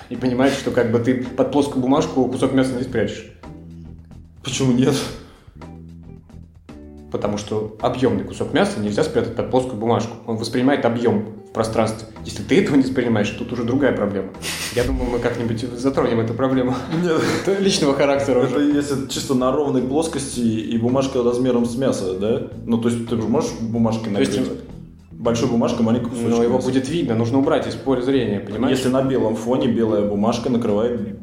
И 0.10 0.16
понимает, 0.16 0.54
что 0.54 0.72
как 0.72 0.92
бы 0.92 1.00
ты 1.00 1.24
под 1.24 1.52
плоскую 1.52 1.82
бумажку 1.82 2.26
кусок 2.26 2.54
мяса 2.54 2.74
не 2.74 2.84
спрячешь. 2.84 3.32
Почему 4.44 4.72
нет? 4.72 4.96
Потому 7.12 7.38
что 7.38 7.76
объемный 7.82 8.24
кусок 8.24 8.54
мяса 8.54 8.80
нельзя 8.80 9.04
спрятать 9.04 9.36
под 9.36 9.52
плоскую 9.52 9.78
бумажку. 9.78 10.16
Он 10.28 10.38
воспринимает 10.38 10.86
объем 10.86 11.26
в 11.50 11.54
пространстве. 11.54 12.08
Если 12.24 12.44
ты 12.44 12.62
этого 12.62 12.76
не 12.76 12.84
воспринимаешь, 12.84 13.30
тут 13.32 13.52
уже 13.52 13.64
другая 13.64 13.94
проблема. 13.94 14.30
Я 14.76 14.84
думаю, 14.84 15.10
мы 15.10 15.20
как-нибудь 15.20 15.62
затронем 15.62 16.20
эту 16.20 16.36
проблему. 16.36 16.76
Нет. 17.04 17.60
Личного 17.60 17.96
характера 17.96 18.42
Это 18.42 18.58
уже. 18.58 18.72
если 18.72 19.08
чисто 19.08 19.34
на 19.34 19.52
ровной 19.52 19.82
плоскости 19.82 20.40
и 20.40 20.78
бумажка 20.78 21.24
размером 21.24 21.66
с 21.66 21.76
мясо, 21.76 22.14
да? 22.14 22.48
Ну, 22.66 22.78
то 22.78 22.90
есть 22.90 23.08
ты 23.08 23.16
же 23.16 23.28
можешь 23.28 23.52
бумажкой 23.60 24.14
накрыть? 24.14 24.40
То 25.24 25.32
есть, 25.32 25.42
большой 25.42 25.50
бумажкой 25.50 25.86
маленький 25.86 26.10
кусочек. 26.10 26.30
Но 26.30 26.44
его 26.44 26.56
мяса. 26.56 26.68
будет 26.68 26.90
видно, 26.90 27.16
нужно 27.16 27.40
убрать 27.40 27.68
из 27.68 27.76
поля 27.76 28.02
зрения, 28.02 28.40
понимаешь? 28.40 28.78
Если 28.78 28.90
на 28.90 29.02
белом 29.04 29.36
фоне 29.36 29.68
белая 29.68 30.04
бумажка 30.04 30.50
накрывает 30.50 31.20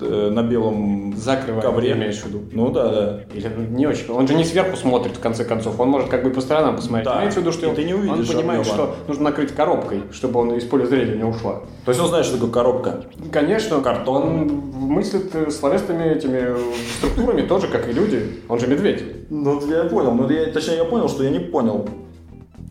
э, 0.00 0.30
на 0.30 0.42
белом 0.42 1.14
Закрывает, 1.16 1.62
ковре. 1.62 1.92
имеешь 1.92 2.16
в 2.16 2.26
виду? 2.26 2.42
Ну 2.52 2.70
да, 2.70 2.88
да. 2.88 3.20
Или 3.34 3.48
ну, 3.48 3.76
не 3.76 3.86
очень. 3.86 4.10
Он 4.10 4.26
же 4.26 4.34
не 4.34 4.44
сверху 4.44 4.76
смотрит, 4.76 5.16
в 5.16 5.20
конце 5.20 5.44
концов. 5.44 5.78
Он 5.78 5.88
может 5.88 6.08
как 6.08 6.24
бы 6.24 6.30
по 6.30 6.40
сторонам 6.40 6.76
посмотреть. 6.76 7.04
Да. 7.06 7.18
Имеется 7.18 7.40
в 7.40 7.42
виду, 7.42 7.52
что 7.52 7.74
ты 7.74 7.84
не 7.84 7.94
увидишь 7.94 8.30
он 8.30 8.36
понимает, 8.36 8.60
объема. 8.60 8.64
что 8.64 8.96
нужно 9.08 9.24
накрыть 9.24 9.52
коробкой, 9.52 10.02
чтобы 10.10 10.40
он 10.40 10.54
из 10.54 10.64
поля 10.64 10.86
зрения 10.86 11.16
не 11.16 11.24
ушла. 11.24 11.60
То 11.84 11.90
есть 11.90 12.00
он 12.00 12.08
знает, 12.08 12.24
что 12.24 12.36
такое 12.36 12.50
коробка? 12.50 13.04
Конечно. 13.30 13.80
Картон. 13.82 14.22
Он 14.22 14.46
мыслит 14.72 15.34
э, 15.34 15.50
словесными 15.50 16.04
этими 16.04 16.56
структурами 16.98 17.42
тоже, 17.42 17.68
как 17.68 17.88
и 17.88 17.92
люди. 17.92 18.40
Он 18.48 18.58
же 18.58 18.66
медведь. 18.66 19.04
Ну, 19.28 19.60
я 19.68 19.84
понял. 19.84 20.12
Ну, 20.12 20.28
я, 20.30 20.46
точнее, 20.46 20.76
я 20.76 20.84
понял, 20.84 21.08
что 21.08 21.22
я 21.24 21.30
не 21.30 21.40
понял. 21.40 21.86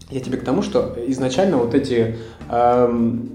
Я 0.09 0.19
тебе 0.19 0.37
к 0.37 0.43
тому, 0.43 0.61
что 0.61 0.95
изначально 1.07 1.57
вот 1.57 1.73
эти 1.73 2.17
эм, 2.49 3.31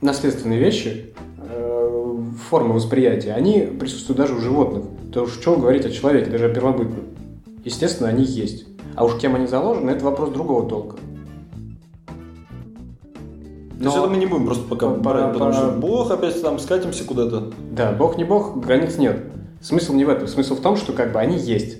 наследственные 0.00 0.58
вещи, 0.58 1.12
э, 1.38 2.16
формы 2.48 2.74
восприятия, 2.74 3.32
они 3.32 3.60
присутствуют 3.78 4.18
даже 4.18 4.34
у 4.34 4.40
животных. 4.40 4.84
То 5.12 5.22
уж 5.22 5.32
что 5.32 5.56
говорить 5.56 5.84
о 5.84 5.90
человеке, 5.90 6.30
даже 6.30 6.46
о 6.46 6.54
первобытном. 6.54 7.04
Естественно, 7.64 8.08
они 8.08 8.24
есть. 8.24 8.66
А 8.94 9.04
уж 9.04 9.16
кем 9.16 9.34
они 9.34 9.46
заложены, 9.46 9.90
это 9.90 10.04
вопрос 10.04 10.30
другого 10.30 10.68
толка. 10.68 10.96
Но... 13.80 13.84
То 13.84 13.96
есть 13.96 13.96
это 13.96 14.08
мы 14.08 14.16
не 14.18 14.26
будем 14.26 14.44
просто 14.44 14.68
пока 14.68 14.88
по, 14.90 14.96
брать, 14.96 15.32
потому 15.32 15.52
по... 15.52 15.56
что 15.56 15.70
Бог 15.72 16.10
опять 16.10 16.40
там 16.42 16.58
скатимся 16.58 17.04
куда-то. 17.04 17.52
Да, 17.70 17.92
Бог 17.92 18.18
не 18.18 18.24
Бог, 18.24 18.58
границ 18.58 18.98
нет. 18.98 19.24
Смысл 19.62 19.94
не 19.94 20.04
в 20.04 20.10
этом. 20.10 20.28
Смысл 20.28 20.54
в 20.54 20.60
том, 20.60 20.76
что 20.76 20.92
как 20.92 21.12
бы 21.12 21.18
они 21.18 21.38
есть. 21.38 21.79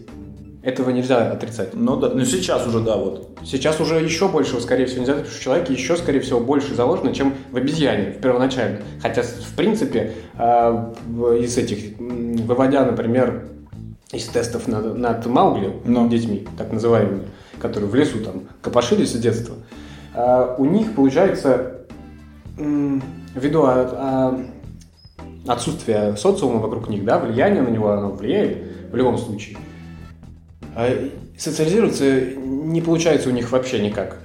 Этого 0.63 0.91
нельзя 0.91 1.33
отрицать. 1.33 1.71
Ну 1.73 1.97
да, 1.97 2.11
ну 2.11 2.23
сейчас 2.27 2.67
уже 2.67 2.81
да, 2.81 2.97
вот. 2.97 3.31
Сейчас 3.45 3.81
уже 3.81 3.95
еще 3.95 4.29
больше, 4.29 4.61
скорее 4.61 4.85
всего, 4.85 5.01
нельзя, 5.01 5.15
потому 5.15 5.31
что 5.31 5.41
в 5.41 5.43
человеке 5.43 5.73
еще, 5.73 5.97
скорее 5.97 6.21
всего, 6.21 6.39
больше 6.39 6.75
заложено, 6.75 7.15
чем 7.15 7.35
в 7.51 7.57
обезьяне, 7.57 8.11
в 8.11 8.21
первоначально. 8.21 8.81
Хотя, 9.01 9.23
в 9.23 9.57
принципе, 9.57 10.13
э, 10.37 10.93
из 11.41 11.57
этих, 11.57 11.99
выводя, 11.99 12.85
например, 12.85 13.47
из 14.13 14.27
тестов 14.27 14.69
над, 14.69 14.99
над 14.99 15.25
Маугли, 15.25 15.73
Но. 15.87 16.07
детьми, 16.09 16.47
так 16.59 16.71
называемыми, 16.73 17.23
которые 17.59 17.89
в 17.89 17.95
лесу 17.95 18.19
там 18.23 18.43
копошились 18.61 19.13
с 19.13 19.19
детства, 19.19 19.55
э, 20.15 20.55
у 20.59 20.67
них 20.67 20.95
получается, 20.95 21.87
ввиду 22.59 23.67
отсутствия 25.47 26.17
социума 26.17 26.59
вокруг 26.59 26.91
них, 26.91 27.03
да, 27.07 27.19
влияние 27.19 27.63
на 27.63 27.69
него, 27.69 27.89
оно 27.93 28.11
влияет 28.11 28.59
в 28.93 28.97
любом 28.97 29.17
случае– 29.17 29.57
социализироваться 31.37 32.05
не 32.37 32.81
получается 32.81 33.29
у 33.29 33.33
них 33.33 33.51
вообще 33.51 33.81
никак. 33.81 34.19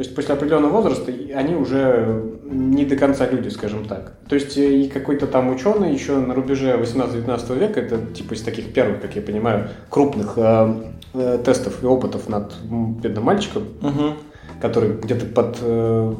То 0.00 0.02
есть 0.02 0.14
после 0.14 0.34
определенного 0.34 0.72
возраста 0.72 1.12
они 1.34 1.54
уже 1.54 2.38
не 2.44 2.86
до 2.86 2.96
конца 2.96 3.28
люди, 3.28 3.48
скажем 3.48 3.84
так. 3.84 4.14
То 4.28 4.34
есть 4.34 4.56
э, 4.56 4.74
и 4.74 4.88
какой-то 4.88 5.26
там 5.26 5.50
ученый 5.50 5.92
еще 5.92 6.18
на 6.18 6.32
рубеже 6.32 6.74
18-19 6.74 7.58
века, 7.58 7.80
это 7.80 7.98
типа 8.14 8.32
из 8.32 8.40
таких 8.40 8.72
первых, 8.72 9.02
как 9.02 9.14
я 9.14 9.20
понимаю, 9.20 9.68
крупных 9.90 10.34
э, 10.36 10.74
э, 11.12 11.42
тестов 11.44 11.82
и 11.82 11.86
опытов 11.86 12.30
над 12.30 12.54
бедным 12.62 13.24
мальчиком, 13.24 13.64
угу. 13.82 14.14
который 14.62 14.96
где-то 14.96 15.26
под 15.26 15.58
э, 15.60 16.14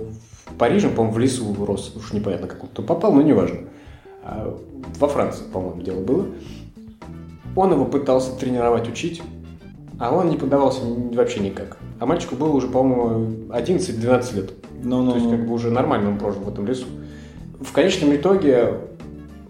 Парижем, 0.59 0.91
по-моему, 0.91 1.15
в 1.15 1.19
лесу 1.19 1.65
рос, 1.65 1.95
уж 1.97 2.13
непонятно, 2.13 2.49
как 2.49 2.63
он 2.63 2.69
попал, 2.85 3.15
но 3.15 3.23
неважно. 3.23 3.61
а, 4.23 4.61
во 4.99 5.09
Франции, 5.09 5.45
по-моему, 5.51 5.81
дело 5.81 6.01
было. 6.01 6.27
Он 7.57 7.73
его 7.73 7.87
пытался 7.87 8.37
тренировать, 8.37 8.87
учить, 8.87 9.23
а 10.01 10.13
он 10.13 10.31
не 10.31 10.37
поддавался 10.37 10.81
вообще 11.13 11.41
никак. 11.41 11.77
А 12.01 12.07
мальчику 12.07 12.35
было 12.35 12.51
уже, 12.51 12.69
по-моему, 12.69 13.47
11-12 13.51 14.35
лет. 14.35 14.53
Ну, 14.83 15.03
ну, 15.03 15.11
То 15.13 15.17
есть, 15.19 15.31
ну. 15.31 15.37
как 15.37 15.47
бы 15.47 15.53
уже 15.53 15.71
нормально 15.71 16.09
он 16.09 16.19
прожил 16.19 16.41
в 16.41 16.49
этом 16.49 16.67
лесу. 16.67 16.87
В 17.61 17.71
конечном 17.73 18.17
итоге 18.17 18.79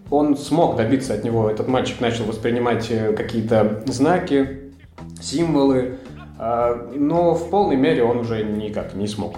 он 0.09 0.35
смог 0.35 0.75
добиться 0.75 1.13
от 1.13 1.23
него, 1.23 1.49
этот 1.49 1.69
мальчик 1.69 2.01
начал 2.01 2.25
воспринимать 2.25 2.87
э, 2.91 3.13
какие-то 3.13 3.81
знаки, 3.85 4.73
символы, 5.21 5.99
а, 6.37 6.91
но 6.93 7.33
в 7.33 7.49
полной 7.49 7.77
мере 7.77 8.03
он 8.03 8.17
уже 8.17 8.43
никак 8.43 8.93
не 8.93 9.07
смог. 9.07 9.35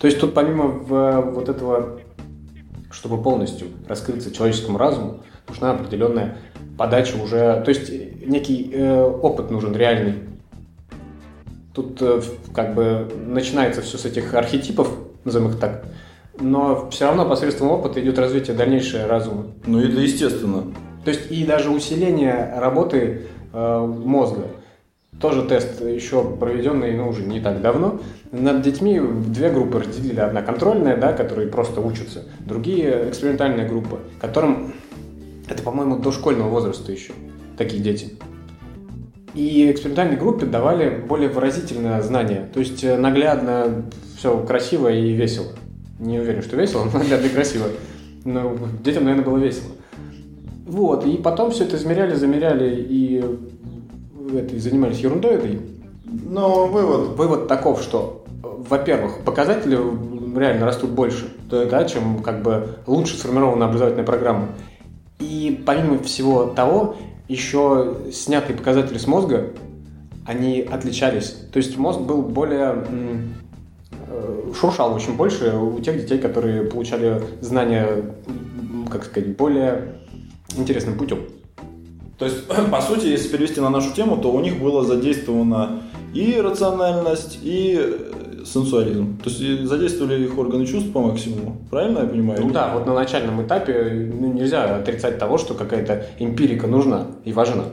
То 0.00 0.08
есть 0.08 0.18
тут 0.18 0.34
помимо 0.34 0.64
в- 0.66 1.20
вот 1.34 1.48
этого, 1.48 2.00
чтобы 2.90 3.22
полностью 3.22 3.68
раскрыться 3.86 4.32
человеческому 4.32 4.76
разуму, 4.76 5.20
нужна 5.48 5.70
определенная 5.70 6.38
подача 6.80 7.16
уже, 7.22 7.60
то 7.62 7.68
есть 7.68 7.92
некий 8.26 8.70
э, 8.72 9.02
опыт 9.02 9.50
нужен 9.50 9.76
реальный. 9.76 10.14
Тут 11.74 12.00
э, 12.00 12.22
как 12.54 12.74
бы 12.74 13.06
начинается 13.26 13.82
все 13.82 13.98
с 13.98 14.06
этих 14.06 14.32
архетипов, 14.32 14.90
назовем 15.26 15.48
их 15.48 15.58
так, 15.58 15.84
но 16.40 16.88
все 16.88 17.04
равно 17.04 17.28
посредством 17.28 17.70
опыта 17.70 18.00
идет 18.00 18.18
развитие 18.18 18.56
дальнейшее 18.56 19.04
разума. 19.04 19.48
Ну, 19.66 19.78
это 19.78 20.00
естественно. 20.00 20.72
То 21.04 21.10
есть 21.10 21.30
и 21.30 21.44
даже 21.44 21.68
усиление 21.68 22.54
работы 22.56 23.26
э, 23.52 23.86
мозга. 23.86 24.46
Тоже 25.20 25.42
тест 25.42 25.82
еще 25.82 26.24
проведенный, 26.24 26.94
ну, 26.94 27.10
уже 27.10 27.24
не 27.24 27.40
так 27.40 27.60
давно. 27.60 28.00
Над 28.32 28.62
детьми 28.62 28.98
две 28.98 29.50
группы 29.50 29.80
разделили. 29.80 30.20
Одна 30.20 30.40
контрольная, 30.40 30.96
да, 30.96 31.12
которые 31.12 31.48
просто 31.48 31.82
учатся. 31.82 32.24
Другие 32.38 33.10
экспериментальная 33.10 33.68
группа, 33.68 33.98
которым 34.18 34.72
это, 35.50 35.62
по-моему, 35.62 35.96
до 35.96 36.12
школьного 36.12 36.48
возраста 36.48 36.92
еще 36.92 37.12
такие 37.58 37.82
дети. 37.82 38.12
И 39.34 39.70
экспериментальной 39.70 40.16
группе 40.16 40.46
давали 40.46 40.88
более 40.96 41.28
выразительное 41.28 42.00
знание. 42.02 42.48
То 42.52 42.60
есть 42.60 42.82
э, 42.82 42.96
наглядно, 42.96 43.84
все 44.16 44.38
красиво 44.44 44.88
и 44.88 45.12
весело. 45.12 45.48
Не 45.98 46.18
уверен, 46.18 46.42
что 46.42 46.56
весело, 46.56 46.84
но 46.92 46.98
наглядно 46.98 47.26
и 47.26 47.30
красиво. 47.30 47.66
Но 48.24 48.56
детям, 48.82 49.04
наверное, 49.04 49.24
было 49.24 49.38
весело. 49.38 49.70
Вот, 50.66 51.04
и 51.04 51.16
потом 51.16 51.50
все 51.50 51.64
это 51.64 51.76
измеряли, 51.76 52.14
замеряли 52.14 52.74
и, 52.88 53.24
это, 54.36 54.54
и 54.54 54.58
занимались 54.58 54.98
ерундой 55.00 55.34
этой. 55.34 55.60
Но 56.04 56.66
вывод. 56.66 57.16
Вывод 57.16 57.48
таков, 57.48 57.82
что, 57.82 58.24
э, 58.42 58.46
во-первых, 58.68 59.24
показатели 59.24 59.78
реально 60.36 60.66
растут 60.66 60.90
больше, 60.90 61.28
да, 61.48 61.84
чем 61.84 62.22
как 62.22 62.42
бы 62.42 62.76
лучше 62.86 63.16
сформированная 63.16 63.66
образовательная 63.66 64.04
программа. 64.04 64.48
И 65.20 65.62
помимо 65.64 66.02
всего 66.02 66.46
того, 66.46 66.96
еще 67.28 67.96
снятые 68.12 68.56
показатели 68.56 68.98
с 68.98 69.06
мозга, 69.06 69.50
они 70.26 70.60
отличались. 70.60 71.36
То 71.52 71.58
есть 71.58 71.76
мозг 71.76 72.00
был 72.00 72.22
более 72.22 72.84
э, 74.08 74.52
шуршал 74.58 74.94
очень 74.94 75.16
больше 75.16 75.54
у 75.56 75.78
тех 75.80 75.96
детей, 76.00 76.18
которые 76.18 76.64
получали 76.64 77.22
знания, 77.40 78.04
как 78.90 79.04
сказать, 79.04 79.36
более 79.36 80.00
интересным 80.56 80.98
путем. 80.98 81.20
То 82.18 82.24
есть, 82.24 82.46
по 82.70 82.80
сути, 82.80 83.06
если 83.06 83.28
перевести 83.28 83.60
на 83.60 83.70
нашу 83.70 83.92
тему, 83.94 84.16
то 84.16 84.32
у 84.32 84.40
них 84.40 84.60
было 84.60 84.84
задействована 84.84 85.82
и 86.14 86.40
рациональность, 86.40 87.38
и 87.42 87.96
сенсуализм. 88.44 89.18
То 89.18 89.30
есть 89.30 89.64
задействовали 89.66 90.24
их 90.24 90.36
органы 90.38 90.66
чувств 90.66 90.92
по 90.92 91.00
максимуму. 91.00 91.56
Правильно 91.70 92.00
я 92.00 92.04
понимаю? 92.06 92.40
Ну 92.42 92.50
да, 92.50 92.72
вот 92.74 92.86
на 92.86 92.94
начальном 92.94 93.42
этапе 93.44 94.10
ну, 94.12 94.32
нельзя 94.32 94.76
отрицать 94.76 95.18
того, 95.18 95.38
что 95.38 95.54
какая-то 95.54 96.06
эмпирика 96.18 96.66
нужна 96.66 97.06
и 97.24 97.32
важна. 97.32 97.64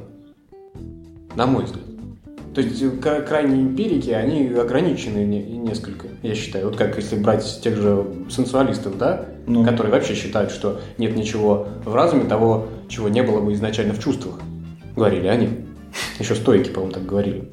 На 1.35 1.45
мой 1.45 1.65
взгляд. 1.65 1.83
То 2.55 2.61
есть 2.61 2.81
э, 2.81 2.89
кра- 2.89 3.21
крайние 3.21 3.61
эмпирики, 3.61 4.09
они 4.09 4.47
ограничены 4.47 5.19
не- 5.19 5.43
несколько, 5.43 6.07
я 6.23 6.33
считаю. 6.33 6.65
Вот 6.65 6.75
как 6.75 6.95
если 6.97 7.15
брать 7.15 7.59
тех 7.61 7.75
же 7.77 8.03
сенсуалистов, 8.29 8.97
да, 8.97 9.25
Ну. 9.45 9.63
которые 9.63 9.91
вообще 9.91 10.15
считают, 10.15 10.49
что 10.49 10.79
нет 10.97 11.15
ничего 11.15 11.67
в 11.85 11.93
разуме 11.93 12.23
того, 12.23 12.65
чего 12.87 13.09
не 13.09 13.21
было 13.21 13.41
бы 13.41 13.53
изначально 13.53 13.93
в 13.93 13.99
чувствах. 13.99 14.39
Говорили 14.95 15.27
они. 15.27 15.49
Еще 16.17 16.33
стойки, 16.33 16.69
по-моему, 16.69 16.93
так 16.93 17.05
говорили. 17.05 17.51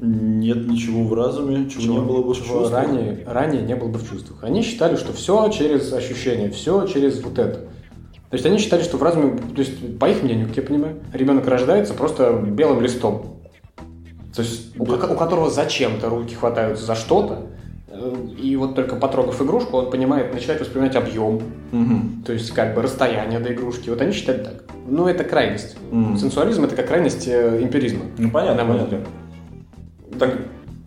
Нет 0.00 0.66
ничего 0.68 1.04
в 1.04 1.12
разуме, 1.14 1.68
чего, 1.68 1.92
не 1.94 1.98
было 2.00 2.22
бы 2.22 2.32
в 2.32 2.36
чего 2.36 2.60
чувствах. 2.60 2.72
ранее, 2.72 3.24
ранее 3.26 3.62
не 3.62 3.76
было 3.76 3.88
бы 3.88 3.98
в 3.98 4.08
чувствах. 4.08 4.42
Они 4.44 4.62
считали, 4.62 4.96
что 4.96 5.12
все 5.12 5.48
через 5.50 5.92
ощущения, 5.92 6.50
все 6.50 6.86
через 6.86 7.22
вот 7.22 7.38
это. 7.38 7.58
То 8.30 8.34
есть 8.34 8.46
они 8.46 8.58
считали, 8.58 8.82
что 8.82 8.96
в 8.96 9.02
разуме, 9.02 9.36
то 9.36 9.60
есть 9.60 9.98
по 9.98 10.08
их 10.08 10.22
мнению, 10.22 10.46
как 10.48 10.56
я 10.56 10.62
понимаю, 10.62 10.96
ребенок 11.12 11.46
рождается 11.48 11.94
просто 11.94 12.32
белым 12.32 12.80
листом, 12.80 13.40
То 14.34 14.42
есть, 14.42 14.78
у, 14.78 14.84
у 14.84 14.86
которого 15.16 15.50
зачем-то 15.50 16.08
руки 16.08 16.34
хватаются 16.36 16.86
за 16.86 16.94
что-то, 16.94 17.48
э, 17.88 18.14
и 18.40 18.54
вот 18.56 18.76
только 18.76 18.94
потрогав 18.94 19.42
игрушку, 19.42 19.78
он 19.78 19.90
понимает, 19.90 20.32
начинает 20.32 20.60
воспринимать 20.60 20.94
объем, 20.94 21.40
Мгм. 21.72 22.22
то 22.24 22.32
есть 22.32 22.52
как 22.52 22.74
бы 22.76 22.82
расстояние 22.82 23.40
до 23.40 23.52
игрушки. 23.52 23.90
Вот 23.90 24.00
они 24.00 24.12
считали 24.12 24.38
так. 24.38 24.64
Ну, 24.88 25.08
это 25.08 25.24
крайность. 25.24 25.76
Мгм. 25.90 26.16
Сенсуализм 26.16 26.64
это 26.64 26.76
как 26.76 26.86
крайность 26.86 27.26
э, 27.26 27.60
эмпиризма. 27.62 28.04
Ну, 28.16 28.30
понятно, 28.30 28.64
понятно. 28.64 29.00
Так, 30.20 30.38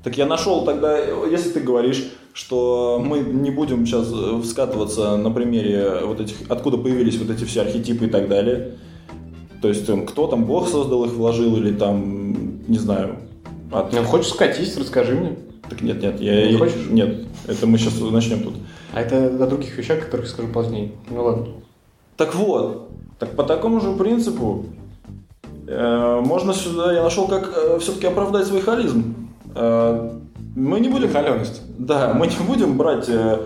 так 0.03 0.17
я 0.17 0.25
нашел 0.25 0.63
тогда, 0.63 0.97
если 1.29 1.49
ты 1.49 1.59
говоришь, 1.59 2.09
что 2.33 3.01
мы 3.05 3.19
не 3.19 3.51
будем 3.51 3.85
сейчас 3.85 4.09
э, 4.13 4.41
скатываться 4.45 5.17
на 5.17 5.29
примере 5.31 5.99
вот 6.05 6.19
этих, 6.21 6.35
откуда 6.49 6.77
появились 6.77 7.17
вот 7.17 7.29
эти 7.29 7.43
все 7.43 7.61
архетипы 7.61 8.05
и 8.05 8.09
так 8.09 8.29
далее. 8.29 8.77
То 9.61 9.67
есть 9.69 9.89
кто 10.07 10.27
там 10.27 10.45
Бог 10.45 10.67
создал 10.67 11.05
их, 11.05 11.13
вложил 11.13 11.55
или 11.57 11.73
там, 11.73 12.65
не 12.67 12.77
знаю. 12.77 13.17
от- 13.71 13.93
Ну, 13.93 14.03
хочешь 14.03 14.31
скатись, 14.31 14.77
расскажи 14.77 15.15
мне. 15.15 15.35
Так 15.69 15.81
нет, 15.81 16.01
нет, 16.01 16.19
я 16.21 16.51
Не 16.51 16.57
хочешь? 16.57 16.75
Нет, 16.89 17.25
это 17.47 17.65
мы 17.67 17.77
сейчас 17.77 17.99
начнем 17.99 18.43
тут. 18.43 18.53
А 18.93 19.01
это 19.01 19.27
о 19.43 19.47
других 19.47 19.77
вещах, 19.77 19.99
о 19.99 20.01
которых 20.05 20.27
скажу 20.27 20.49
позднее. 20.49 20.91
Ну 21.09 21.23
ладно. 21.23 21.47
Так 22.17 22.35
вот, 22.35 22.89
так 23.19 23.35
по 23.35 23.43
такому 23.43 23.79
же 23.79 23.93
принципу 23.93 24.65
э, 25.67 26.21
можно 26.25 26.53
сюда, 26.53 26.93
я 26.93 27.01
нашел, 27.03 27.27
как 27.27 27.79
все-таки 27.79 28.05
оправдать 28.07 28.45
свой 28.47 28.61
холизм. 28.61 29.22
Э, 29.55 30.11
мы 30.55 30.79
не 30.79 30.89
будем... 30.89 31.11
Холеность. 31.11 31.61
Да, 31.77 32.13
мы 32.13 32.27
не 32.27 32.35
будем 32.47 32.77
брать 32.77 33.09
э, 33.09 33.39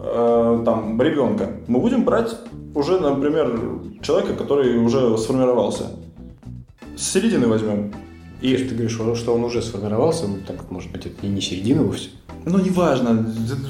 э, 0.00 0.62
там 0.64 1.00
ребенка. 1.00 1.50
Мы 1.68 1.80
будем 1.80 2.04
брать 2.04 2.36
уже, 2.74 2.98
например, 3.00 3.60
человека, 4.02 4.34
который 4.34 4.78
уже 4.78 5.16
сформировался. 5.18 5.84
С 6.96 7.12
середины 7.12 7.46
возьмем. 7.46 7.92
И 8.40 8.56
ты 8.56 8.74
говоришь, 8.74 8.92
что- 8.92 9.34
он 9.34 9.44
уже 9.44 9.62
сформировался, 9.62 10.26
ну 10.28 10.36
так, 10.46 10.70
может 10.70 10.92
быть, 10.92 11.06
это 11.06 11.26
и 11.26 11.30
не 11.30 11.40
середина 11.40 11.82
вовсе. 11.82 12.10
Ну, 12.44 12.58
неважно. 12.58 13.26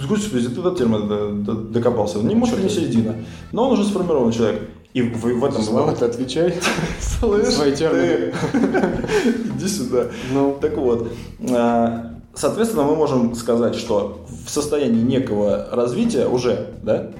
Господи, 0.09 0.49
ты 0.49 0.61
до 0.61 0.71
термина 0.73 1.07
до- 1.07 1.31
до- 1.33 1.55
докопался. 1.55 2.19
Не 2.19 2.35
может, 2.35 2.61
не 2.63 2.69
середина. 2.69 3.15
Но 3.53 3.69
он 3.69 3.73
уже 3.79 3.85
сформированный 3.85 4.33
человек. 4.33 4.63
И 4.95 5.03
в, 5.03 5.23
в 5.25 5.45
этом... 5.45 5.61
Слава, 5.61 5.93
ты 5.93 6.05
отвечай. 6.05 6.55
Слышь, 7.01 7.49
Свои 7.49 7.75
ты. 7.75 8.33
Иди 8.55 9.69
сюда. 9.69 10.07
Ну, 10.33 10.57
Так 10.61 10.77
вот, 10.77 11.09
а, 11.51 12.15
соответственно, 12.33 12.85
мы 12.85 12.95
можем 12.95 13.35
сказать, 13.35 13.75
что 13.75 14.25
в 14.47 14.49
состоянии 14.49 15.03
некого 15.03 15.67
развития 15.73 16.29
уже, 16.29 16.75
да, 16.85 17.11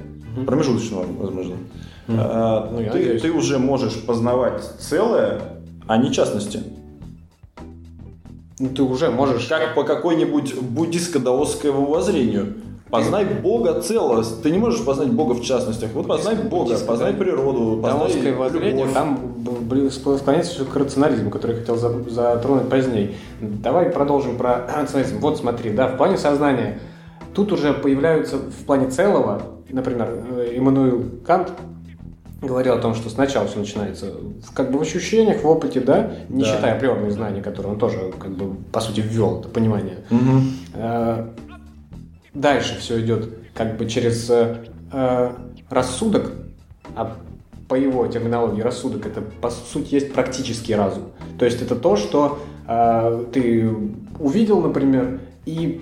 промежуточного, 0.47 1.05
возможно, 1.19 1.57
а, 2.07 2.71
Ну, 2.71 3.19
ты 3.19 3.33
уже 3.33 3.59
можешь 3.59 4.01
познавать 4.03 4.63
целое, 4.79 5.41
а 5.89 5.97
не 5.97 6.13
частности. 6.13 6.63
ну, 8.61 8.69
ты 8.69 8.85
уже 8.85 9.11
можешь... 9.11 9.47
Как 9.47 9.75
по 9.75 9.83
какой-нибудь 9.83 10.55
буддистско-даосскому 10.55 11.87
воззрению. 11.87 12.55
Познай 12.95 13.25
Бога 13.43 13.81
целость. 13.81 14.43
Ты 14.43 14.51
не 14.51 14.59
можешь 14.59 14.85
познать 14.85 15.11
Бога 15.11 15.33
в 15.35 15.43
частностях. 15.43 15.91
Вот 15.95 16.07
познай 16.07 16.37
Бога, 16.37 16.77
познай 16.87 17.13
природу, 17.13 17.81
познай 17.83 18.13
любовь. 18.23 18.93
там 18.93 19.19
склоняется 19.91 20.53
все 20.55 20.65
к 20.65 20.77
рационализму, 20.77 21.31
который 21.31 21.53
я 21.57 21.61
хотел 21.61 21.77
за- 21.77 22.09
затронуть 22.09 22.69
позднее. 22.69 23.15
Давай 23.41 23.87
продолжим 23.91 24.37
про 24.37 24.65
рационализм. 24.81 25.19
Вот 25.19 25.39
смотри, 25.39 25.71
да, 25.71 25.89
в 25.89 25.97
плане 25.97 26.17
сознания 26.19 26.79
тут 27.35 27.51
уже 27.53 27.73
появляются 27.73 28.37
в 28.37 28.65
плане 28.65 28.89
целого, 28.91 29.43
например, 29.71 30.09
э, 30.37 30.53
Иммануил 30.57 31.05
Кант 31.27 31.51
говорил 32.43 32.75
о 32.75 32.79
том, 32.79 32.95
что 32.95 33.09
сначала 33.09 33.47
все 33.49 33.59
начинается 33.59 34.07
в- 34.13 34.53
как 34.55 34.71
бы 34.71 34.79
в 34.79 34.83
ощущениях, 34.83 35.43
в 35.43 35.49
опыте, 35.49 35.81
да, 35.81 36.13
не 36.29 36.43
Да. 36.45 36.49
считая 36.55 36.77
априорные 36.77 37.11
знания, 37.11 37.41
которые 37.41 37.73
он 37.73 37.79
тоже 37.79 38.13
как 38.21 38.33
бы 38.33 38.55
по 38.71 38.81
сути 38.81 39.01
ввел 39.01 39.41
это 39.41 39.49
понимание. 39.49 39.97
Мгм. 40.11 40.43
Дальше 42.35 42.79
все 42.79 43.01
идет 43.01 43.31
как 43.55 43.77
бы 43.77 43.89
через 43.89 44.29
э, 44.29 44.67
э, 44.93 45.33
рассудок, 45.71 46.33
а 46.97 47.17
по 47.69 47.77
его 47.77 48.07
терминологии 48.09 48.61
рассудок 48.61 49.07
это 49.07 49.21
по 49.21 49.51
сути 49.51 49.95
есть 49.95 50.13
практический 50.13 50.75
разум. 50.75 51.05
То 51.39 51.45
есть 51.45 51.63
это 51.63 51.77
то, 51.77 51.97
что 51.97 52.41
э, 52.67 53.25
ты 53.33 53.71
увидел, 54.19 54.61
например, 54.61 55.21
и 55.47 55.81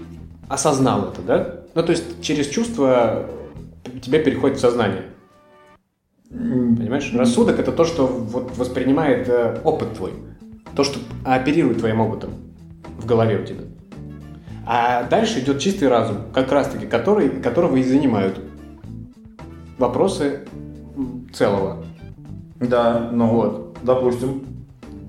осознал 0.49 1.09
это, 1.09 1.23
да? 1.23 1.61
Ну 1.75 1.83
то 1.83 1.93
есть 1.93 2.21
через 2.21 2.49
чувство 2.49 3.31
тебе 4.03 4.19
переходит 4.19 4.59
в 4.59 4.61
сознание. 4.61 5.05
Понимаешь? 6.29 7.13
Рассудок 7.15 7.59
это 7.59 7.73
то, 7.73 7.85
что 7.85 8.07
вот 8.07 8.57
воспринимает 8.57 9.29
э, 9.29 9.61
опыт 9.65 9.95
твой. 9.95 10.13
То, 10.75 10.85
что 10.85 10.99
оперирует 11.25 11.79
твоим 11.79 12.01
опытом 12.01 12.31
в 12.99 13.07
голове 13.07 13.39
у 13.39 13.45
тебя. 13.45 13.65
А 14.67 15.05
дальше 15.05 15.41
идет 15.41 15.59
чистый 15.59 15.89
разум, 15.89 16.19
как 16.33 16.53
раз 16.53 16.69
таки, 16.69 16.87
который, 16.87 17.29
которого 17.29 17.77
и 17.77 17.83
занимают 17.83 18.39
вопросы 19.79 20.47
целого. 21.33 21.85
Да, 22.61 23.11
ну 23.13 23.27
Вот. 23.27 23.77
допустим. 23.83 24.47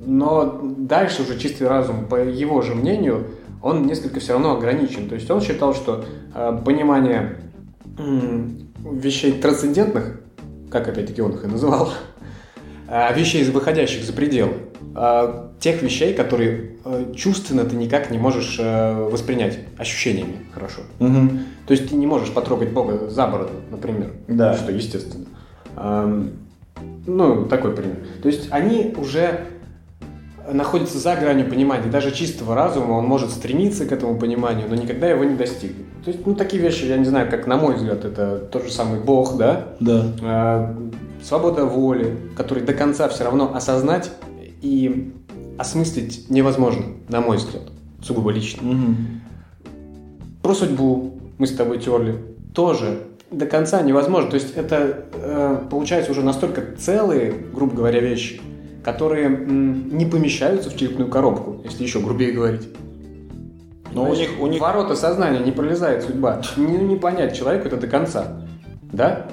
Но 0.06 0.60
дальше 0.78 1.22
уже 1.22 1.39
чистый 1.39 1.68
разум, 1.68 2.08
по 2.08 2.16
его 2.16 2.62
же 2.62 2.76
мнению, 2.76 3.28
он 3.62 3.86
несколько 3.86 4.20
все 4.20 4.34
равно 4.34 4.58
ограничен. 4.58 5.08
То 5.08 5.16
есть 5.16 5.30
он 5.32 5.39
считал, 5.39 5.74
что 5.74 6.04
э, 6.36 6.60
понимание 6.66 7.38
м, 7.98 8.68
вещей 8.84 9.32
трансцендентных, 9.34 10.20
как 10.70 10.89
опять-таки 10.89 11.22
он 11.22 11.34
их 11.34 11.46
и 11.46 11.48
называл, 11.48 11.94
э, 12.89 13.13
вещей, 13.18 13.44
выходящих 13.50 14.04
за 14.04 14.12
пределы, 14.12 14.54
э, 14.96 15.50
тех 15.60 15.82
вещей, 15.82 16.13
которые 16.13 16.52
э, 16.52 16.73
чувственно 17.15 17.63
ты 17.63 17.76
никак 17.76 18.12
не 18.12 18.17
можешь 18.17 18.58
э, 18.60 19.08
воспринять 19.10 19.60
ощущениями 19.78 20.46
хорошо. 20.54 20.82
Мгм. 21.00 21.41
То 21.65 21.72
есть 21.74 21.89
ты 21.89 21.96
не 21.96 22.08
можешь 22.08 22.32
потрогать 22.34 22.72
Бога 22.72 23.10
за 23.10 23.28
бороду, 23.28 23.54
например. 23.72 24.12
Да. 24.28 24.54
Что 24.54 24.72
естественно. 24.72 25.26
Ну, 27.06 27.46
такой 27.46 27.76
пример. 27.76 27.98
То 28.22 28.28
есть 28.28 28.48
они 28.52 28.93
уже 28.98 29.46
находятся 30.52 30.98
за 30.98 31.15
гранью 31.15 31.50
понимания. 31.50 31.89
Даже 31.89 32.12
чистого 32.12 32.56
разума 32.56 32.93
он 32.93 33.06
может 33.06 33.30
стремиться 33.30 33.86
к 33.86 33.91
этому 33.91 34.17
пониманию, 34.17 34.67
но 34.69 34.76
никогда 34.76 35.08
его 35.08 35.24
не 35.24 35.36
достигнет. 35.36 35.86
То 36.04 36.12
есть, 36.12 36.26
ну, 36.26 36.36
такие 36.36 36.62
вещи, 36.62 36.86
я 36.86 36.98
не 36.98 37.06
знаю, 37.06 37.30
как 37.30 37.48
на 37.48 37.58
мой 37.58 37.76
взгляд, 37.76 38.04
это 38.04 38.39
тот 38.52 38.65
же 38.65 38.72
самый 38.72 39.00
Бог, 39.00 39.38
да? 39.38 39.69
Да. 39.80 40.06
А, 40.22 40.78
свобода 41.24 41.65
воли, 41.65 42.17
который 42.36 42.63
до 42.63 42.74
конца 42.74 43.08
все 43.08 43.24
равно 43.24 43.56
осознать 43.56 44.12
и 44.62 45.13
осмыслить 45.58 46.30
невозможно, 46.30 46.86
на 47.10 47.22
мой 47.22 47.38
взгляд, 47.38 47.63
сугубо 48.02 48.32
лично. 48.32 48.63
Мгм. 48.63 49.22
Про 50.42 50.54
судьбу 50.54 51.13
мы 51.38 51.48
с 51.48 51.56
тобой 51.56 51.80
терли. 51.80 52.18
Тоже 52.54 53.00
до 53.32 53.46
конца 53.46 53.82
невозможно. 53.82 54.30
То 54.30 54.36
есть 54.36 54.56
это 54.56 55.06
э, 55.13 55.66
получается 55.70 56.12
уже 56.12 56.22
настолько 56.22 56.62
целые, 56.78 57.32
грубо 57.54 57.76
говоря, 57.76 58.00
вещи, 58.00 58.42
которые 58.84 59.26
м, 59.28 59.98
не 59.98 60.06
помещаются 60.06 60.70
в 60.70 60.76
черепную 60.76 61.10
коробку, 61.10 61.62
если 61.63 61.84
еще 61.84 62.00
грубее 62.00 62.32
говорить. 62.32 62.68
Но 63.94 64.04
у 64.04 64.16
Значит, 64.16 64.32
них, 64.32 64.42
у 64.42 64.48
них 64.48 64.62
ворота 64.62 64.96
сознания 64.96 65.39
не 65.39 65.52
пролезает 65.52 66.04
судьба. 66.04 66.42
Не, 66.58 66.78
не 66.78 66.96
понять 66.96 67.36
человеку 67.38 67.68
это 67.68 67.78
до 67.78 67.88
конца. 67.88 68.42
Да? 68.92 69.28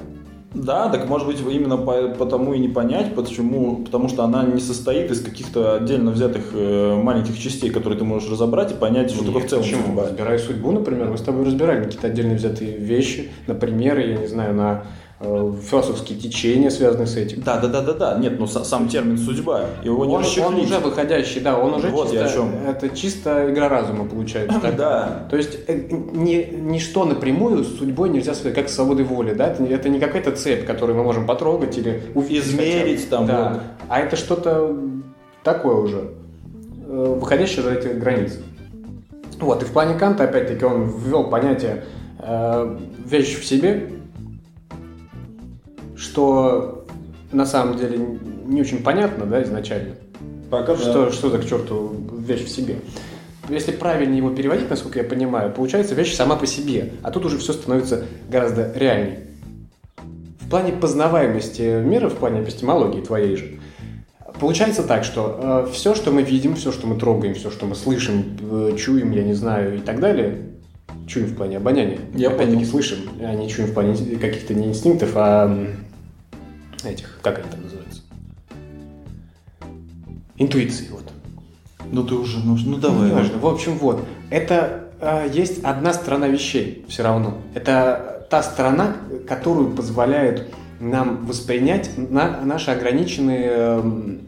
Да, 0.53 0.89
так 0.89 1.09
может 1.09 1.29
быть 1.29 1.41
именно 1.41 1.77
по- 1.77 2.09
потому 2.09 2.55
и 2.55 2.59
не 2.59 2.69
понять, 2.69 3.15
почему, 3.15 3.77
потому 3.85 4.09
что 4.09 4.25
она 4.25 4.43
не 4.45 4.61
состоит 4.61 5.11
из 5.11 5.23
каких-то 5.23 5.77
отдельно 5.77 6.11
взятых 6.11 6.47
э, 6.55 6.97
маленьких 7.01 7.39
частей, 7.39 7.71
которые 7.71 7.99
ты 7.99 8.05
можешь 8.05 8.29
разобрать 8.29 8.73
и 8.73 8.75
понять, 8.75 9.13
что 9.13 9.25
такое 9.25 9.43
в 9.43 9.49
целом 9.49 9.63
Почему? 9.63 9.83
судьба. 9.87 10.03
Разбирая 10.07 10.39
судьбу, 10.39 10.73
например, 10.73 11.09
мы 11.09 11.19
с 11.19 11.23
тобой 11.23 11.45
разбираем 11.45 11.85
какие-то 11.85 12.09
отдельно 12.09 12.35
взятые 12.35 12.77
вещи, 12.79 13.31
на 13.47 13.55
примеры, 13.55 14.03
я 14.09 14.17
не 14.17 14.27
знаю, 14.27 14.55
на 14.55 14.85
философские 15.21 16.19
течения, 16.19 16.71
связанные 16.71 17.07
с 17.07 17.15
этим. 17.17 17.43
Да, 17.43 17.59
да, 17.61 17.69
да, 17.69 17.83
да, 17.83 17.93
да. 17.93 18.19
Нет, 18.19 18.39
ну 18.39 18.47
са- 18.47 18.65
сам 18.65 18.89
термин 18.89 19.19
судьба, 19.19 19.67
его 19.85 20.07
не 20.07 20.15
Он, 20.15 20.23
уже 20.23 20.79
выходящий, 20.79 21.41
да, 21.41 21.59
он 21.59 21.75
уже 21.75 21.89
Вот 21.89 22.05
чисто, 22.11 22.19
я 22.19 22.25
о 22.25 22.29
чём. 22.33 22.53
это 22.67 22.89
чисто 22.97 23.53
игра 23.53 23.69
разума 23.69 24.07
получается. 24.07 24.59
так? 24.63 24.77
Да. 24.77 25.27
То 25.31 25.37
есть 25.37 25.59
э, 25.69 25.75
ни, 25.91 26.57
ничто 26.59 27.05
напрямую 27.05 27.65
с 27.65 27.79
судьбой 27.79 28.09
нельзя 28.09 28.33
связать, 28.35 28.55
как 28.55 28.69
с 28.71 28.75
свободой 28.75 29.05
воли, 29.05 29.35
да? 29.35 29.49
Это, 29.49 29.63
не- 29.63 29.69
это 29.69 29.89
не 29.91 30.01
какая-то 30.01 30.33
цепь, 30.33 30.65
которую 30.65 30.97
мы 30.97 31.05
можем 31.05 31.27
потрогать 31.27 31.77
или 31.77 32.03
увидеть. 32.15 32.47
Измерить 32.47 33.05
хотя 33.05 33.19
бы. 33.21 33.27
там, 33.27 33.27
Да. 33.27 33.49
вот. 33.53 33.63
А 33.91 34.01
это 34.01 34.17
что-то 34.17 34.75
такое 35.45 35.75
уже, 35.77 36.13
э, 36.89 37.17
выходящее 37.21 37.63
за 37.63 37.73
эти 37.73 37.89
границы. 37.89 38.39
Вот, 39.39 39.63
и 39.63 39.67
в 39.67 39.71
плане 39.73 39.95
Канта, 39.99 40.25
опять-таки, 40.25 40.65
он 40.65 40.85
ввел 40.99 41.25
понятие 41.29 41.85
э, 42.19 42.77
вещь 43.07 43.39
в 43.39 43.45
себе, 43.45 43.91
что 46.01 46.87
на 47.31 47.47
самом 47.47 47.77
деле 47.77 47.99
не 48.47 48.61
очень 48.61 48.83
понятно, 48.83 49.27
да, 49.27 49.43
изначально. 49.43 49.95
Пока 50.51 50.77
Что, 50.77 51.13
что 51.13 51.31
за 51.31 51.39
к 51.39 51.47
черту 51.47 51.95
вещь 52.27 52.45
в 52.45 52.49
себе? 52.49 52.77
Если 53.49 53.73
правильно 53.73 54.15
его 54.15 54.31
переводить, 54.31 54.71
насколько 54.71 54.99
я 54.99 55.05
понимаю, 55.05 55.53
получается 55.53 55.95
вещь 55.95 56.15
сама 56.15 56.37
по 56.37 56.47
себе, 56.47 56.93
а 57.03 57.11
тут 57.11 57.27
уже 57.27 57.39
все 57.39 57.53
становится 57.53 58.05
гораздо 58.29 58.73
реальней. 58.75 59.19
В 60.41 60.49
плане 60.49 60.73
познаваемости 60.73 61.81
мира, 61.83 62.09
в 62.09 62.17
плане 62.17 62.43
эпистемологии 62.43 63.01
твоей 63.01 63.37
же, 63.37 63.61
получается 64.41 64.83
так, 64.83 65.05
что 65.05 65.69
все, 65.73 65.95
что 65.95 66.11
мы 66.11 66.23
видим, 66.23 66.57
все, 66.57 66.73
что 66.73 66.87
мы 66.87 66.99
трогаем, 66.99 67.35
все, 67.35 67.51
что 67.51 67.67
мы 67.67 67.75
слышим, 67.75 68.37
э, 68.41 68.77
чуем, 68.77 69.13
я 69.13 69.23
не 69.23 69.35
знаю, 69.35 69.77
и 69.77 69.81
так 69.81 70.01
далее, 70.01 70.39
чуем 71.07 71.27
в 71.27 71.37
плане 71.37 71.59
обоняния, 71.59 71.99
Я 72.15 72.31
опять-таки 72.31 72.65
слышим, 72.65 72.99
а 73.21 73.35
не 73.35 73.49
чуем 73.49 73.69
в 73.69 73.75
плане 73.75 73.95
каких-то 74.17 74.55
не 74.55 74.69
инстинктов, 74.69 75.11
а 75.15 75.67
этих, 76.89 77.19
как 77.23 77.39
они 77.39 77.49
там 77.51 77.63
называются? 77.63 78.03
Интуиции, 80.37 80.89
вот. 80.91 81.05
Ну 81.93 82.05
ты 82.05 82.15
уже, 82.15 82.39
ну, 82.39 82.57
ну 82.57 82.71
Ну, 82.73 82.77
давай. 82.79 83.11
неважно. 83.11 83.39
В 83.39 83.47
общем, 83.47 83.77
вот. 83.79 84.05
Это 84.31 84.91
э, 85.01 85.29
есть 85.33 85.63
одна 85.65 85.93
сторона 85.93 86.29
вещей 86.29 86.85
все 86.89 87.03
равно. 87.03 87.39
Это 87.55 88.27
та 88.31 88.43
сторона, 88.43 88.97
которую 89.29 89.73
позволяет 89.75 90.49
нам 90.79 91.27
воспринять 91.27 91.91
на 91.97 92.41
наши 92.43 92.71
ограниченные... 92.71 93.51
эм, 93.51 94.21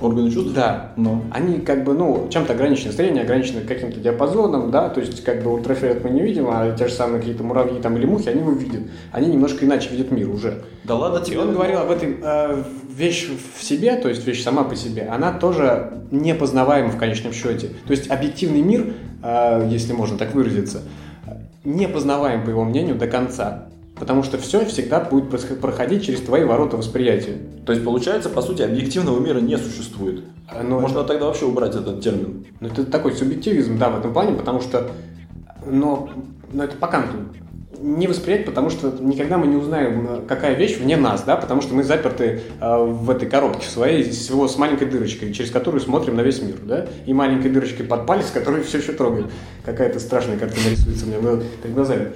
Органы 0.00 0.30
чувств? 0.30 0.52
Да. 0.54 0.92
Ну. 0.96 1.22
Они 1.30 1.58
как 1.60 1.84
бы, 1.84 1.94
ну, 1.94 2.28
чем-то 2.30 2.52
ограничены, 2.52 2.92
зрение 2.92 3.22
ограничено 3.22 3.60
каким-то 3.62 4.00
диапазоном, 4.00 4.70
да, 4.70 4.88
то 4.88 5.00
есть 5.00 5.24
как 5.24 5.42
бы 5.42 5.52
ультрафиолет 5.52 6.04
мы 6.04 6.10
не 6.10 6.22
видим, 6.22 6.46
а 6.48 6.70
те 6.76 6.88
же 6.88 6.94
самые 6.94 7.20
какие-то 7.20 7.42
муравьи 7.42 7.80
там 7.80 7.96
или 7.96 8.06
мухи, 8.06 8.28
они 8.28 8.40
его 8.40 8.52
видят. 8.52 8.82
Они 9.12 9.28
немножко 9.28 9.64
иначе 9.64 9.90
видят 9.90 10.10
мир 10.10 10.30
уже. 10.30 10.62
Да 10.84 10.94
ладно 10.94 11.18
И 11.18 11.24
тебе. 11.24 11.40
он 11.40 11.52
говорил 11.52 11.78
об 11.80 11.90
этом, 11.90 12.16
э, 12.22 12.62
вещь 12.94 13.28
в 13.56 13.62
себе, 13.62 13.96
то 13.96 14.08
есть 14.08 14.26
вещь 14.26 14.42
сама 14.42 14.64
по 14.64 14.76
себе, 14.76 15.08
она 15.10 15.32
тоже 15.32 15.92
непознаваема 16.10 16.90
в 16.90 16.96
конечном 16.96 17.32
счете. 17.32 17.68
То 17.86 17.90
есть 17.90 18.10
объективный 18.10 18.62
мир, 18.62 18.94
э, 19.22 19.68
если 19.70 19.92
можно 19.92 20.16
так 20.16 20.34
выразиться, 20.34 20.82
непознаваем, 21.64 22.44
по 22.44 22.50
его 22.50 22.64
мнению, 22.64 22.96
до 22.96 23.06
конца. 23.06 23.67
Потому 23.98 24.22
что 24.22 24.38
все 24.38 24.64
всегда 24.64 25.00
будет 25.00 25.28
проходить 25.60 26.04
через 26.04 26.20
твои 26.20 26.44
ворота 26.44 26.76
восприятия. 26.76 27.38
То 27.66 27.72
есть, 27.72 27.84
получается, 27.84 28.28
по 28.28 28.42
сути, 28.42 28.62
объективного 28.62 29.18
мира 29.20 29.40
не 29.40 29.58
существует. 29.58 30.24
А, 30.48 30.62
Но 30.62 30.80
Можно 30.80 31.04
тогда 31.04 31.26
вообще 31.26 31.46
убрать 31.46 31.74
этот 31.74 32.00
термин. 32.00 32.46
Ну, 32.60 32.68
это 32.68 32.84
такой 32.84 33.12
субъективизм, 33.12 33.78
да, 33.78 33.90
в 33.90 33.98
этом 33.98 34.12
плане, 34.12 34.36
потому 34.36 34.60
что, 34.60 34.90
но, 35.66 36.08
но 36.52 36.64
это 36.64 36.76
по 36.76 36.86
Канту. 36.86 37.16
Не 37.80 38.08
восприять, 38.08 38.44
потому 38.44 38.70
что 38.70 38.92
никогда 38.98 39.38
мы 39.38 39.46
не 39.46 39.56
узнаем, 39.56 40.06
э, 40.08 40.20
какая 40.26 40.54
вещь 40.54 40.78
вне 40.78 40.96
нас, 40.96 41.22
да, 41.22 41.36
потому 41.36 41.62
что 41.62 41.74
мы 41.74 41.84
заперты 41.84 42.40
э, 42.60 42.76
в 42.84 43.08
этой 43.08 43.28
коробке 43.28 43.68
своей, 43.68 44.02
всего 44.10 44.48
с 44.48 44.56
маленькой 44.58 44.88
дырочкой, 44.88 45.32
через 45.32 45.52
которую 45.52 45.80
смотрим 45.80 46.16
на 46.16 46.22
весь 46.22 46.42
мир, 46.42 46.56
да, 46.64 46.86
и 47.06 47.12
маленькой 47.12 47.50
дырочкой 47.50 47.86
под 47.86 48.04
палец, 48.04 48.30
который 48.32 48.64
все 48.64 48.78
еще 48.78 48.92
трогает. 48.92 49.26
Какая-то 49.64 50.00
страшная 50.00 50.38
картина 50.38 50.70
рисуется 50.70 51.04
у 51.04 51.08
меня 51.08 51.42
перед 51.62 51.74
глазами. 51.74 52.08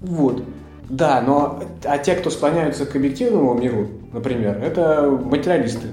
Вот. 0.00 0.42
Да, 0.88 1.20
но 1.20 1.62
а 1.84 1.98
те, 1.98 2.14
кто 2.14 2.30
склоняются 2.30 2.86
к 2.86 2.94
объективному 2.94 3.54
миру, 3.54 3.88
например, 4.12 4.62
это 4.62 5.10
материалисты 5.10 5.88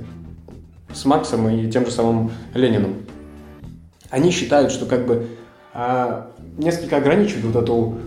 с 0.94 1.06
Марксом 1.06 1.50
и 1.50 1.70
тем 1.70 1.86
же 1.86 1.92
самым 1.92 2.32
Лениным. 2.54 2.98
Они 4.10 4.30
считают, 4.30 4.72
что 4.72 4.86
как 4.86 5.08
бы 5.08 5.28
а, 5.74 6.32
несколько 6.58 6.98
ограничивают 6.98 7.46
вот 7.46 7.64
эту 7.64 7.98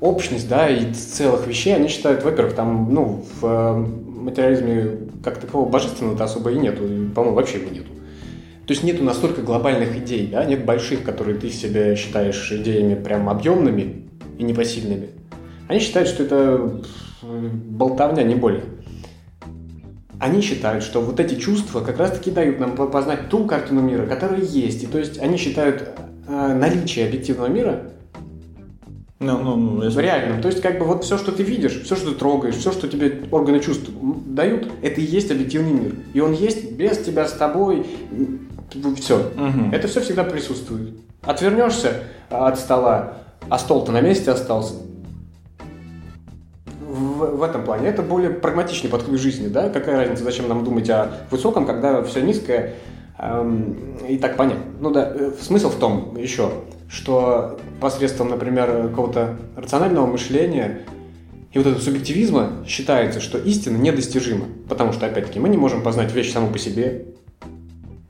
общность, 0.00 0.48
да, 0.48 0.68
и 0.68 0.92
целых 0.92 1.46
вещей. 1.46 1.76
Они 1.76 1.86
считают, 1.86 2.24
во-первых, 2.24 2.54
там, 2.54 2.92
ну, 2.92 3.24
в 3.40 3.46
э, 3.46 3.76
материализме 3.76 4.98
как 5.22 5.38
такового 5.38 5.68
божественного-то 5.68 6.24
особо 6.24 6.50
и 6.50 6.58
нету, 6.58 6.82
по-моему, 7.14 7.36
вообще 7.36 7.58
его 7.58 7.70
нету. 7.70 7.92
То 8.66 8.72
есть 8.72 8.82
нету 8.82 9.04
настолько 9.04 9.42
глобальных 9.42 9.96
идей, 9.96 10.26
да, 10.26 10.44
нет 10.44 10.64
больших, 10.64 11.04
которые 11.04 11.38
ты 11.38 11.50
себе 11.50 11.94
считаешь 11.94 12.50
идеями 12.50 12.96
прям 12.96 13.28
объемными 13.28 14.08
и 14.38 14.42
непосильными. 14.42 15.10
Они 15.72 15.80
считают, 15.80 16.06
что 16.10 16.22
это 16.22 16.70
болтовня, 17.22 18.22
не 18.24 18.34
более. 18.34 18.64
Они 20.20 20.42
считают, 20.42 20.84
что 20.84 21.00
вот 21.00 21.18
эти 21.18 21.34
чувства 21.36 21.80
как 21.80 21.96
раз-таки 21.96 22.30
дают 22.30 22.60
нам 22.60 22.76
по- 22.76 22.88
познать 22.88 23.30
ту 23.30 23.46
картину 23.46 23.80
мира, 23.80 24.04
которая 24.04 24.42
есть. 24.42 24.82
И 24.82 24.86
то 24.86 24.98
есть 24.98 25.18
они 25.18 25.38
считают 25.38 25.88
э, 26.28 26.52
наличие 26.54 27.06
объективного 27.06 27.46
мира 27.46 27.84
Ну, 29.18 29.38
ну, 29.38 29.56
ну, 29.56 29.82
если- 29.82 30.02
реальным. 30.02 30.42
То 30.42 30.48
есть 30.48 30.60
как 30.60 30.78
бы 30.78 30.84
вот 30.84 31.04
все, 31.04 31.16
что 31.16 31.32
ты 31.32 31.42
видишь, 31.42 31.80
все, 31.84 31.96
что 31.96 32.10
ты 32.10 32.18
трогаешь, 32.18 32.56
все, 32.56 32.70
что 32.70 32.86
тебе 32.86 33.22
органы 33.30 33.58
чувств 33.60 33.88
дают, 34.26 34.70
это 34.82 35.00
и 35.00 35.04
есть 35.04 35.30
объективный 35.30 35.72
мир. 35.72 35.94
И 36.12 36.20
он 36.20 36.32
есть 36.34 36.72
без 36.72 36.98
тебя, 36.98 37.26
с 37.26 37.32
тобой, 37.32 37.86
все. 39.00 39.30
Мгм. 39.36 39.72
Это 39.72 39.88
все 39.88 40.02
всегда 40.02 40.24
присутствует. 40.24 40.90
Отвернешься 41.22 41.94
от 42.28 42.58
стола, 42.58 43.14
а 43.48 43.58
стол-то 43.58 43.90
на 43.90 44.02
месте 44.02 44.30
остался. 44.30 44.74
В 47.30 47.42
этом 47.42 47.64
плане. 47.64 47.88
Это 47.88 48.02
более 48.02 48.30
прагматичный 48.30 48.90
подход 48.90 49.14
к 49.14 49.18
жизни, 49.18 49.48
да? 49.48 49.68
Какая 49.68 49.96
разница, 49.96 50.24
зачем 50.24 50.48
нам 50.48 50.64
думать 50.64 50.88
о 50.90 51.10
высоком, 51.30 51.66
когда 51.66 52.02
все 52.02 52.20
низкое 52.20 52.74
эм, 53.18 53.96
и 54.08 54.18
так 54.18 54.36
понятно. 54.36 54.64
Ну 54.80 54.90
да, 54.90 55.12
э, 55.14 55.32
смысл 55.40 55.70
в 55.70 55.76
том 55.76 56.16
еще, 56.16 56.50
что 56.88 57.58
посредством, 57.80 58.28
например, 58.28 58.88
какого-то 58.88 59.36
рационального 59.56 60.06
мышления 60.06 60.82
и 61.52 61.58
вот 61.58 61.66
этого 61.66 61.82
субъективизма 61.82 62.64
считается, 62.66 63.20
что 63.20 63.38
истина 63.38 63.76
недостижима. 63.76 64.46
Потому 64.68 64.92
что, 64.92 65.06
опять-таки, 65.06 65.38
мы 65.38 65.48
не 65.50 65.58
можем 65.58 65.82
познать 65.82 66.12
вещь 66.12 66.32
саму 66.32 66.50
по 66.50 66.58
себе. 66.58 67.06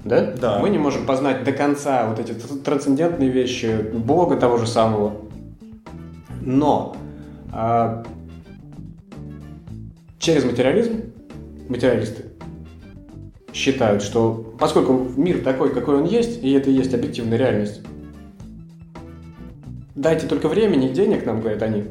Да? 0.04 0.32
Да. 0.32 0.58
Мы 0.60 0.70
не 0.70 0.78
можем 0.78 1.06
познать 1.06 1.42
до 1.44 1.52
конца 1.52 2.06
вот 2.08 2.18
эти 2.20 2.32
трансцендентные 2.32 3.30
вещи, 3.30 3.84
Бога 3.92 4.36
того 4.36 4.58
же 4.58 4.66
самого. 4.66 5.14
Но 6.40 6.96
а, 7.52 8.04
через 10.22 10.44
материализм 10.44 11.12
материалисты 11.68 12.26
считают, 13.52 14.02
что 14.02 14.54
поскольку 14.58 15.10
мир 15.16 15.42
такой, 15.42 15.74
какой 15.74 15.96
он 15.96 16.04
есть, 16.04 16.42
и 16.42 16.52
это 16.52 16.70
и 16.70 16.74
есть 16.74 16.94
объективная 16.94 17.36
реальность, 17.36 17.82
дайте 19.94 20.26
только 20.26 20.48
времени 20.48 20.88
и 20.88 20.92
денег, 20.92 21.26
нам 21.26 21.40
говорят 21.40 21.62
они, 21.62 21.84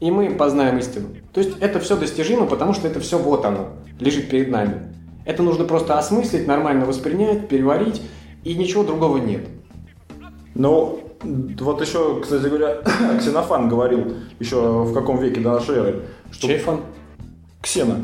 и 0.00 0.10
мы 0.10 0.30
познаем 0.30 0.78
истину. 0.78 1.08
То 1.32 1.40
есть 1.40 1.58
это 1.60 1.78
все 1.78 1.96
достижимо, 1.96 2.46
потому 2.46 2.72
что 2.72 2.88
это 2.88 3.00
все 3.00 3.18
вот 3.18 3.44
оно, 3.44 3.74
лежит 4.00 4.30
перед 4.30 4.48
нами. 4.48 4.94
Это 5.26 5.42
нужно 5.42 5.64
просто 5.64 5.98
осмыслить, 5.98 6.46
нормально 6.46 6.86
воспринять, 6.86 7.48
переварить, 7.48 8.00
и 8.44 8.54
ничего 8.54 8.82
другого 8.82 9.18
нет. 9.18 9.46
Ну, 10.54 11.00
вот 11.22 11.82
еще, 11.82 12.20
кстати 12.22 12.46
говоря, 12.46 12.78
Ксенофан 13.18 13.68
говорил 13.68 14.14
еще 14.38 14.84
в 14.84 14.94
каком 14.94 15.18
веке 15.18 15.40
до 15.40 15.52
нашей 15.52 15.76
эры, 15.76 16.02
что 16.32 16.46
Чей 16.46 16.58
Ксена, 17.60 17.96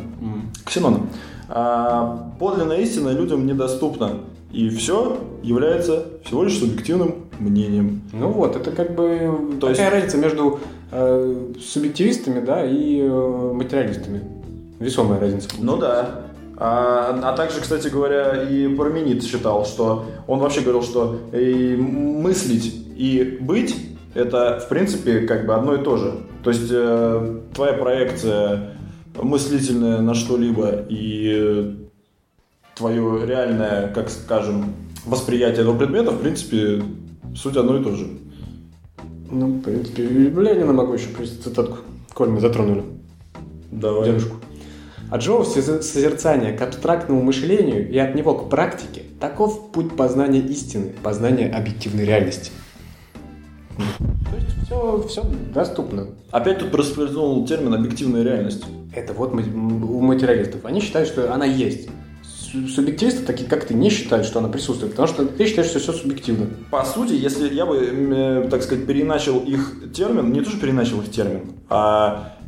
Ксенона. 0.64 1.00
А, 1.48 2.32
подлинная 2.38 2.78
истина 2.80 3.10
людям 3.10 3.46
недоступна. 3.46 4.12
И 4.52 4.68
все 4.70 5.18
является 5.42 6.06
всего 6.24 6.44
лишь 6.44 6.58
субъективным 6.58 7.26
мнением. 7.38 8.00
Ну 8.12 8.28
вот, 8.30 8.56
это 8.56 8.70
как 8.70 8.94
бы 8.94 9.56
То 9.60 9.68
такая 9.68 9.86
есть- 9.86 9.92
разница 9.92 10.16
между 10.18 10.60
э, 10.92 11.52
субъективистами, 11.60 12.40
да, 12.44 12.64
и 12.64 13.00
э, 13.02 13.52
материалистами. 13.54 14.22
Весомая 14.78 15.20
разница. 15.20 15.48
Ну 15.58 15.76
да. 15.76 16.22
А, 16.58 17.18
а 17.22 17.36
также, 17.36 17.60
кстати 17.60 17.88
говоря, 17.88 18.44
и 18.44 18.66
Парменид 18.74 19.22
считал, 19.24 19.66
что 19.66 20.06
он 20.26 20.38
вообще 20.38 20.60
говорил, 20.62 20.82
что 20.82 21.18
и 21.32 21.76
мыслить 21.76 22.72
и 22.96 23.38
быть 23.40 23.76
это, 24.14 24.58
в 24.64 24.68
принципе, 24.68 25.20
как 25.20 25.44
бы 25.46 25.54
одно 25.54 25.74
и 25.74 25.84
то 25.84 25.96
же. 25.98 26.14
То 26.42 26.50
есть 26.50 26.68
э, 26.70 27.40
твоя 27.52 27.74
проекция 27.74 28.75
мыслительная 29.22 30.00
на 30.00 30.14
что-либо 30.14 30.84
и 30.88 31.76
твое 32.74 33.26
реальное, 33.26 33.88
как 33.92 34.10
скажем, 34.10 34.74
восприятие 35.04 35.62
этого 35.62 35.76
предмета, 35.76 36.10
в 36.10 36.20
принципе, 36.20 36.82
суть 37.34 37.56
одно 37.56 37.78
и 37.78 37.82
то 37.82 37.94
же. 37.94 38.08
Ну, 39.30 39.46
в 39.48 39.62
принципе, 39.62 40.04
Ленина 40.04 40.72
могу 40.72 40.94
еще 40.94 41.08
привести 41.08 41.42
цитатку, 41.42 41.78
коль 42.14 42.28
мы 42.28 42.40
затронули 42.40 42.84
Давай. 43.70 44.06
дедушку. 44.10 44.36
От 45.10 45.22
живого 45.22 45.44
соз- 45.44 45.82
созерцания 45.82 46.56
к 46.56 46.62
абстрактному 46.62 47.22
мышлению 47.22 47.88
и 47.88 47.96
от 47.98 48.14
него 48.14 48.34
к 48.34 48.50
практике 48.50 49.02
таков 49.20 49.70
путь 49.72 49.96
познания 49.96 50.40
истины, 50.40 50.92
познания 51.02 51.48
объективной 51.48 52.04
реальности. 52.04 52.50
То 53.76 54.36
есть 54.36 54.64
все, 54.64 55.04
все 55.08 55.24
доступно. 55.54 56.08
Опять 56.30 56.58
тут 56.58 56.70
проскользнул 56.70 57.46
термин 57.46 57.74
«объективная 57.74 58.22
реальность». 58.22 58.64
Это 58.96 59.12
вот 59.12 59.34
у 59.34 60.00
материалистов. 60.00 60.64
Они 60.64 60.80
считают, 60.80 61.06
что 61.06 61.32
она 61.32 61.44
есть. 61.44 61.88
Су- 62.22 62.66
Субъективисты, 62.66 63.24
такие 63.26 63.46
как 63.48 63.66
ты, 63.66 63.74
не 63.74 63.90
считают, 63.90 64.26
что 64.26 64.38
она 64.38 64.48
присутствует, 64.48 64.92
потому 64.92 65.06
что 65.06 65.26
ты 65.26 65.46
считаешь, 65.46 65.68
что 65.68 65.78
все 65.80 65.92
субъективно. 65.92 66.46
По 66.70 66.82
сути, 66.82 67.12
если 67.12 67.52
я 67.52 67.66
бы, 67.66 67.76
э, 67.76 68.48
так 68.50 68.62
сказать, 68.62 68.86
переначал 68.86 69.40
их 69.40 69.92
термин, 69.94 70.32
не 70.32 70.40
то, 70.40 70.48
что 70.48 70.58
переначал 70.58 71.02
их 71.02 71.10
термин, 71.10 71.42
а 71.68 72.38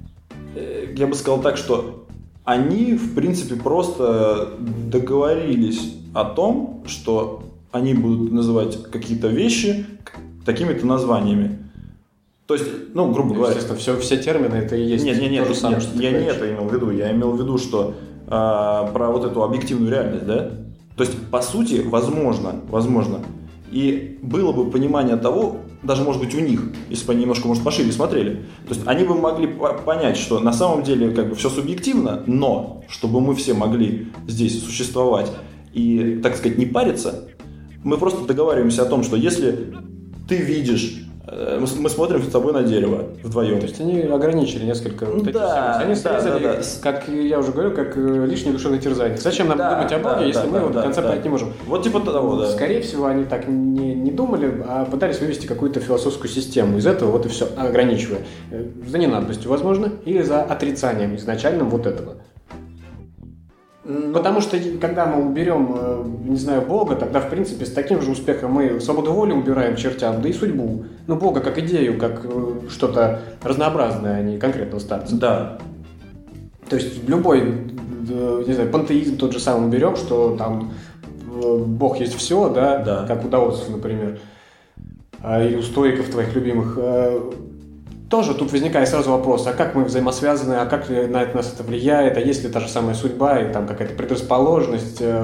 э, 0.54 0.94
я 0.96 1.06
бы 1.06 1.14
сказал 1.14 1.42
так, 1.42 1.58
что 1.58 2.06
они, 2.44 2.94
в 2.94 3.14
принципе, 3.14 3.56
просто 3.56 4.54
договорились 4.58 5.96
о 6.14 6.24
том, 6.24 6.82
что 6.86 7.42
они 7.72 7.92
будут 7.92 8.32
называть 8.32 8.90
какие-то 8.90 9.28
вещи 9.28 9.84
такими-то 10.46 10.86
названиями. 10.86 11.58
То 12.48 12.54
есть, 12.54 12.66
ну, 12.94 13.12
грубо 13.12 13.34
говоря, 13.34 13.50
Естественно, 13.52 13.78
все, 13.78 13.98
все 13.98 14.16
термины 14.16 14.54
это 14.54 14.74
и 14.74 14.82
есть 14.82 15.04
нет, 15.04 15.20
нет, 15.20 15.30
нет, 15.30 15.46
то 15.46 15.52
же 15.52 15.60
самое, 15.60 15.80
нет, 15.80 15.88
что 15.88 16.02
я 16.02 16.10
не 16.10 16.16
говоришь. 16.16 16.36
это 16.36 16.50
имел 16.50 16.64
в 16.64 16.72
виду. 16.74 16.90
Я 16.90 17.12
имел 17.12 17.32
в 17.32 17.38
виду, 17.38 17.58
что 17.58 17.94
а, 18.26 18.86
про 18.86 19.10
вот 19.10 19.26
эту 19.26 19.42
объективную 19.42 19.92
реальность, 19.92 20.24
да? 20.24 20.50
То 20.96 21.04
есть, 21.04 21.12
по 21.30 21.42
сути, 21.42 21.82
возможно, 21.84 22.56
возможно, 22.70 23.20
и 23.70 24.18
было 24.22 24.52
бы 24.52 24.70
понимание 24.70 25.16
того, 25.16 25.58
даже, 25.82 26.02
может 26.02 26.22
быть, 26.22 26.34
у 26.34 26.40
них, 26.40 26.62
если 26.88 27.06
бы 27.06 27.12
они 27.12 27.20
немножко, 27.22 27.46
может, 27.46 27.62
пошире 27.62 27.92
смотрели, 27.92 28.46
то 28.66 28.74
есть 28.74 28.80
они 28.86 29.04
бы 29.04 29.14
могли 29.14 29.46
по- 29.46 29.74
понять, 29.74 30.16
что 30.16 30.40
на 30.40 30.54
самом 30.54 30.82
деле 30.82 31.10
как 31.10 31.28
бы 31.28 31.34
все 31.34 31.50
субъективно, 31.50 32.22
но 32.26 32.82
чтобы 32.88 33.20
мы 33.20 33.34
все 33.34 33.52
могли 33.52 34.08
здесь 34.26 34.64
существовать 34.64 35.30
и, 35.74 36.18
так 36.22 36.34
сказать, 36.34 36.56
не 36.56 36.64
париться, 36.64 37.28
мы 37.84 37.98
просто 37.98 38.24
договариваемся 38.24 38.82
о 38.82 38.86
том, 38.86 39.04
что 39.04 39.16
если 39.16 39.74
ты 40.26 40.36
видишь, 40.38 40.96
э, 40.96 41.07
мы 41.60 41.66
с- 41.66 41.76
мы 41.76 41.88
смотрим 41.90 42.22
с 42.22 42.28
тобой 42.28 42.52
на 42.52 42.62
дерево 42.62 43.04
вдвоем, 43.22 43.60
То 43.60 43.66
есть 43.66 43.80
они 43.80 44.00
ограничили 44.02 44.64
несколько 44.64 45.04
вот 45.06 45.22
этих 45.22 45.32
Да. 45.34 45.78
Они 45.78 45.94
срезали, 45.94 46.42
да, 46.42 46.54
да. 46.54 46.62
как 46.82 47.08
я 47.08 47.38
уже 47.38 47.52
говорю, 47.52 47.72
как 47.72 47.96
э, 47.96 48.26
лишнее 48.26 48.52
душевное 48.52 48.78
терзание. 48.78 49.16
Зачем 49.18 49.48
нам 49.48 49.58
Да, 49.58 49.74
думать 49.76 49.92
о 49.92 49.98
Боге, 49.98 50.16
да, 50.20 50.24
если 50.24 50.40
да, 50.40 50.46
мы 50.46 50.52
да, 50.52 50.58
его 50.60 50.68
да, 50.68 50.74
до 50.74 50.82
конца 50.84 51.02
да. 51.02 51.08
понять 51.08 51.24
не 51.24 51.30
можем? 51.30 51.52
Вот 51.66 51.82
типа 51.82 52.00
того, 52.00 52.36
да. 52.36 52.46
Скорее 52.48 52.80
всего, 52.80 53.06
они 53.06 53.24
так 53.24 53.46
не, 53.48 53.94
не 53.94 54.10
думали, 54.10 54.62
а 54.66 54.84
пытались 54.84 55.20
вывести 55.20 55.46
какую-то 55.46 55.80
философскую 55.80 56.30
систему. 56.30 56.78
Из 56.78 56.86
этого 56.86 57.10
вот 57.10 57.26
и 57.26 57.28
все, 57.28 57.48
ограничивая. 57.56 58.20
Э, 58.50 58.64
За 58.86 58.98
ненадобностью, 58.98 59.50
возможно, 59.50 59.92
или 60.04 60.22
за 60.22 60.42
отрицанием 60.42 61.14
изначальным 61.16 61.68
вот 61.70 61.86
этого. 61.86 62.16
Потому 64.12 64.42
что 64.42 64.58
когда 64.78 65.06
мы 65.06 65.26
уберем, 65.26 65.74
э, 65.74 66.04
не 66.26 66.36
знаю, 66.36 66.60
Бога, 66.60 66.94
тогда, 66.94 67.20
в 67.20 67.30
принципе, 67.30 67.64
с 67.64 67.72
таким 67.72 68.02
же 68.02 68.10
успехом 68.10 68.52
мы 68.52 68.80
свободу 68.80 69.14
воли 69.14 69.32
убираем 69.32 69.76
чертям, 69.76 70.20
да 70.20 70.28
и 70.28 70.34
судьбу. 70.34 70.84
Ну, 71.06 71.16
Бога 71.16 71.40
как 71.40 71.56
идею, 71.58 71.98
как 71.98 72.20
э, 72.22 72.68
что-то 72.68 73.22
разнообразное, 73.42 74.18
а 74.18 74.22
не 74.22 74.36
конкретного 74.36 74.80
старца. 74.80 75.16
Да. 75.16 75.58
То 76.68 76.76
есть 76.76 77.08
любой, 77.08 77.40
э, 77.40 78.44
не 78.46 78.52
знаю, 78.52 78.70
пантеизм 78.70 79.16
тот 79.16 79.32
же 79.32 79.40
самый 79.40 79.70
берем, 79.70 79.96
что 79.96 80.36
там 80.36 80.72
Бог 81.24 81.98
есть 81.98 82.14
все, 82.14 82.50
да, 82.50 82.78
Да. 82.78 83.06
как 83.06 83.24
у 83.24 83.28
даосов, 83.28 83.70
например, 83.70 84.18
или 85.24 85.56
у 85.56 85.62
стоиков 85.62 86.10
твоих 86.10 86.34
любимых. 86.34 86.78
Тоже 88.08 88.34
тут 88.34 88.52
возникает 88.52 88.88
сразу 88.88 89.10
вопрос, 89.10 89.46
а 89.46 89.52
как 89.52 89.74
мы 89.74 89.84
взаимосвязаны, 89.84 90.54
а 90.54 90.66
как 90.66 90.88
на 90.88 91.22
это 91.22 91.36
нас 91.36 91.52
это 91.52 91.62
влияет, 91.62 92.16
а 92.16 92.20
есть 92.20 92.42
ли 92.42 92.48
та 92.48 92.60
же 92.60 92.68
самая 92.68 92.94
судьба 92.94 93.40
и 93.40 93.52
там 93.52 93.66
какая-то 93.66 93.94
предрасположенность, 93.94 94.98
э, 95.00 95.20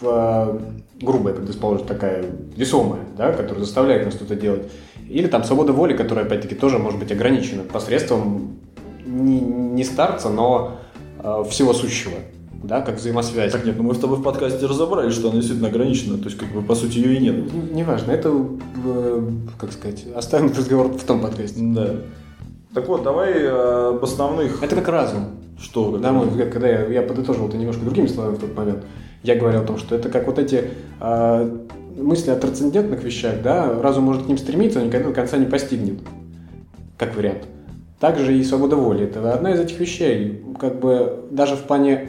в, 0.00 0.02
э, 0.02 0.58
грубая 1.02 1.34
предрасположенность 1.34 1.88
такая 1.88 2.24
весомая, 2.56 3.02
да, 3.16 3.32
которая 3.32 3.62
заставляет 3.62 4.06
нас 4.06 4.14
что-то 4.14 4.36
делать. 4.36 4.70
Или 5.06 5.26
там 5.26 5.44
свобода 5.44 5.74
воли, 5.74 5.94
которая 5.94 6.24
опять-таки 6.24 6.54
тоже 6.54 6.78
может 6.78 6.98
быть 6.98 7.12
ограничена 7.12 7.62
посредством 7.62 8.58
не, 9.04 9.40
не 9.40 9.84
старца, 9.84 10.30
но 10.30 10.78
э, 11.22 11.44
всего 11.50 11.74
сущего, 11.74 12.14
да, 12.62 12.80
как 12.80 12.96
взаимосвязь. 12.96 13.52
Так 13.52 13.64
нет, 13.64 13.76
ну 13.76 13.84
мы 13.84 13.94
с 13.94 13.98
тобой 13.98 14.18
в 14.18 14.22
подкасте 14.22 14.66
разобрали, 14.66 15.10
что 15.10 15.28
она 15.28 15.36
действительно 15.36 15.68
ограничена. 15.68 16.18
То 16.18 16.24
есть, 16.24 16.36
как 16.38 16.50
бы, 16.52 16.62
по 16.62 16.74
сути, 16.74 16.98
ее 16.98 17.16
и 17.16 17.20
нет. 17.20 17.52
Не- 17.52 17.76
Неважно, 17.80 18.10
это, 18.12 18.32
э, 18.84 19.30
как 19.58 19.72
сказать, 19.72 20.04
оставим 20.14 20.46
этот 20.46 20.58
разговор 20.58 20.88
в 20.88 21.04
том 21.04 21.20
подкасте. 21.20 21.60
Да. 21.60 21.96
Так 22.74 22.88
вот, 22.88 23.02
давай 23.02 23.32
э, 23.34 23.88
об 23.94 24.02
основных... 24.04 24.62
Это 24.62 24.74
как 24.76 24.88
разум. 24.88 25.26
Что? 25.60 25.92
как- 26.12 26.18
мой 26.18 26.28
взгляд, 26.28 26.50
когда 26.50 26.68
я, 26.68 26.86
я 26.86 27.02
подытожил 27.02 27.48
это 27.48 27.56
немножко 27.56 27.84
другими 27.84 28.06
словами 28.06 28.34
в 28.36 28.40
тот 28.40 28.56
момент, 28.56 28.84
я 29.22 29.34
говорил 29.36 29.60
о 29.60 29.64
том, 29.64 29.78
что 29.78 29.94
это 29.94 30.08
как 30.08 30.26
вот 30.26 30.38
эти 30.38 30.70
э, 31.00 31.56
мысли 31.96 32.30
о 32.30 32.36
трансцендентных 32.36 33.02
вещах, 33.02 33.42
да, 33.42 33.80
разум 33.80 34.04
может 34.04 34.24
к 34.24 34.28
ним 34.28 34.38
стремиться, 34.38 34.78
но 34.80 34.86
никогда 34.86 35.08
до 35.08 35.14
конца 35.14 35.36
не 35.36 35.46
постигнет, 35.46 35.98
как 36.96 37.16
вариант. 37.16 37.44
Также 38.00 38.36
и 38.36 38.44
свобода 38.44 38.76
воли. 38.76 39.04
Это 39.04 39.32
одна 39.32 39.52
из 39.52 39.60
этих 39.60 39.80
вещей. 39.80 40.44
Как 40.60 40.78
бы 40.78 41.26
даже 41.30 41.56
в 41.56 41.62
плане 41.62 42.08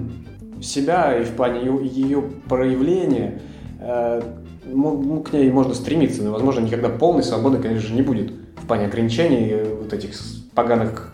себя 0.62 1.16
и 1.16 1.24
в 1.24 1.30
плане 1.30 1.60
ее, 1.60 1.80
ее 1.82 2.22
проявления 2.48 3.40
э, 3.80 4.22
ну, 4.64 5.22
к 5.22 5.32
ней 5.32 5.50
можно 5.50 5.74
стремиться, 5.74 6.22
но, 6.22 6.32
возможно, 6.32 6.60
никогда 6.60 6.88
полной 6.88 7.22
свободы, 7.22 7.58
конечно 7.58 7.88
же, 7.88 7.94
не 7.94 8.02
будет 8.02 8.32
в 8.56 8.66
плане 8.66 8.86
ограничений 8.86 9.48
э, 9.50 9.74
вот 9.74 9.92
этих 9.92 10.12
поганых 10.54 11.12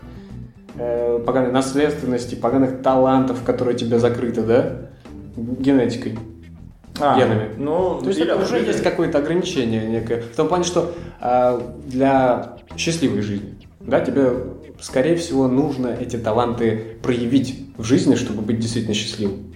э, 0.76 1.18
поганой 1.24 1.52
наследственности, 1.52 2.34
поганых 2.34 2.82
талантов, 2.82 3.42
которые 3.44 3.74
у 3.74 3.78
тебя 3.78 3.98
закрыты, 3.98 4.42
да, 4.42 4.76
генетикой. 5.36 6.18
А, 7.00 7.16
генами. 7.16 7.50
Ну, 7.56 8.00
То 8.00 8.08
есть 8.08 8.20
это 8.20 8.36
уже 8.36 8.58
есть 8.58 8.82
какое-то 8.82 9.18
ограничение 9.18 9.86
некое. 9.88 10.22
В 10.22 10.34
том 10.34 10.48
плане, 10.48 10.64
что 10.64 10.92
а, 11.20 11.60
для 11.86 12.56
счастливой 12.76 13.22
жизни, 13.22 13.57
да, 13.88 14.00
тебе 14.00 14.32
скорее 14.80 15.16
всего, 15.16 15.48
нужно 15.48 15.88
эти 15.88 16.16
таланты 16.16 16.98
проявить 17.02 17.66
в 17.76 17.84
жизни, 17.84 18.14
чтобы 18.14 18.42
быть 18.42 18.60
действительно 18.60 18.94
счастливым. 18.94 19.54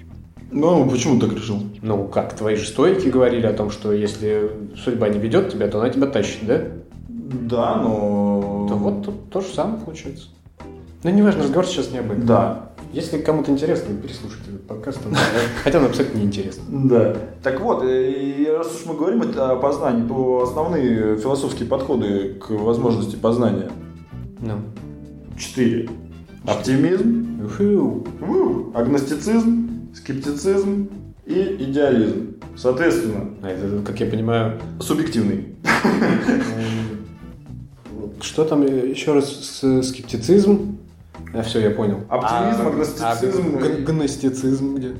Ну, 0.51 0.89
почему 0.89 1.19
так 1.19 1.33
решил? 1.33 1.63
Ну, 1.81 2.07
как 2.09 2.37
твои 2.37 2.57
же 2.57 2.67
стойки 2.67 3.09
говорили 3.09 3.47
о 3.47 3.53
том, 3.53 3.71
что 3.71 3.93
если 3.93 4.51
судьба 4.77 5.09
не 5.09 5.19
ведет 5.19 5.51
тебя, 5.51 5.69
то 5.69 5.81
она 5.81 5.89
тебя 5.89 6.07
тащит, 6.07 6.47
да? 6.47 6.63
Да, 7.09 7.77
но... 7.77 8.67
То 8.69 8.75
вот 8.75 9.05
тут 9.05 9.31
то 9.31 9.41
же 9.41 9.49
самое 9.49 9.83
получается. 9.83 10.29
Но 11.03 11.11
неважно, 11.11 11.43
разговор 11.43 11.67
сейчас 11.67 11.91
не 11.91 11.99
об 11.99 12.13
этом. 12.13 12.27
Да. 12.27 12.71
Если 12.93 13.19
кому-то 13.19 13.51
интересно, 13.51 13.95
переслушайте 13.95 14.51
этот 14.51 14.67
подкаст. 14.67 15.01
Хотя 15.65 15.79
он 15.79 15.87
абсолютно 15.87 16.19
неинтересно. 16.19 16.63
Да. 16.69 17.17
Так 17.43 17.61
вот, 17.61 17.83
э, 17.83 18.11
и 18.11 18.47
раз 18.47 18.69
уж 18.75 18.87
мы 18.87 18.95
говорим 18.95 19.23
о 19.23 19.57
познании, 19.57 20.07
то 20.07 20.43
основные 20.43 21.17
философские 21.17 21.67
подходы 21.67 22.35
к 22.35 22.51
возможности 22.51 23.17
познания 23.17 23.71
Ну. 24.43 24.61
четыре. 25.39 25.89
Оптимизм, 26.45 27.47
Уху. 27.47 28.73
агностицизм, 28.75 29.69
скептицизм 29.95 30.89
и 31.25 31.57
идеализм. 31.61 32.35
Соответственно, 32.57 33.31
А 33.43 33.49
это, 33.49 33.81
как 33.85 34.01
я 34.01 34.07
понимаю, 34.07 34.61
субъективный. 34.81 35.55
что 38.21 38.45
там 38.45 38.63
э, 38.63 38.89
еще 38.91 39.15
раз 39.15 39.31
с- 39.31 39.83
скептицизм? 39.83 40.79
А 41.35 41.43
все, 41.43 41.61
я 41.61 41.71
понял. 41.71 42.01
Оптимизм, 42.09 42.63
А- 42.63 42.67
агностицизм 42.69 43.57
а 43.57 43.61
г- 43.61 43.77
гностицизм 43.85 44.75
где? 44.77 44.93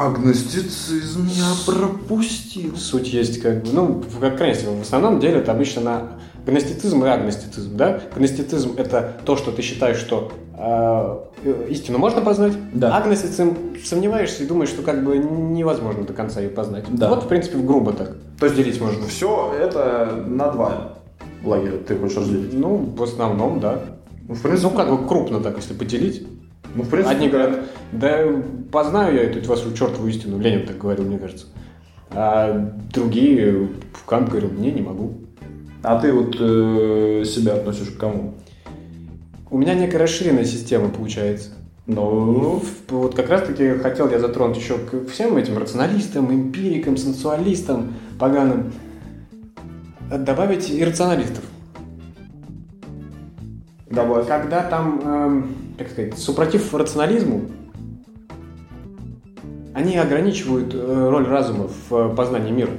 Агностицизм 0.00 1.26
я 1.26 1.52
пропустил. 1.66 2.74
Суть 2.76 3.12
есть 3.12 3.40
как 3.42 3.62
бы, 3.62 3.68
ну, 3.72 4.02
как 4.18 4.38
крайне 4.38 4.54
всего, 4.56 4.74
в 4.74 4.80
основном 4.80 5.20
делят 5.20 5.48
обычно 5.50 5.82
на 5.82 6.02
гностицизм 6.46 7.04
и 7.04 7.08
агностицизм, 7.08 7.76
да? 7.76 8.00
Гностицизм– 8.16 8.74
это 8.78 9.16
то, 9.26 9.36
что 9.36 9.52
ты 9.52 9.60
считаешь, 9.60 9.98
что 9.98 10.32
э, 10.56 11.66
истину 11.68 11.98
можно 11.98 12.22
познать, 12.22 12.54
Да. 12.72 12.96
агностицизм 12.96 13.56
сомневаешься 13.84 14.42
и 14.42 14.46
думаешь, 14.46 14.70
что 14.70 14.80
как 14.82 15.04
бы 15.04 15.18
невозможно 15.18 16.04
до 16.04 16.14
конца 16.14 16.40
ее 16.40 16.48
познать. 16.48 16.84
Да. 16.88 17.10
Вот, 17.10 17.24
в 17.24 17.28
принципе, 17.28 17.58
грубо 17.58 17.92
так. 17.92 18.16
То 18.38 18.46
есть 18.46 18.56
делить 18.56 18.80
можно. 18.80 19.06
Все 19.06 19.52
это 19.60 20.24
на 20.26 20.50
два 20.50 20.94
лагеря 21.44 21.76
ты 21.76 21.96
хочешь 21.96 22.16
разделить. 22.16 22.54
Ну, 22.54 22.76
в 22.96 23.02
основном, 23.02 23.60
да. 23.60 23.80
Ну, 24.26 24.34
в 24.34 24.40
принципе, 24.40 24.68
Ну, 24.70 24.76
как 24.76 24.90
бы 24.90 25.06
крупно 25.06 25.40
так, 25.40 25.56
если 25.56 25.74
поделить. 25.74 26.26
Ну, 26.74 26.82
в 26.82 26.88
принципе, 26.88 27.14
Одни 27.16 27.28
говорят, 27.28 27.60
да 27.92 28.26
познаю 28.70 29.14
я 29.16 29.22
эту 29.24 29.48
вашу 29.48 29.72
чертову 29.74 30.06
истину. 30.08 30.38
Ленин 30.38 30.66
так 30.66 30.78
говорил, 30.78 31.04
мне 31.04 31.18
кажется. 31.18 31.46
А 32.10 32.72
другие, 32.92 33.68
Кант 34.06 34.28
говорил, 34.28 34.50
не, 34.52 34.70
не 34.72 34.82
могу. 34.82 35.14
А 35.82 35.98
ты 35.98 36.12
вот 36.12 36.36
э, 36.38 37.24
себя 37.24 37.54
относишь 37.54 37.88
к 37.90 37.96
кому? 37.98 38.34
У 39.50 39.58
меня 39.58 39.74
некая 39.74 39.98
расширенная 39.98 40.44
система 40.44 40.88
получается. 40.90 41.50
Ну, 41.86 42.60
В- 42.88 42.92
Вот 42.92 43.14
как 43.14 43.30
раз 43.30 43.42
таки 43.42 43.70
хотел 43.78 44.08
я 44.10 44.18
затронуть 44.20 44.56
еще 44.58 44.78
к 44.78 45.08
всем 45.08 45.36
этим 45.36 45.58
рационалистам, 45.58 46.32
эмпирикам, 46.32 46.96
сенсуалистам, 46.96 47.94
поганым, 48.18 48.72
добавить 50.08 50.70
иррационалистов. 50.70 51.44
добавь. 53.90 54.26
Когда 54.28 54.62
там, 54.62 55.00
эм, 55.04 55.54
как 55.80 55.88
сказать, 55.88 56.18
супротив 56.18 56.74
рационализму, 56.74 57.46
они 59.72 59.96
ограничивают 59.96 60.74
э, 60.74 61.08
роль 61.08 61.26
разума 61.26 61.68
в 61.68 61.94
э, 61.94 62.14
познании 62.14 62.50
мира. 62.50 62.72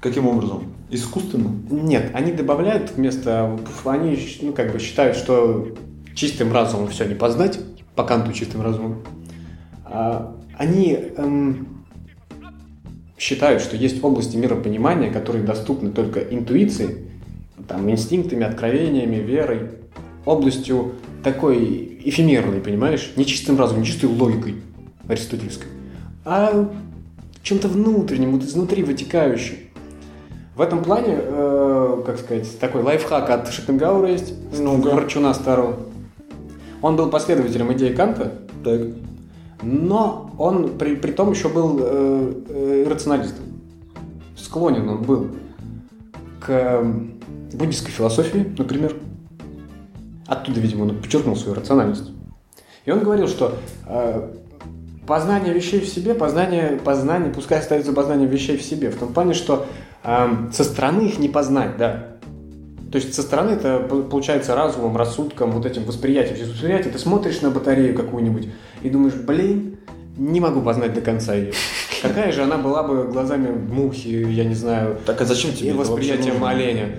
Каким 0.00 0.26
образом? 0.26 0.72
Искусственно? 0.88 1.50
Нет, 1.70 2.12
они 2.14 2.32
добавляют 2.32 2.92
вместо... 2.96 3.58
Они 3.84 4.18
ну, 4.40 4.54
как 4.54 4.72
бы 4.72 4.78
считают, 4.78 5.18
что 5.18 5.68
чистым 6.14 6.50
разумом 6.50 6.88
все 6.88 7.04
не 7.04 7.14
познать, 7.14 7.60
по 7.94 8.04
канту 8.04 8.32
чистым 8.32 8.62
разумом. 8.62 9.02
А, 9.84 10.34
они 10.56 10.98
эм, 11.14 11.84
считают, 13.18 13.60
что 13.60 13.76
есть 13.76 14.02
области 14.02 14.38
миропонимания, 14.38 15.12
которые 15.12 15.44
доступны 15.44 15.90
только 15.90 16.20
интуицией, 16.20 17.04
там, 17.66 17.90
инстинктами, 17.90 18.44
откровениями, 18.44 19.16
верой, 19.16 19.72
областью 20.24 20.92
такой 21.22 22.00
эфемерной, 22.04 22.60
понимаешь? 22.60 23.12
Не 23.16 23.24
чистым 23.26 23.58
разумом, 23.58 23.82
не 23.82 23.88
чистой 23.88 24.06
логикой 24.06 24.56
аристотельской, 25.08 25.68
а 26.24 26.70
чем-то 27.42 27.68
внутренним, 27.68 28.32
вот 28.32 28.42
изнутри 28.42 28.82
вытекающим. 28.82 29.56
В 30.54 30.60
этом 30.60 30.82
плане, 30.82 31.16
э, 31.18 32.02
как 32.04 32.18
сказать, 32.18 32.58
такой 32.58 32.82
лайфхак 32.82 33.30
от 33.30 33.48
Шопенгауэра 33.48 34.10
есть, 34.10 34.34
Ну-ка. 34.58 34.90
врачуна 34.90 35.32
старого. 35.32 35.76
Он 36.82 36.96
был 36.96 37.10
последователем 37.10 37.72
идеи 37.72 37.94
Канта, 37.94 38.34
Так. 38.64 38.80
но 39.62 40.34
он 40.36 40.76
при, 40.76 40.96
при 40.96 41.12
том 41.12 41.30
еще 41.30 41.48
был 41.48 41.78
э, 41.80 42.32
э, 42.48 42.86
рационалистом. 42.88 43.44
Склонен 44.36 44.88
он 44.88 45.02
был 45.02 45.28
к 46.40 46.84
буддийской 47.52 47.90
философии, 47.90 48.52
например. 48.58 48.94
Оттуда, 50.28 50.60
видимо, 50.60 50.82
он 50.82 50.96
подчеркнул 50.96 51.34
свою 51.34 51.54
рациональность. 51.54 52.10
И 52.84 52.90
он 52.90 53.00
говорил, 53.00 53.26
что 53.26 53.58
э, 53.86 54.28
познание 55.06 55.54
вещей 55.54 55.80
в 55.80 55.88
себе, 55.88 56.14
познание, 56.14 56.78
познание, 56.84 57.32
пускай 57.32 57.58
остается 57.58 57.92
познание 57.92 58.28
вещей 58.28 58.58
в 58.58 58.62
себе, 58.62 58.90
в 58.90 58.96
том 58.96 59.12
плане, 59.12 59.32
что 59.32 59.66
э, 60.04 60.28
со 60.52 60.64
стороны 60.64 61.02
их 61.02 61.18
не 61.18 61.30
познать, 61.30 61.78
да. 61.78 62.18
То 62.92 62.96
есть 62.96 63.14
со 63.14 63.22
стороны 63.22 63.50
это 63.50 63.80
получается 63.80 64.54
разумом, 64.54 64.96
рассудком, 64.96 65.50
вот 65.50 65.66
этим 65.66 65.84
восприятием. 65.84 66.36
Через 66.36 66.50
восприятие 66.52 66.92
ты 66.92 66.98
смотришь 66.98 67.40
на 67.40 67.50
батарею 67.50 67.94
какую-нибудь 67.94 68.48
и 68.82 68.90
думаешь, 68.90 69.14
блин, 69.14 69.78
не 70.16 70.40
могу 70.40 70.60
познать 70.62 70.94
до 70.94 71.00
конца 71.00 71.34
ее. 71.34 71.52
Какая 72.02 72.32
же 72.32 72.42
она 72.42 72.58
была 72.58 72.82
бы 72.82 73.04
глазами 73.04 73.50
мухи, 73.50 74.08
я 74.08 74.44
не 74.44 74.54
знаю, 74.54 74.98
Так 75.04 75.20
а 75.20 75.24
зачем 75.24 75.52
тебе 75.52 75.70
и 75.70 75.72
восприятием 75.72 76.44
оленя. 76.44 76.96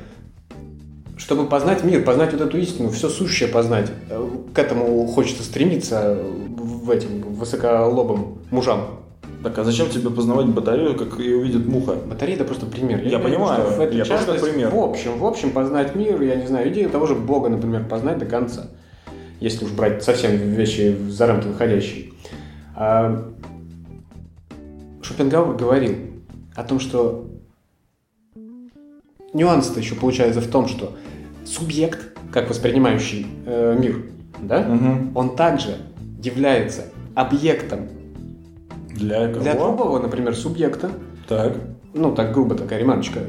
Чтобы 1.19 1.47
познать 1.47 1.83
мир, 1.83 2.03
познать 2.03 2.31
вот 2.31 2.41
эту 2.41 2.57
истину, 2.57 2.89
все 2.89 3.09
сущее 3.09 3.49
познать. 3.49 3.91
Э, 4.09 4.25
К 4.53 4.59
этому 4.59 5.05
хочется 5.05 5.43
стремиться 5.43 6.17
в 6.23 6.89
этим 6.89 7.33
высоколобым 7.33 8.39
мужам. 8.51 9.01
Так 9.43 9.57
а 9.57 9.63
зачем 9.65 9.89
тебе 9.89 10.09
познавать 10.09 10.47
батарею, 10.47 10.95
как 10.97 11.19
ее 11.19 11.37
увидит 11.37 11.67
муха? 11.67 11.95
Батарея 11.95 12.37
это 12.37 12.45
просто 12.45 12.65
пример. 12.65 13.01
Я 13.05 13.19
в 13.19 13.23
понимаю, 13.23 13.69
что 13.69 13.83
это 13.83 13.93
я 13.95 14.05
тоже 14.05 14.25
как 14.25 14.35
частность. 14.35 14.43
пример. 14.53 14.69
В 14.69 14.79
общем, 14.79 15.19
в 15.19 15.25
общем, 15.25 15.51
познать 15.51 15.93
мир, 15.93 16.21
я 16.21 16.35
не 16.35 16.47
знаю, 16.47 16.71
идею 16.71 16.89
того 16.89 17.05
же 17.05 17.15
Бога, 17.15 17.49
например, 17.49 17.85
познать 17.85 18.17
до 18.17 18.25
конца. 18.25 18.67
Если 19.41 19.65
уж 19.65 19.71
брать 19.71 20.01
совсем 20.03 20.31
вещи 20.31 20.97
за 21.09 21.27
рамки 21.27 21.47
выходящие. 21.47 22.11
А, 22.75 23.29
Шопенгауэр 25.01 25.57
говорил 25.57 25.95
о 26.55 26.63
том, 26.63 26.79
что 26.79 27.25
нюанс-то 29.33 29.79
еще 29.79 29.95
получается 29.95 30.41
в 30.41 30.47
том, 30.47 30.67
что 30.67 30.93
субъект, 31.49 32.17
как 32.31 32.49
воспринимающий 32.49 33.25
э, 33.45 33.77
мир, 33.79 34.05
да, 34.41 34.59
Угу. 34.61 35.19
он 35.19 35.35
также 35.35 35.77
является 36.23 36.85
объектом 37.15 37.87
Для 38.89 39.27
кого? 39.27 39.39
для 39.41 39.53
другого, 39.55 39.99
например, 39.99 40.35
субъекта, 40.35 40.91
Так. 41.27 41.55
ну, 41.93 42.13
так 42.13 42.33
грубо 42.33 42.55
такая 42.55 42.79
ремарочка, 42.79 43.19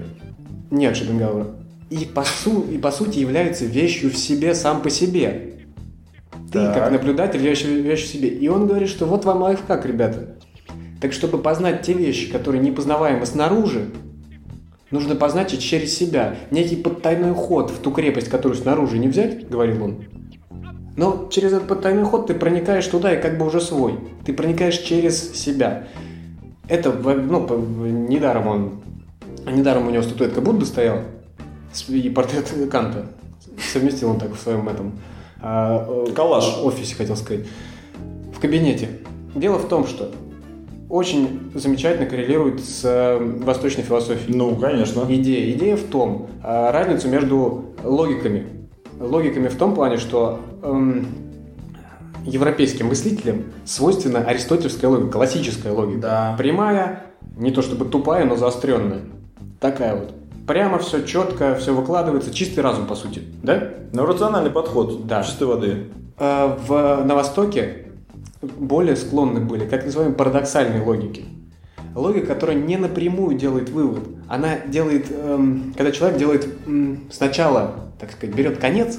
не 0.70 0.86
от 0.86 0.96
Шопенгауэра, 0.96 1.46
и 1.88 2.04
по, 2.04 2.22
су- 2.24 2.62
и 2.70 2.78
по 2.78 2.90
сути 2.90 3.18
является 3.18 3.64
вещью 3.64 4.10
в 4.10 4.16
себе 4.16 4.54
сам 4.54 4.82
по 4.82 4.90
себе. 4.90 5.46
Ты, 6.52 6.58
Так. 6.58 6.74
как 6.74 6.92
наблюдатель, 6.92 7.40
вещь, 7.40 7.64
вещь 7.64 8.04
в 8.04 8.08
себе. 8.08 8.28
И 8.28 8.48
он 8.48 8.66
говорит, 8.66 8.88
что 8.88 9.06
вот 9.06 9.24
вам 9.24 9.42
лайфхак, 9.42 9.86
ребята. 9.86 10.36
Так, 11.00 11.12
чтобы 11.12 11.38
познать 11.38 11.82
те 11.82 11.92
вещи, 11.94 12.30
которые 12.30 12.60
непознаваемы 12.62 13.24
снаружи, 13.24 13.86
нужно 14.90 15.14
познать 15.16 15.54
их 15.54 15.60
через 15.60 15.96
себя. 15.96 16.36
Некий 16.50 16.76
подтайной 16.76 17.34
ход 17.34 17.70
в 17.70 17.78
ту 17.78 17.90
крепость, 17.90 18.28
которую 18.28 18.58
снаружи 18.58 18.98
не 18.98 19.08
взять, 19.08 19.48
говорил 19.48 19.84
он. 19.84 20.04
Но 20.96 21.28
через 21.30 21.52
этот 21.52 21.68
подтайный 21.68 22.04
ход 22.04 22.26
ты 22.26 22.34
проникаешь 22.34 22.86
туда 22.86 23.14
и 23.14 23.22
как 23.22 23.38
бы 23.38 23.46
уже 23.46 23.60
свой. 23.60 23.98
Ты 24.24 24.32
проникаешь 24.32 24.78
через 24.78 25.32
себя. 25.32 25.88
Это, 26.68 26.92
ну, 26.92 27.46
недаром 28.08 28.46
он, 28.46 28.80
недаром 29.46 29.86
у 29.86 29.90
него 29.90 30.02
статуэтка 30.02 30.40
Будды 30.40 30.66
стояла 30.66 31.04
и 31.88 32.10
портрет 32.10 32.52
Канта. 32.70 33.06
Совместил 33.72 34.10
он 34.10 34.18
так 34.18 34.32
в 34.32 34.38
своем 34.38 34.68
этом 34.68 34.98
а, 35.40 36.06
Коллаж. 36.14 36.58
офисе, 36.62 36.94
хотел 36.94 37.16
сказать. 37.16 37.46
В 38.34 38.40
кабинете. 38.40 38.88
Дело 39.34 39.58
в 39.58 39.68
том, 39.68 39.86
что 39.86 40.12
очень 40.90 41.52
замечательно 41.54 42.06
коррелирует 42.06 42.60
с 42.60 42.82
э, 42.84 43.18
восточной 43.18 43.84
философией. 43.84 44.36
Ну, 44.36 44.56
конечно. 44.56 45.04
Идея. 45.08 45.52
Идея 45.56 45.76
в 45.76 45.84
том, 45.84 46.28
а, 46.42 46.72
разницу 46.72 47.08
между 47.08 47.66
логиками. 47.84 48.46
Логиками 48.98 49.48
в 49.48 49.56
том 49.56 49.74
плане, 49.74 49.96
что 49.96 50.40
эм, 50.62 51.06
европейским 52.24 52.88
мыслителям 52.88 53.44
свойственна 53.64 54.18
аристотельская 54.18 54.88
логика, 54.88 55.12
классическая 55.12 55.72
логика. 55.72 56.00
Да. 56.00 56.34
Прямая, 56.36 57.04
не 57.36 57.50
то 57.50 57.62
чтобы 57.62 57.84
тупая, 57.86 58.24
но 58.26 58.36
заостренная. 58.36 59.00
Такая 59.60 59.94
вот. 59.96 60.12
прямо 60.46 60.78
все 60.78 61.02
четко, 61.02 61.54
все 61.54 61.72
выкладывается, 61.72 62.34
чистый 62.34 62.60
разум, 62.60 62.86
по 62.86 62.94
сути, 62.94 63.22
да? 63.42 63.70
Ну, 63.92 64.04
рациональный 64.04 64.50
подход. 64.50 65.06
Да. 65.06 65.22
Чистой 65.22 65.46
воды. 65.46 65.86
Э, 66.18 66.56
В, 66.66 67.04
на 67.04 67.14
Востоке 67.14 67.86
более 68.42 68.96
склонны 68.96 69.40
были, 69.40 69.66
как 69.66 69.84
называем, 69.84 70.14
парадоксальной 70.14 70.80
логике. 70.80 71.24
Логика, 71.94 72.26
которая 72.26 72.56
не 72.56 72.76
напрямую 72.76 73.36
делает 73.36 73.70
вывод. 73.70 74.08
Она 74.28 74.58
делает, 74.66 75.06
эм, 75.10 75.74
когда 75.76 75.90
человек 75.90 76.18
делает 76.18 76.48
м, 76.66 77.00
сначала, 77.10 77.90
так 77.98 78.12
сказать, 78.12 78.34
берет 78.34 78.58
конец 78.58 78.98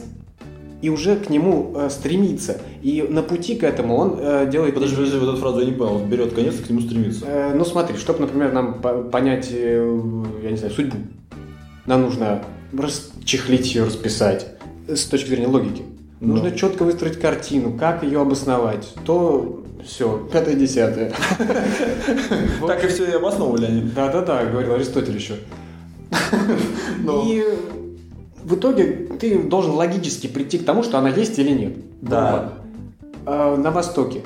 и 0.81 0.89
уже 0.89 1.15
к 1.15 1.29
нему 1.29 1.73
э, 1.75 1.89
стремится. 1.89 2.59
И 2.81 3.05
на 3.07 3.23
пути 3.23 3.55
к 3.55 3.63
этому 3.63 3.95
он 3.95 4.17
э, 4.19 4.49
делает... 4.51 4.73
Подожди, 4.73 4.95
подожди, 4.95 5.17
вот 5.17 5.29
эту 5.29 5.37
фразу 5.37 5.59
я 5.59 5.65
не 5.65 5.71
понял. 5.71 5.97
Он 5.97 6.09
берет 6.09 6.33
конец 6.33 6.59
и 6.59 6.63
к 6.63 6.69
нему 6.69 6.81
стремится. 6.81 7.25
Э, 7.25 7.53
ну 7.55 7.63
смотри, 7.63 7.97
чтобы, 7.97 8.19
например, 8.19 8.51
нам 8.51 8.81
по- 8.81 9.03
понять, 9.03 9.49
э, 9.51 10.01
я 10.43 10.51
не 10.51 10.57
знаю, 10.57 10.73
судьбу, 10.73 10.97
нам 11.85 12.01
нужно 12.01 12.43
расчехлить 12.77 13.73
ее, 13.73 13.85
расписать 13.85 14.47
э, 14.87 14.95
с 14.95 15.05
точки 15.05 15.29
зрения 15.29 15.47
логики. 15.47 15.83
Ну. 16.21 16.33
Нужно 16.33 16.51
четко 16.51 16.83
выстроить 16.83 17.19
картину, 17.19 17.73
как 17.73 18.03
ее 18.03 18.21
обосновать. 18.21 18.93
То 19.05 19.63
все, 19.83 20.29
пятое, 20.31 20.53
десятое. 20.53 21.11
Так 22.67 22.83
и 22.83 22.87
все 22.87 23.05
и 23.09 23.11
обосновывали 23.11 23.65
они. 23.65 23.81
Да-да-да, 23.81 24.45
говорил 24.45 24.75
Аристотель 24.75 25.15
еще. 25.15 25.35
Ну. 27.03 27.23
И 27.25 27.43
в 28.43 28.55
итоге 28.55 29.09
ты 29.19 29.41
должен 29.41 29.71
логически 29.71 30.27
прийти 30.27 30.59
к 30.59 30.65
тому, 30.65 30.83
что 30.83 30.99
она 30.99 31.09
есть 31.09 31.39
или 31.39 31.49
нет. 31.49 31.73
Да. 32.01 32.53
А 33.25 33.57
На 33.57 33.71
Востоке. 33.71 34.21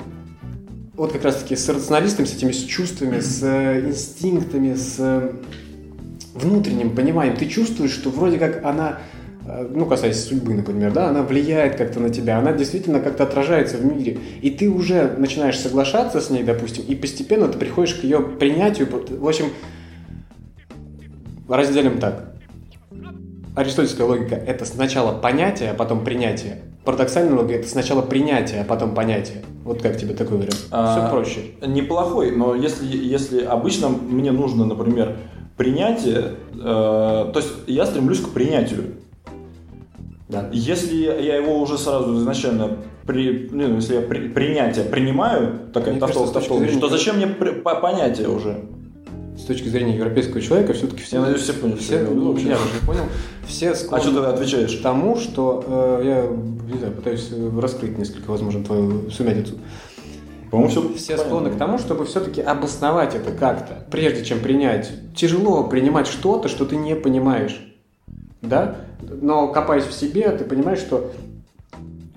Вот 0.94 1.12
как 1.12 1.24
раз-таки 1.24 1.56
с 1.56 1.68
рационалистами, 1.68 2.26
с 2.26 2.34
этими 2.34 2.52
с 2.52 2.62
чувствами, 2.64 3.20
с 3.20 3.42
э, 3.42 3.88
инстинктами, 3.88 4.74
с 4.74 4.96
э, 4.98 5.32
внутренним 6.34 6.94
пониманием. 6.94 7.36
Ты 7.36 7.46
чувствуешь, 7.46 7.92
что 7.92 8.10
вроде 8.10 8.38
как 8.38 8.64
она, 8.64 8.98
ну, 9.70 9.86
касаясь 9.86 10.24
судьбы, 10.24 10.54
например, 10.54 10.92
да, 10.92 11.08
она 11.08 11.22
влияет 11.22 11.76
как-то 11.76 12.00
на 12.00 12.10
тебя, 12.10 12.38
она 12.38 12.52
действительно 12.52 13.00
как-то 13.00 13.22
отражается 13.22 13.76
в 13.76 13.84
мире. 13.84 14.18
И 14.42 14.50
ты 14.50 14.68
уже 14.68 15.14
начинаешь 15.18 15.58
соглашаться 15.58 16.20
с 16.20 16.30
ней, 16.30 16.42
допустим, 16.42 16.84
и 16.86 16.94
постепенно 16.94 17.48
ты 17.48 17.58
приходишь 17.58 17.94
к 17.94 18.04
ее 18.04 18.20
принятию. 18.20 18.88
В 18.90 19.26
общем, 19.26 19.46
разделим 21.48 21.98
так. 21.98 22.32
Аристотельская 23.54 24.04
логика– 24.04 24.34
это 24.46 24.64
сначала 24.64 25.18
понятие, 25.18 25.70
а 25.70 25.74
потом 25.74 26.04
принятие. 26.04 26.62
Парадоксальная 26.84 27.34
логика– 27.34 27.54
это 27.60 27.68
сначала 27.68 28.02
принятие, 28.02 28.60
а 28.60 28.64
потом 28.64 28.94
понятие. 28.94 29.42
Вот 29.64 29.80
как 29.80 29.96
тебе 29.96 30.14
такой 30.14 30.36
вариант? 30.36 30.66
А, 30.70 30.92
Все 30.92 31.10
проще. 31.10 31.40
Неплохой, 31.66 32.30
но 32.32 32.54
если, 32.54 32.86
если 32.86 33.42
обычно 33.44 33.88
мне 33.88 34.30
нужно, 34.30 34.66
например, 34.66 35.16
принятие, 35.56 36.34
э, 36.52 36.58
то 36.58 37.32
есть 37.34 37.48
я 37.66 37.86
стремлюсь 37.86 38.20
к 38.20 38.28
принятию. 38.28 38.96
Да. 40.28 40.48
Если 40.52 40.96
я 40.96 41.36
его 41.36 41.58
уже 41.60 41.78
сразу 41.78 42.16
изначально 42.18 42.78
при, 43.06 43.48
ну, 43.52 43.76
если 43.76 43.94
я 43.94 44.00
при- 44.00 44.28
принятие 44.28 44.84
принимаю, 44.84 45.60
такая 45.72 45.92
Мне 45.92 46.00
кажется, 46.00 46.32
тавтология, 46.32 46.66
зрения- 46.66 46.80
то 46.80 46.88
зачем 46.88 47.16
мне 47.16 47.26
при- 47.28 47.52
по- 47.52 47.76
понятие 47.76 48.28
уже? 48.28 48.64
С 49.38 49.42
точки 49.44 49.68
зрения 49.68 49.94
европейского 49.96 50.40
человека, 50.40 50.72
все-таки 50.72 51.02
все... 51.02 51.16
Я 51.16 51.22
надеюсь, 51.22 51.42
все 51.42 51.52
поняли, 51.52 51.76
все, 51.78 51.96
я 52.00 52.02
ну, 52.10 52.32
вообще. 52.32 52.48
я 52.48 52.54
уже 52.56 52.86
понял. 52.86 53.02
Все 53.46 53.70
А 53.70 53.74
склонны 53.76 54.02
что 54.02 54.22
ты 54.22 54.26
отвечаешь? 54.28 54.76
к 54.78 54.82
тому, 54.82 55.16
что 55.16 55.64
э, 55.66 56.02
я 56.04 56.72
не 56.72 56.78
знаю, 56.78 56.94
пытаюсь 56.94 57.28
э, 57.30 57.60
раскрыть 57.60 57.98
несколько, 57.98 58.30
возможно, 58.30 58.64
твою 58.64 59.10
сумятицу. 59.10 59.58
По-моему, 60.50 60.70
все, 60.70 60.94
Все 60.94 61.18
склонны 61.18 61.50
к 61.50 61.56
тому, 61.58 61.76
чтобы 61.78 62.06
все-таки 62.06 62.40
обосновать 62.40 63.14
это 63.14 63.30
как-то, 63.30 63.84
прежде 63.90 64.24
чем 64.24 64.40
принять. 64.40 64.90
Тяжело 65.14 65.64
принимать 65.64 66.06
что-то, 66.06 66.48
что 66.48 66.64
ты 66.64 66.76
не 66.76 66.94
понимаешь. 66.96 67.60
Да? 68.48 68.76
Но 69.20 69.48
копаясь 69.48 69.84
в 69.84 69.92
себе, 69.92 70.30
ты 70.30 70.44
понимаешь, 70.44 70.78
что 70.78 71.12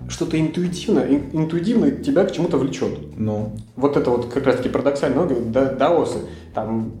что-то 0.08 0.40
интуитивно, 0.40 1.00
ин- 1.00 1.30
интуитивно 1.32 1.90
тебя 1.90 2.24
к 2.24 2.32
чему-то 2.32 2.58
влечет. 2.58 2.98
Ну, 3.16 3.52
Вот 3.76 3.96
это 3.96 4.10
вот 4.10 4.26
как 4.26 4.46
раз-таки 4.46 4.68
парадоксально, 4.68 5.24
ну, 5.24 5.40
да, 5.46 5.66
даосы, 5.66 6.18
там 6.54 6.92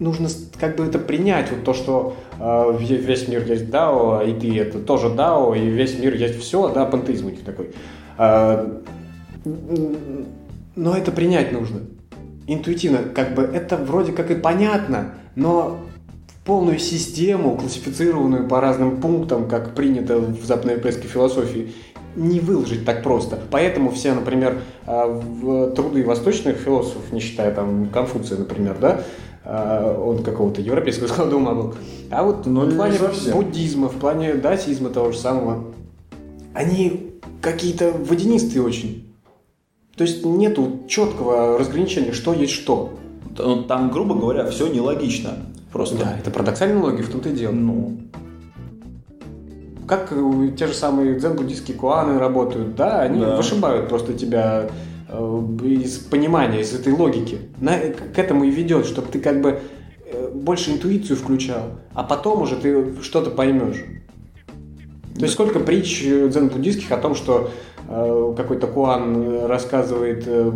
нужно 0.00 0.28
как 0.58 0.76
бы 0.76 0.84
это 0.84 0.98
принять, 0.98 1.50
вот 1.52 1.64
то, 1.64 1.72
что 1.72 2.16
э, 2.38 2.42
ве- 2.42 2.96
весь 2.96 3.28
мир 3.28 3.44
есть 3.46 3.70
дао, 3.70 4.22
и 4.22 4.32
ты 4.32 4.58
это 4.58 4.80
тоже 4.80 5.08
дао, 5.08 5.54
и 5.54 5.66
весь 5.68 5.98
мир 5.98 6.14
есть 6.14 6.40
все, 6.40 6.68
да, 6.72 6.84
пантеизм 6.84 7.26
у 7.26 7.30
них 7.30 7.44
такой. 7.44 7.70
М, 8.18 8.82
но 10.76 10.96
это 10.96 11.12
принять 11.12 11.52
нужно. 11.52 11.80
Интуитивно, 12.46 12.98
как 13.14 13.34
бы 13.34 13.42
это 13.42 13.76
вроде 13.76 14.12
как 14.12 14.30
и 14.30 14.34
понятно, 14.34 15.14
но 15.36 15.78
полную 16.44 16.78
систему, 16.78 17.56
классифицированную 17.56 18.46
по 18.48 18.60
разным 18.60 19.00
пунктам, 19.00 19.48
как 19.48 19.74
принято 19.74 20.18
в 20.18 20.44
западноевропейской 20.44 21.08
философии, 21.08 21.72
не 22.16 22.38
выложить 22.38 22.84
так 22.84 23.02
просто. 23.02 23.40
Поэтому 23.50 23.90
все, 23.90 24.12
например, 24.12 24.58
а, 24.86 25.06
в 25.06 25.72
труды 25.72 26.04
восточных 26.04 26.56
философов, 26.58 27.12
не 27.12 27.20
считая 27.20 27.52
там 27.52 27.88
Конфуция, 27.88 28.38
например, 28.38 28.76
да, 28.80 29.02
а, 29.44 29.98
он 30.00 30.22
какого-то 30.22 30.60
европейского 30.60 31.06
склада 31.08 31.36
ума 31.36 31.54
был. 31.54 31.74
А 32.10 32.22
вот 32.22 32.46
Ну, 32.46 32.60
в 32.60 32.68
не 32.68 32.74
плане 32.76 32.98
буддизма, 33.32 33.88
в 33.88 33.96
плане 33.96 34.34
даосизма 34.34 34.90
того 34.90 35.12
же 35.12 35.18
самого, 35.18 35.64
они 36.52 37.14
какие-то 37.40 37.90
водянистые 37.92 38.62
очень. 38.62 39.12
То 39.96 40.04
есть 40.04 40.24
нету 40.24 40.80
четкого 40.88 41.58
разграничения, 41.58 42.12
что 42.12 42.32
есть 42.34 42.52
что. 42.52 42.90
Т- 43.36 43.62
там, 43.66 43.90
грубо 43.90 44.14
говоря, 44.14 44.46
все 44.50 44.68
нелогично. 44.68 45.30
Просто. 45.74 45.96
Да, 45.98 46.16
это 46.16 46.30
парадоксальная 46.30 46.80
логика, 46.80 47.02
в 47.02 47.08
том-то 47.10 47.30
и 47.30 47.32
дело. 47.32 47.50
Ну, 47.52 47.98
Как 49.88 50.10
те 50.56 50.66
же 50.68 50.72
самые 50.72 51.18
дзен-буддистские 51.18 51.76
куаны 51.76 52.18
работают, 52.18 52.74
да, 52.76 53.02
они 53.02 53.20
Да. 53.20 53.36
вышибают 53.36 53.88
просто 53.88 54.14
тебя 54.14 54.70
э, 55.08 55.46
из 55.64 55.98
понимания, 55.98 56.60
из 56.60 56.72
этой 56.72 56.92
логики. 56.92 57.38
На- 57.60 57.78
к 57.78 58.18
этому 58.18 58.44
и 58.44 58.50
ведет, 58.50 58.86
чтобы 58.86 59.08
ты 59.12 59.18
как 59.18 59.42
бы 59.42 59.60
э, 60.06 60.30
больше 60.32 60.70
интуицию 60.70 61.16
включал, 61.16 61.80
а 61.92 62.02
потом 62.04 62.42
уже 62.42 62.56
ты 62.56 63.02
что-то 63.02 63.30
поймешь. 63.30 63.84
То 65.16 65.22
есть 65.22 65.34
сколько 65.34 65.58
притч 65.60 66.02
э, 66.04 66.28
дзен-буддистских 66.28 66.90
о 66.92 66.96
том, 66.96 67.14
что 67.14 67.50
какой-то 68.36 68.66
куан 68.66 69.16
э, 69.16 69.46
рассказывает 69.46 70.24
э, 70.26 70.50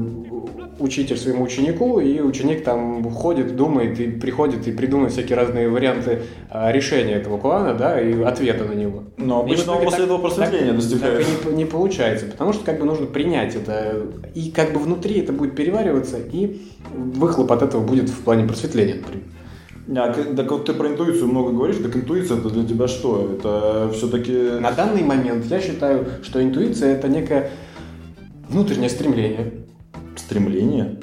учитель 0.78 1.16
своему 1.16 1.44
ученику, 1.44 2.00
и 2.00 2.20
ученик 2.20 2.64
там 2.64 3.10
ходит, 3.10 3.56
думает, 3.56 3.98
и 4.00 4.08
приходит 4.08 4.66
и 4.66 4.72
придумывает 4.72 5.12
всякие 5.12 5.36
разные 5.36 5.68
варианты 5.68 6.22
э, 6.50 6.72
решения 6.72 7.14
этого 7.14 7.38
куана, 7.38 7.74
да, 7.74 8.00
и 8.00 8.22
ответа 8.22 8.64
на 8.64 8.72
него. 8.72 9.04
но 9.16 9.40
обычно 9.40 9.64
итоге 9.64 9.84
после 9.84 9.98
так- 9.98 10.06
этого 10.06 10.18
просветления 10.18 10.72
достигает. 10.72 11.26
так 11.26 11.46
и 11.46 11.50
не, 11.50 11.56
не 11.56 11.64
получается, 11.64 12.26
потому 12.26 12.52
что 12.52 12.64
как 12.64 12.78
бы 12.78 12.86
нужно 12.86 13.06
принять 13.06 13.54
это, 13.54 14.06
и 14.34 14.50
как 14.50 14.72
бы 14.72 14.80
внутри 14.80 15.20
это 15.20 15.32
будет 15.32 15.54
перевариваться, 15.54 16.16
и 16.18 16.62
выхлоп 16.94 17.52
от 17.52 17.62
этого 17.62 17.82
будет 17.82 18.08
в 18.08 18.22
плане 18.22 18.46
просветления, 18.46 18.94
например. 18.94 19.24
А, 19.96 20.12
так 20.12 20.50
вот 20.50 20.66
ты 20.66 20.74
про 20.74 20.88
интуицию 20.88 21.28
много 21.28 21.52
говоришь, 21.52 21.76
так 21.76 21.96
интуиция 21.96 22.38
это 22.38 22.50
для 22.50 22.64
тебя 22.64 22.88
что? 22.88 23.30
Это 23.32 23.90
все-таки... 23.94 24.32
На 24.60 24.72
данный 24.72 25.02
момент 25.02 25.46
я 25.46 25.60
считаю, 25.60 26.06
что 26.22 26.42
интуиция 26.42 26.94
это 26.94 27.08
некое 27.08 27.50
внутреннее 28.48 28.90
стремление 28.90 29.52
Стремление? 30.16 30.98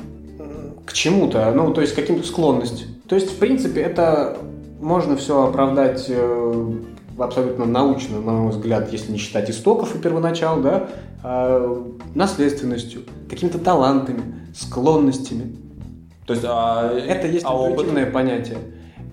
к 0.85 0.93
чему-то, 0.93 1.51
ну, 1.51 1.73
то 1.73 1.81
есть 1.81 1.95
каким-то 1.95 2.27
склонность. 2.27 2.85
То 3.07 3.15
есть, 3.15 3.31
в 3.31 3.37
принципе, 3.39 3.81
это 3.81 4.37
можно 4.79 5.17
все 5.17 5.47
оправдать 5.47 6.05
э, 6.09 6.73
абсолютно 7.17 7.65
научно, 7.65 8.19
на 8.19 8.33
мой 8.33 8.51
взгляд, 8.51 8.91
если 8.91 9.11
не 9.11 9.17
считать 9.17 9.49
истоков 9.49 9.95
и 9.95 9.99
первоначал, 9.99 10.61
да, 10.61 10.89
а, 11.23 11.83
наследственностью, 12.13 13.01
какими-то 13.29 13.57
талантами, 13.59 14.21
склонностями. 14.55 15.55
То 16.25 16.33
есть, 16.33 16.45
а, 16.47 16.91
Это 16.97 17.27
есть 17.27 17.45
а 17.45 17.55
опыт? 17.55 17.71
интуитивное 17.71 18.11
понятие. 18.11 18.57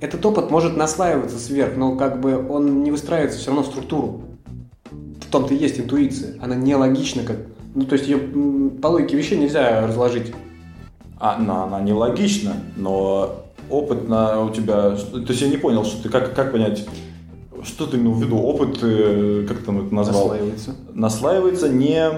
Этот 0.02 0.26
опыт 0.26 0.50
может 0.50 0.76
наслаиваться 0.76 1.38
сверх, 1.38 1.76
но 1.76 1.94
как 1.94 2.20
бы 2.20 2.44
он 2.48 2.82
не 2.82 2.90
выстраивается 2.90 3.38
все 3.38 3.50
равно 3.50 3.62
в 3.62 3.66
структуру. 3.66 4.22
В 4.90 5.30
том-то 5.30 5.54
и 5.54 5.56
есть 5.56 5.78
интуиция. 5.78 6.34
Она 6.42 6.56
нелогична, 6.56 7.22
как... 7.22 7.36
Ну, 7.76 7.84
то 7.84 7.92
есть 7.92 8.08
ее 8.08 8.18
по 8.18 8.88
логике 8.88 9.16
вещей 9.16 9.38
нельзя 9.38 9.86
разложить. 9.86 10.34
А, 11.20 11.36
она, 11.36 11.64
она 11.64 11.80
нелогична, 11.80 12.56
но 12.76 13.44
опыт 13.70 14.08
на 14.08 14.42
у 14.42 14.50
тебя... 14.50 14.96
То 14.96 15.24
есть 15.28 15.40
я 15.40 15.46
не 15.46 15.56
понял, 15.56 15.84
что 15.84 16.02
ты 16.02 16.08
как, 16.08 16.34
как 16.34 16.50
понять, 16.50 16.84
что 17.62 17.86
ты 17.86 17.96
имел 17.96 18.14
в 18.14 18.24
виду? 18.24 18.38
Опыт, 18.38 18.80
э, 18.82 19.46
как 19.48 19.58
там 19.58 19.86
это 19.86 19.94
назвал? 19.94 20.30
Наслаивается. 20.30 20.74
Наслаивается 20.92 21.68
не... 21.68 22.10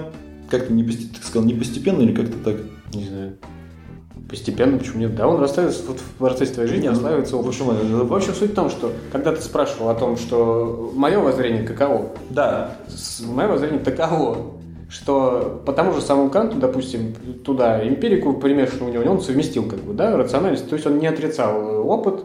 Как 0.49 0.67
ты 0.67 0.73
не, 0.73 0.83
ты 0.83 1.23
сказал, 1.23 1.43
не 1.43 1.53
постепенно 1.53 2.01
или 2.01 2.15
как-то 2.15 2.37
так? 2.39 2.55
Не 2.95 3.07
знаю. 3.07 3.37
Постепенно, 4.29 4.77
почему 4.77 4.99
нет? 4.99 5.15
Да, 5.15 5.27
он 5.27 5.39
растает 5.39 5.75
вот 5.87 5.99
в 5.99 6.13
процессе 6.17 6.53
твоей 6.53 6.69
жизни, 6.69 6.87
В 6.87 6.93
опыт. 7.05 7.31
общем, 7.33 7.69
это- 7.69 8.03
В 8.05 8.13
общем, 8.13 8.33
суть 8.33 8.51
в 8.51 8.55
том, 8.55 8.69
что 8.69 8.91
когда 9.11 9.31
ты 9.33 9.41
спрашивал 9.41 9.89
о 9.89 9.95
том, 9.95 10.17
что 10.17 10.91
мое 10.95 11.19
воззрение 11.19 11.63
каково, 11.63 12.07
Да, 12.29 12.77
мое 13.27 13.47
воззрение 13.47 13.79
таково, 13.79 14.37
что 14.89 15.61
по 15.65 15.73
тому 15.73 15.93
же 15.93 16.01
самому 16.01 16.29
Канту, 16.29 16.57
допустим, 16.57 17.13
туда 17.43 17.87
эмпирику 17.87 18.33
примешанную 18.33 18.91
у 18.91 18.93
него, 19.03 19.11
он 19.13 19.21
совместил 19.21 19.63
как 19.69 19.79
бы, 19.79 19.93
да, 19.93 20.15
рациональность, 20.17 20.69
то 20.69 20.75
есть 20.75 20.85
он 20.87 20.97
не 20.99 21.07
отрицал 21.07 21.87
опыт 21.87 22.23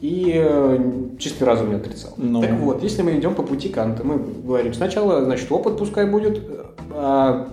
и 0.00 0.32
э, 0.34 0.78
чистый 1.18 1.44
разум 1.44 1.70
не 1.70 1.76
отрицал. 1.76 2.12
Ну. 2.16 2.40
Так 2.40 2.52
вот, 2.58 2.82
если 2.82 3.02
мы 3.02 3.16
идем 3.16 3.34
по 3.34 3.42
пути 3.42 3.68
Канта, 3.68 4.04
мы 4.04 4.18
говорим 4.18 4.74
сначала, 4.74 5.24
значит, 5.24 5.50
опыт 5.50 5.76
пускай 5.78 6.06
будет, 6.06 6.40
а 6.90 7.48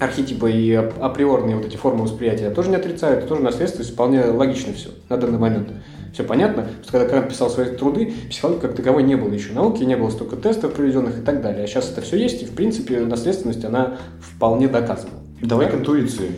архетипы 0.00 0.50
и 0.52 0.72
ап- 0.72 1.00
априорные 1.00 1.56
вот 1.56 1.66
эти 1.66 1.76
формы 1.76 2.04
восприятия 2.04 2.50
тоже 2.50 2.70
не 2.70 2.76
отрицают, 2.76 3.20
это 3.20 3.28
тоже 3.28 3.42
наследственность, 3.42 3.92
вполне 3.92 4.24
логично 4.24 4.72
все 4.72 4.90
на 5.08 5.16
данный 5.16 5.38
момент. 5.38 5.68
Все 6.12 6.24
понятно, 6.24 6.62
потому 6.62 6.82
что 6.82 6.92
когда 6.92 7.08
Кант 7.08 7.28
писал 7.28 7.50
свои 7.50 7.76
труды, 7.76 8.14
психологии 8.30 8.60
как 8.60 8.74
таковой 8.74 9.02
не 9.02 9.16
было 9.16 9.30
еще 9.32 9.52
науки, 9.52 9.82
не 9.84 9.96
было 9.96 10.08
столько 10.08 10.36
тестов 10.36 10.72
проведенных 10.72 11.18
и 11.18 11.22
так 11.22 11.42
далее. 11.42 11.64
А 11.64 11.66
сейчас 11.66 11.90
это 11.90 12.00
все 12.00 12.16
есть, 12.16 12.42
и 12.42 12.46
в 12.46 12.54
принципе 12.54 13.00
наследственность, 13.00 13.64
она 13.66 13.98
вполне 14.20 14.66
доказана. 14.66 15.12
Давай 15.42 15.70
к 15.70 15.74
интуиции. 15.74 16.30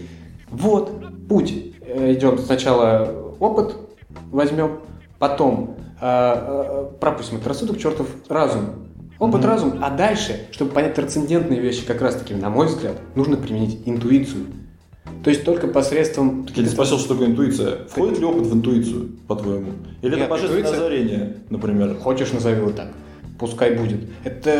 Вот, 0.50 0.90
путь. 1.28 1.54
Э, 1.80 2.12
Идем 2.12 2.38
сначала 2.38 3.34
опыт 3.38 3.76
возьмем, 4.32 4.80
потом 5.20 5.76
э, 6.00 6.04
э, 6.04 6.86
пропустим 7.00 7.38
это 7.38 7.48
рассудок, 7.48 7.78
чертов 7.78 8.08
разум. 8.28 8.87
Опыт, 9.18 9.40
Мгм. 9.40 9.50
разум, 9.50 9.74
а 9.82 9.90
дальше, 9.90 10.46
чтобы 10.52 10.70
понять 10.70 10.94
трансцендентные 10.94 11.60
вещи, 11.60 11.84
как 11.84 12.00
раз 12.02 12.14
таки, 12.16 12.34
на 12.34 12.50
мой 12.50 12.66
взгляд, 12.68 12.96
нужно 13.16 13.36
применить 13.36 13.80
интуицию. 13.84 14.46
То 15.24 15.30
есть 15.30 15.44
только 15.44 15.66
посредством... 15.66 16.46
Я 16.54 16.62
не 16.62 16.68
спросил, 16.68 16.98
что 16.98 17.10
такое 17.14 17.26
интуиция. 17.28 17.78
Входит 17.88 18.20
ли 18.20 18.24
опыт 18.24 18.46
в 18.46 18.54
интуицию, 18.54 19.08
по-твоему? 19.26 19.72
Или 20.02 20.10
Нет, 20.12 20.20
это 20.20 20.30
божественное 20.30 20.62
интуиция- 20.62 20.76
озарение, 20.76 21.36
например? 21.50 21.94
Хочешь, 21.96 22.32
назови 22.32 22.60
вот 22.60 22.76
так. 22.76 22.88
Пускай 23.40 23.74
будет. 23.74 24.00
Это, 24.24 24.50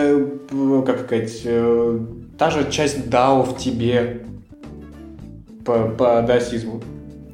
э, 0.50 0.82
как 0.84 1.04
сказать, 1.04 1.40
э, 1.44 2.00
та 2.36 2.50
же 2.50 2.68
часть 2.70 3.08
дао 3.08 3.42
в 3.44 3.56
тебе 3.58 4.22
по, 5.64 5.88
по 5.88 6.22
даосизму. 6.22 6.80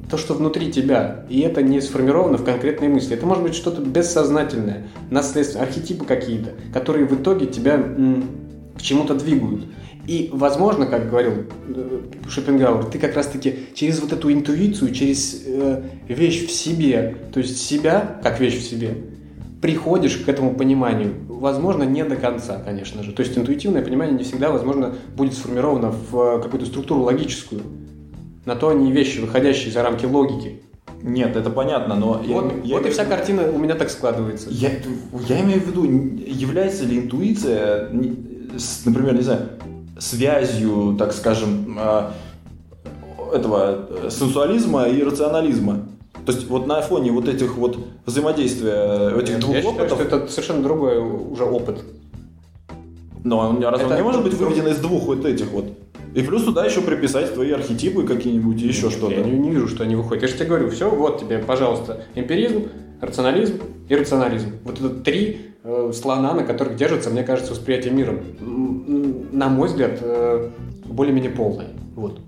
То, 0.09 0.17
что 0.17 0.35
внутри 0.35 0.71
тебя. 0.71 1.25
И 1.29 1.39
это 1.41 1.63
не 1.63 1.81
сформировано 1.81 2.37
в 2.37 2.43
конкретной 2.43 2.89
мысли. 2.89 3.15
Это 3.15 3.25
может 3.25 3.43
быть 3.43 3.55
что-то 3.55 3.81
бессознательное, 3.81 4.87
наследственное, 5.09 5.65
архетипы 5.65 6.05
какие-то, 6.05 6.51
которые 6.73 7.07
в 7.07 7.13
итоге 7.13 7.47
тебя 7.47 7.73
м, 7.73 8.25
к 8.77 8.81
чему-то 8.81 9.15
двигают. 9.15 9.65
И, 10.07 10.29
возможно, 10.31 10.85
как 10.85 11.09
говорил 11.09 11.45
э, 11.67 12.01
Шопенгауэр, 12.29 12.85
ты 12.85 12.99
как 12.99 13.15
раз-таки 13.15 13.55
через 13.73 13.99
вот 13.99 14.13
эту 14.13 14.31
интуицию, 14.31 14.93
через 14.93 15.43
э, 15.47 15.81
вещь 16.07 16.45
в 16.45 16.51
себе, 16.51 17.17
то 17.33 17.39
есть 17.39 17.57
себя, 17.57 18.19
как 18.21 18.39
вещь 18.39 18.59
в 18.59 18.63
себе, 18.63 18.97
приходишь 19.61 20.17
к 20.17 20.29
этому 20.29 20.53
пониманию. 20.53 21.15
Возможно, 21.27 21.83
не 21.83 22.03
до 22.05 22.17
конца, 22.17 22.61
конечно 22.63 23.01
же. 23.01 23.13
То 23.13 23.23
есть 23.23 23.35
интуитивное 23.35 23.81
понимание 23.81 24.15
не 24.15 24.23
всегда, 24.23 24.51
возможно, 24.51 24.93
будет 25.15 25.33
сформировано 25.33 25.89
в 25.89 26.37
э, 26.37 26.41
какую-то 26.43 26.67
структуру 26.67 27.01
логическую. 27.01 27.61
На 28.45 28.55
то 28.55 28.69
они 28.69 28.91
вещи, 28.91 29.19
выходящие 29.19 29.71
за 29.71 29.81
рамки 29.83 30.05
логики. 30.05 30.61
Нет, 31.01 31.35
это 31.35 31.49
понятно, 31.49 31.95
но... 31.95 32.21
я- 32.25 32.33
вот 32.35 32.51
я 32.63 32.75
вот 32.75 32.79
и 32.79 32.81
имею 32.83 32.93
вся 32.93 33.05
картина 33.05 33.43
у 33.51 33.57
меня 33.57 33.75
так 33.75 33.89
складывается. 33.89 34.49
Я, 34.49 34.69
я 35.27 35.41
имею 35.41 35.61
в 35.61 35.67
виду, 35.67 35.83
является 36.25 36.85
ли 36.85 36.97
интуиция, 36.99 37.89
например, 38.85 39.13
не 39.15 39.21
знаю, 39.21 39.49
связью, 39.99 40.95
так 40.97 41.13
скажем, 41.13 41.77
э, 41.79 42.09
этого 43.33 43.87
э, 43.89 44.09
сенсуализма 44.09 44.87
и 44.87 45.03
рационализма? 45.03 45.81
То 46.25 46.31
есть 46.31 46.47
вот 46.47 46.65
на 46.65 46.81
фоне 46.81 47.11
вот 47.11 47.27
этих 47.27 47.55
вот 47.57 47.77
взаимодействия 48.05 49.09
этих 49.15 49.33
Нет, 49.33 49.39
двух 49.41 49.55
я 49.55 49.61
считаю, 49.61 49.77
опытов, 49.85 49.99
что 50.07 50.17
это 50.17 50.27
совершенно 50.31 50.63
другой 50.63 50.97
уже 50.97 51.43
опыт. 51.43 51.83
но 53.23 53.37
он, 53.39 53.63
разве 53.63 53.85
он 53.85 53.91
это- 53.91 53.95
не 54.01 54.03
может 54.03 54.23
быть 54.23 54.33
выведен 54.33 54.67
из 54.67 54.77
двух 54.77 55.03
вот 55.05 55.23
этих 55.25 55.51
вот? 55.51 55.65
И 56.15 56.21
плюс 56.21 56.45
туда 56.45 56.65
еще 56.65 56.79
приписать 56.79 57.33
твои 57.33 57.51
архетипы 57.51 58.03
какие-нибудь 58.03 58.61
и 58.61 58.67
еще 58.67 58.89
что-то. 58.89 59.15
Я 59.15 59.21
не, 59.21 59.31
не 59.31 59.51
вижу, 59.51 59.67
что 59.67 59.83
они 59.83 59.95
выходят. 59.95 60.23
Я 60.23 60.29
же 60.29 60.35
тебе 60.35 60.45
говорю, 60.45 60.69
все, 60.69 60.89
вот 60.89 61.19
тебе, 61.19 61.39
пожалуйста, 61.39 62.05
эмпиризм, 62.15 62.69
рационализм 63.01 63.59
и 63.89 63.95
рационализм. 63.95 64.51
Вот 64.63 64.79
это 64.79 64.89
три 64.89 65.51
э, 65.63 65.91
слона, 65.93 66.33
на 66.33 66.43
которых 66.45 66.77
держится, 66.77 67.09
мне 67.09 67.23
кажется, 67.23 67.51
восприятие 67.51 67.91
мира. 67.91 68.17
На 68.39 69.49
мой 69.49 69.67
взгляд, 69.67 69.99
э, 70.01 70.51
более-менее 70.85 71.31
полное. 71.31 71.67
Вот. 71.95 72.21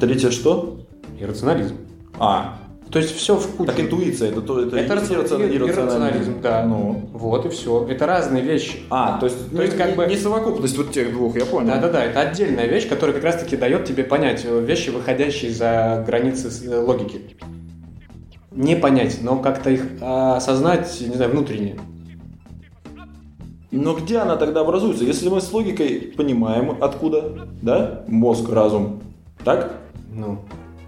Третье 0.00 0.30
что? 0.30 0.86
И 1.20 1.26
рационализм. 1.26 1.74
А, 2.18 2.58
То 2.90 2.98
есть 2.98 3.14
все 3.16 3.36
в 3.36 3.46
кучу. 3.56 3.70
так 3.70 3.78
интуиция, 3.78 4.30
это, 4.30 4.40
то, 4.40 4.60
это, 4.60 4.76
Это 4.76 4.94
иррационализм. 4.94 6.40
да. 6.42 6.64
Ну. 6.66 7.08
Вот 7.12 7.46
и 7.46 7.48
все. 7.48 7.86
Это 7.88 8.06
разные 8.06 8.42
вещи. 8.42 8.80
А, 8.90 9.18
то 9.18 9.26
есть, 9.26 9.54
То 9.54 9.62
есть 9.62 9.76
как 9.76 9.90
не, 9.90 9.94
бы- 9.94 10.06
не 10.06 10.16
совокупность 10.16 10.76
вот 10.76 10.90
тех 10.90 11.12
двух, 11.12 11.36
я 11.36 11.46
понял. 11.46 11.68
Да-да-да, 11.68 12.04
это 12.04 12.20
отдельная 12.20 12.66
вещь, 12.66 12.88
которая 12.88 13.14
как 13.14 13.24
раз-таки 13.24 13.56
дает 13.56 13.84
тебе 13.84 14.02
понять 14.02 14.44
э, 14.44 14.60
вещи, 14.60 14.90
выходящие 14.90 15.52
за 15.52 16.02
границы 16.04 16.50
э, 16.68 16.78
логики. 16.80 17.20
Не 18.50 18.74
понять, 18.74 19.18
но 19.22 19.38
как-то 19.38 19.70
их 19.70 19.84
а, 20.00 20.36
осознать, 20.36 21.00
не 21.00 21.14
знаю, 21.14 21.30
внутренне. 21.30 21.78
Но 23.70 23.94
где 23.94 24.18
она 24.18 24.34
тогда 24.34 24.62
образуется? 24.62 25.04
Если 25.04 25.28
мы 25.28 25.40
с 25.40 25.52
логикой 25.52 26.12
понимаем, 26.16 26.76
откуда, 26.82 27.46
да, 27.62 28.02
мозг, 28.08 28.50
разум, 28.50 29.00
так? 29.44 29.76
Ну, 30.12 30.40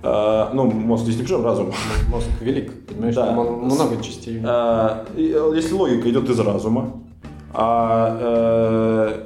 А, 0.02 0.50
ну, 0.52 0.70
мозг 0.70 1.04
здесь 1.04 1.16
не 1.16 1.22
причем, 1.22 1.44
разум. 1.44 1.72
мозг 2.08 2.26
велик, 2.40 2.72
понимаешь, 2.86 3.14
Да. 3.14 3.26
там 3.26 3.64
много 3.64 4.02
частей. 4.02 4.40
А, 4.44 5.04
э, 5.16 5.52
если 5.54 5.74
логика 5.74 6.10
идет 6.10 6.28
из 6.28 6.38
разума, 6.40 6.92
а 7.54 8.18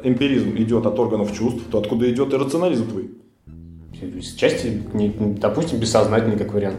э, 0.02 0.08
эмпиризм 0.08 0.50
идет 0.56 0.84
от 0.84 0.98
органов 0.98 1.32
чувств, 1.32 1.62
то 1.70 1.78
откуда 1.78 2.10
идет 2.10 2.32
и 2.34 2.36
рационализм 2.36 2.88
твой? 2.90 3.10
Части, 4.36 4.82
допустим, 5.40 5.78
бессознательный 5.78 6.36
как 6.36 6.52
вариант. 6.52 6.76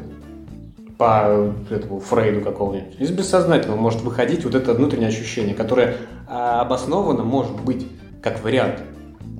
По 0.97 1.25
э, 1.27 1.51
этому 1.71 1.99
Фрейду 1.99 2.41
какого-нибудь. 2.41 2.99
Из 2.99 3.11
бессознательного 3.11 3.79
может 3.79 4.01
выходить 4.01 4.43
вот 4.43 4.53
это 4.55 4.73
внутреннее 4.73 5.09
ощущение, 5.09 5.55
которое 5.55 5.95
а, 6.27 6.61
обосновано 6.61 7.23
может 7.23 7.59
быть 7.61 7.87
как 8.21 8.43
вариант. 8.43 8.81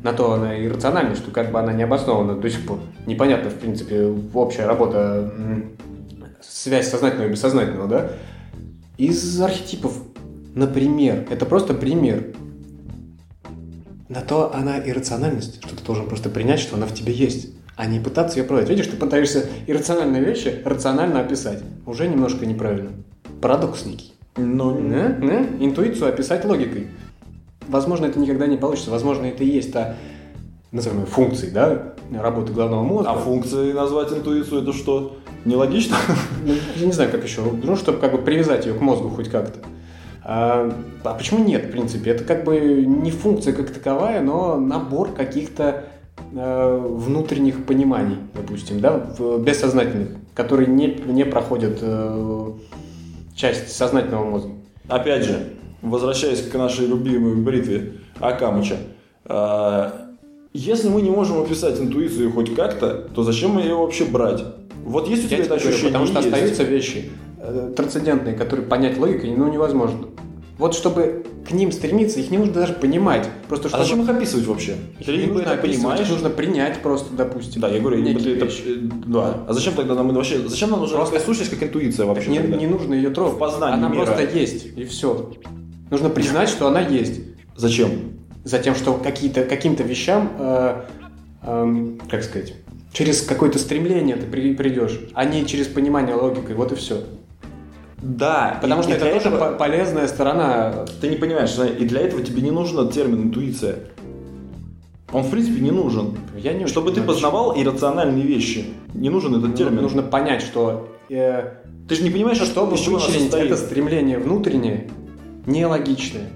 На 0.08 0.14
то 0.14 0.32
она 0.32 0.56
и 0.56 0.70
рациональна, 0.70 1.18
что 1.18 1.32
как 1.32 1.52
бы 1.52 1.60
она 1.60 1.74
не 1.74 1.84
обоснована 1.84 2.40
до 2.40 2.50
сих 2.50 2.66
пор. 2.66 2.80
Непонятно, 3.06 3.50
в 3.50 3.56
принципе, 3.56 4.06
общая 4.34 4.66
работа, 4.66 5.34
связь 6.42 6.90
сознательного 6.90 7.28
и 7.28 7.32
бессознательного, 7.32 7.90
да? 7.90 8.12
Из 8.98 9.42
архетипов, 9.42 10.02
например, 10.56 11.28
это 11.30 11.46
просто 11.46 11.74
пример. 11.74 12.34
На 14.08 14.22
то 14.22 14.56
она 14.56 14.80
иррациональность, 14.80 15.62
что 15.62 15.76
ты 15.76 15.84
должен 15.84 16.08
просто 16.08 16.30
принять, 16.30 16.62
что 16.62 16.78
она 16.78 16.86
в 16.86 16.94
тебе 16.94 17.12
есть, 17.12 17.50
а 17.76 17.86
не 17.86 18.00
пытаться 18.00 18.40
ее 18.40 18.46
продать. 18.46 18.70
Видишь, 18.70 18.88
ты 18.88 18.96
пытаешься 18.96 19.50
иррациональные 19.68 20.24
вещи 20.24 20.62
рационально 20.64 21.20
описать. 21.20 21.62
Уже 21.86 22.08
немножко 22.08 22.46
неправильно. 22.46 22.92
Парадокс 23.42 23.86
некий. 23.86 24.14
Ну, 24.38 24.90
Да? 24.90 25.10
Да? 25.10 25.46
Интуицию 25.60 26.08
описать 26.08 26.46
логикой. 26.46 26.88
Возможно, 27.68 28.06
это 28.06 28.20
никогда 28.20 28.48
не 28.48 28.58
получится. 28.58 28.92
Возможно, 28.92 29.26
это 29.26 29.44
и 29.44 29.48
есть 29.48 29.74
та, 29.74 29.96
назовем 30.72 31.00
ее, 31.00 31.06
функцией, 31.06 31.52
да, 31.52 31.94
работы 32.12 32.54
головного 32.54 32.84
мозга. 32.84 33.12
а 33.12 33.16
функцией 33.16 33.74
назвать 33.74 34.12
интуицию 34.12 34.64
это 34.64 34.74
что? 34.74 35.18
Нелогично? 35.46 35.98
Ну, 36.46 36.54
я 36.76 36.86
не 36.86 36.92
знаю, 36.92 37.12
как 37.12 37.24
еще. 37.24 37.42
Ну, 37.42 37.76
чтобы 37.76 38.00
как 38.00 38.12
бы 38.12 38.20
привязать 38.20 38.66
ее 38.66 38.74
к 38.74 38.82
мозгу 38.82 39.10
хоть 39.10 39.30
как-то. 39.30 39.60
А, 40.24 40.72
а 41.04 41.14
почему 41.14 41.44
нет, 41.44 41.66
в 41.66 41.72
принципе? 41.72 42.12
Это 42.12 42.24
как 42.24 42.44
бы 42.44 42.60
не 42.86 43.12
функция 43.12 43.54
как 43.54 43.72
таковая, 43.72 44.22
но 44.22 44.58
набор 44.58 45.14
каких-то 45.14 45.86
э, 46.34 46.88
внутренних 46.90 47.66
пониманий, 47.66 48.18
допустим, 48.34 48.82
да, 48.82 49.10
бессознательных, 49.40 50.10
которые 50.34 50.68
не, 50.68 50.88
не 50.88 51.24
проходят 51.24 51.80
э, 51.82 52.52
часть 53.36 53.74
сознательного 53.74 54.26
мозга. 54.26 54.52
Опять 54.90 55.24
же, 55.24 55.54
возвращаясь 55.82 56.42
к 56.42 56.54
нашей 56.56 56.88
любимой 56.88 57.36
бритве 57.36 57.94
Акамыча, 58.20 58.78
а, 59.26 60.08
если 60.54 60.90
мы 60.90 61.02
не 61.02 61.10
можем 61.10 61.40
описать 61.42 61.80
интуицию 61.80 62.32
хоть 62.32 62.56
как-то, 62.56 63.08
то 63.14 63.24
зачем 63.24 63.58
ее 63.60 63.76
вообще 63.76 64.06
брать? 64.06 64.44
Вот 64.84 65.08
есть 65.08 65.26
у 65.26 65.28
тебя 65.28 65.38
Я 65.38 65.44
это 65.44 65.56
говорю, 65.56 65.68
ощущение? 65.70 65.92
потому 65.92 66.06
что 66.08 66.16
Есть. 66.20 66.28
остаются 66.34 66.64
вещи 66.64 67.10
э, 67.40 67.74
трансцендентные, 67.76 68.36
которые 68.36 68.66
понять 68.66 68.98
логикой 68.98 69.36
ну, 69.36 69.52
невозможно. 69.52 70.08
Вот 70.58 70.74
чтобы 70.74 71.24
к 71.48 71.52
ним 71.52 71.72
стремиться, 71.72 72.20
их 72.20 72.32
не 72.32 72.38
нужно 72.40 72.54
даже 72.56 72.74
понимать. 72.74 73.30
Просто 73.48 73.68
А 73.68 73.70
чтобы 73.70 73.84
зачем 73.84 74.02
их 74.02 74.10
описывать 74.10 74.48
вообще? 74.48 74.76
Их 75.00 75.08
либо 75.08 75.34
нужно 75.36 75.50
это 75.50 75.62
понимаешь, 75.62 76.00
их 76.02 76.10
нужно 76.10 76.30
принять 76.30 76.82
просто, 76.82 77.14
допустим. 77.16 77.62
Да, 77.62 77.68
я 77.70 77.80
говорю, 77.80 78.02
некие 78.02 78.38
это- 78.38 78.46
вещи. 78.46 78.64
э, 78.66 78.80
да. 79.06 79.44
А 79.48 79.54
зачем 79.54 79.74
тогда 79.74 79.94
нам 79.94 80.10
вообще, 80.14 80.40
зачем 80.48 80.72
нам 80.72 80.80
нужна 80.80 80.96
Просто- 80.98 81.14
такая 81.16 81.26
сущность, 81.28 81.52
как 81.52 81.62
интуиция 81.62 82.06
вообще? 82.08 82.32
не, 82.32 82.40
тогда? 82.40 82.58
не 82.58 82.66
нужно 82.68 82.94
ее 82.96 83.10
трогать. 83.12 83.36
В 83.36 83.38
познании 83.38 83.78
Она 83.78 83.90
мира. 83.90 84.06
просто 84.06 84.38
есть, 84.38 84.66
и 84.76 84.84
все. 84.86 85.32
Нужно 85.90 86.10
признать, 86.10 86.50
что 86.50 86.68
она 86.68 86.82
есть. 86.82 87.22
Зачем? 87.56 87.92
Затем, 88.44 88.76
что 88.76 88.94
какие-то, 88.94 89.44
каким-то 89.44 89.84
вещам, 89.84 90.32
э, 90.40 90.82
эм, 91.44 92.00
как 92.10 92.24
сказать, 92.24 92.54
через 92.94 93.22
какое-то 93.22 93.60
стремление 93.60 94.16
ты 94.16 94.26
при- 94.26 94.54
придешь, 94.56 95.00
а 95.14 95.26
не 95.26 95.46
через 95.46 95.68
понимание 95.68 96.16
логикой. 96.16 96.56
Вот 96.56 96.72
и 96.72 96.76
все. 96.76 97.04
Да. 98.02 98.58
Потому 98.62 98.82
и- 98.82 98.84
что 98.84 98.94
и 98.94 98.96
это 98.96 99.06
тоже 99.06 99.30
этого- 99.30 99.52
по- 99.52 99.58
полезная 99.58 100.08
сторона. 100.08 100.86
Ты 101.02 101.10
не 101.10 101.16
понимаешь, 101.18 101.56
и 101.80 101.86
для 101.86 102.02
этого 102.02 102.22
тебе 102.24 102.42
не 102.42 102.52
нужен 102.52 102.88
термин 102.90 103.24
интуиция. 103.24 103.80
Он, 105.14 105.24
в 105.24 105.32
принципе, 105.32 105.62
не 105.62 105.72
нужен. 105.72 106.18
Я 106.38 106.54
не 106.54 106.68
Чтобы 106.68 106.92
ты 106.92 107.02
познавал 107.02 107.58
иррациональные 107.58 108.26
вещи, 108.26 108.66
не 108.94 109.10
нужен 109.10 109.32
этот 109.36 109.52
почему. 109.52 109.70
термин. 109.70 109.82
Нужно 109.84 110.04
понять, 110.04 110.42
что 110.42 110.90
э, 111.10 111.54
Ты 111.88 111.96
же 111.96 112.04
не 112.04 112.10
понимаешь, 112.10 112.40
а 112.42 112.46
Чтобы 112.46 112.72
вычленить 112.72 113.34
это 113.34 113.56
стремление 113.56 114.20
внутреннее, 114.20 114.90
нелогичное, 115.48 116.30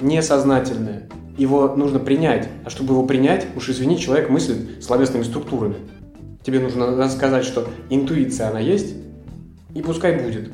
несознательное, 0.00 1.08
его 1.38 1.76
нужно 1.76 2.00
принять. 2.00 2.48
А 2.64 2.70
чтобы 2.70 2.94
его 2.94 3.04
принять, 3.06 3.46
уж 3.54 3.68
извини, 3.68 3.98
человек 3.98 4.28
мыслит 4.28 4.82
словесными 4.82 5.22
структурами. 5.22 5.76
Тебе 6.42 6.58
нужно 6.58 7.08
сказать, 7.08 7.44
что 7.44 7.68
интуиция 7.90 8.48
она 8.48 8.58
есть, 8.58 8.96
и 9.74 9.82
пускай 9.82 10.20
будет. 10.20 10.50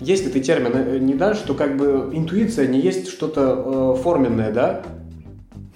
Если 0.00 0.30
ты 0.30 0.40
термин 0.40 0.72
э, 0.74 0.98
не 0.98 1.14
дашь, 1.14 1.38
то 1.38 1.54
как 1.54 1.76
бы 1.76 2.10
интуиция 2.12 2.66
не 2.66 2.80
есть 2.80 3.08
что-то 3.08 3.94
э, 3.96 4.02
форменное, 4.02 4.50
да? 4.50 4.82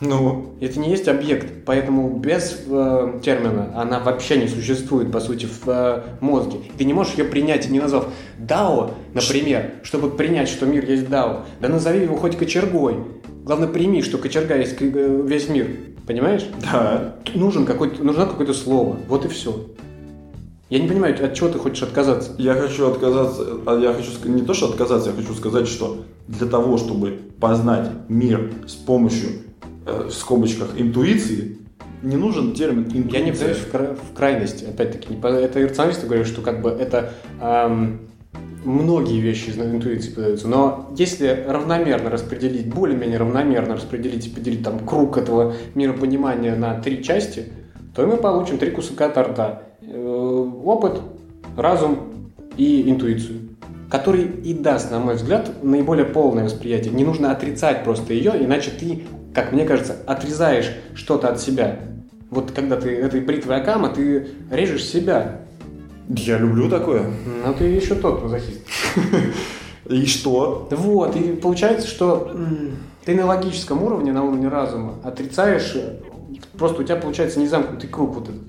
Ну, 0.01 0.55
Это 0.61 0.78
не 0.78 0.90
есть 0.90 1.09
объект, 1.09 1.64
поэтому 1.64 2.18
без 2.18 2.64
э, 2.66 3.20
термина 3.22 3.72
она 3.74 3.99
вообще 3.99 4.36
не 4.36 4.47
существует, 4.47 5.11
по 5.11 5.20
сути, 5.20 5.47
в 5.47 5.66
э, 5.68 6.03
мозге. 6.20 6.59
Ты 6.76 6.84
не 6.84 6.92
можешь 6.92 7.14
ее 7.14 7.24
принять, 7.24 7.70
не 7.70 7.80
назвав 7.80 8.09
Дао, 8.38 8.90
например, 9.14 9.70
чтобы 9.84 10.11
принять, 10.11 10.49
что 10.49 10.66
мир 10.66 10.84
есть 10.84 11.09
Дао. 11.09 11.47
Да 11.61 11.68
назови 11.68 12.03
его 12.03 12.16
хоть 12.16 12.36
кочергой. 12.36 12.97
Главное, 13.44 13.68
прими, 13.68 14.03
что 14.03 14.18
кочерга 14.18 14.59
есть 14.59 14.76
э, 14.80 15.22
весь 15.24 15.49
мир. 15.49 15.68
Понимаешь? 16.07 16.47
да. 16.61 17.16
Нужен 17.34 17.64
какой-то, 17.64 18.05
нужно 18.05 18.26
какое-то 18.26 18.53
слово. 18.53 18.99
Вот 19.09 19.24
и 19.24 19.28
все. 19.28 19.66
Я 20.68 20.80
не 20.80 20.88
понимаю, 20.88 21.14
от 21.24 21.34
чего 21.34 21.49
ты 21.49 21.59
хочешь 21.59 21.82
отказаться? 21.82 22.32
Я 22.38 22.55
хочу 22.55 22.86
отказаться, 22.88 23.47
а 23.66 23.78
я 23.78 23.94
хочу 23.94 24.11
не 24.24 24.42
то, 24.42 24.53
что 24.53 24.66
отказаться, 24.66 25.11
я 25.11 25.16
хочу 25.16 25.32
сказать, 25.32 25.68
что 25.68 25.99
для 26.28 26.49
того, 26.49 26.76
чтобы 26.76 27.18
познать 27.40 27.88
мир 28.09 28.53
с 28.66 28.74
помощью, 28.74 29.30
в 29.87 30.11
скобочках, 30.11 30.70
интуиции, 30.76 31.59
не 32.03 32.16
нужен 32.16 32.53
термин 32.53 32.84
интуиция. 32.84 33.18
Я 33.20 33.24
не 33.24 33.30
вдаюсь 33.32 33.57
в, 33.59 33.70
кра- 33.70 33.97
в 33.97 34.16
крайности, 34.16 34.64
опять-таки. 34.64 35.14
не 35.14 35.20
по- 35.20 35.28
Это 35.28 35.62
иррационалисты 35.62 36.07
говорят, 36.07 36.26
что 36.26 36.43
как 36.43 36.61
бы 36.61 36.70
это 36.70 37.12
ам, 37.41 38.01
многие 38.64 39.20
вещи 39.20 39.51
из 39.51 39.59
интуиции 39.59 40.11
подаются. 40.12 40.49
Но 40.49 40.91
если 40.97 41.45
равномерно 41.49 42.11
распределить, 42.11 42.66
более-менее 42.72 43.18
равномерно 43.18 43.74
распределить 43.76 44.26
и 44.26 44.30
поделить 44.30 44.62
там 44.62 44.80
круг 44.80 45.16
этого 45.16 45.55
миропонимания 45.74 46.55
на 46.57 46.80
три 46.80 47.03
части, 47.03 47.45
то 47.95 48.07
мы 48.07 48.16
получим 48.18 48.59
три 48.59 48.70
куска 48.72 49.09
торта. 49.09 49.62
Э, 49.82 50.51
Опыт, 50.64 51.01
разум 51.57 52.30
и 52.57 52.91
интуицию. 52.91 53.39
Который 53.91 54.24
и 54.24 54.53
даст, 54.53 54.91
на 54.91 54.99
мой 54.99 55.14
взгляд, 55.14 55.62
наиболее 55.62 56.05
полное 56.05 56.45
восприятие. 56.45 56.93
Не 56.93 57.05
нужно 57.05 57.30
отрицать 57.30 57.84
просто 57.84 58.12
ее, 58.14 58.32
иначе 58.39 58.70
ты, 58.78 59.05
как 59.37 59.53
мне 59.53 59.66
кажется, 59.66 59.97
отрезаешь 60.07 60.72
что-то 60.95 61.28
от 61.28 61.39
себя. 61.39 61.78
Вот 62.30 62.53
когда 62.53 62.80
ты 62.80 62.89
этой 62.89 63.20
бритвой 63.20 63.57
Акама, 63.57 63.91
ты 63.91 64.28
режешь 64.51 64.84
себя. 64.84 65.43
Я 66.09 66.39
люблю 66.39 66.70
такое. 66.70 67.03
Ну, 67.45 67.53
ты 67.53 67.64
еще 67.64 67.97
тот 67.97 68.22
мазохист. 68.22 68.62
И 69.91 70.07
что? 70.07 70.66
Вот, 70.70 71.14
и 71.14 71.37
получается, 71.37 71.87
что 71.87 72.34
ты 73.05 73.14
на 73.14 73.24
логическом 73.26 73.84
уровне, 73.84 74.11
на 74.11 74.24
уровне 74.24 74.49
разума, 74.49 74.95
отрицаешь, 75.05 75.76
э, 75.76 76.01
просто 76.59 76.82
у 76.82 76.84
тебя 76.84 76.97
получается 76.97 77.39
незамкнутый 77.39 77.89
круг 77.89 78.16
вот 78.16 78.28
этот. 78.28 78.43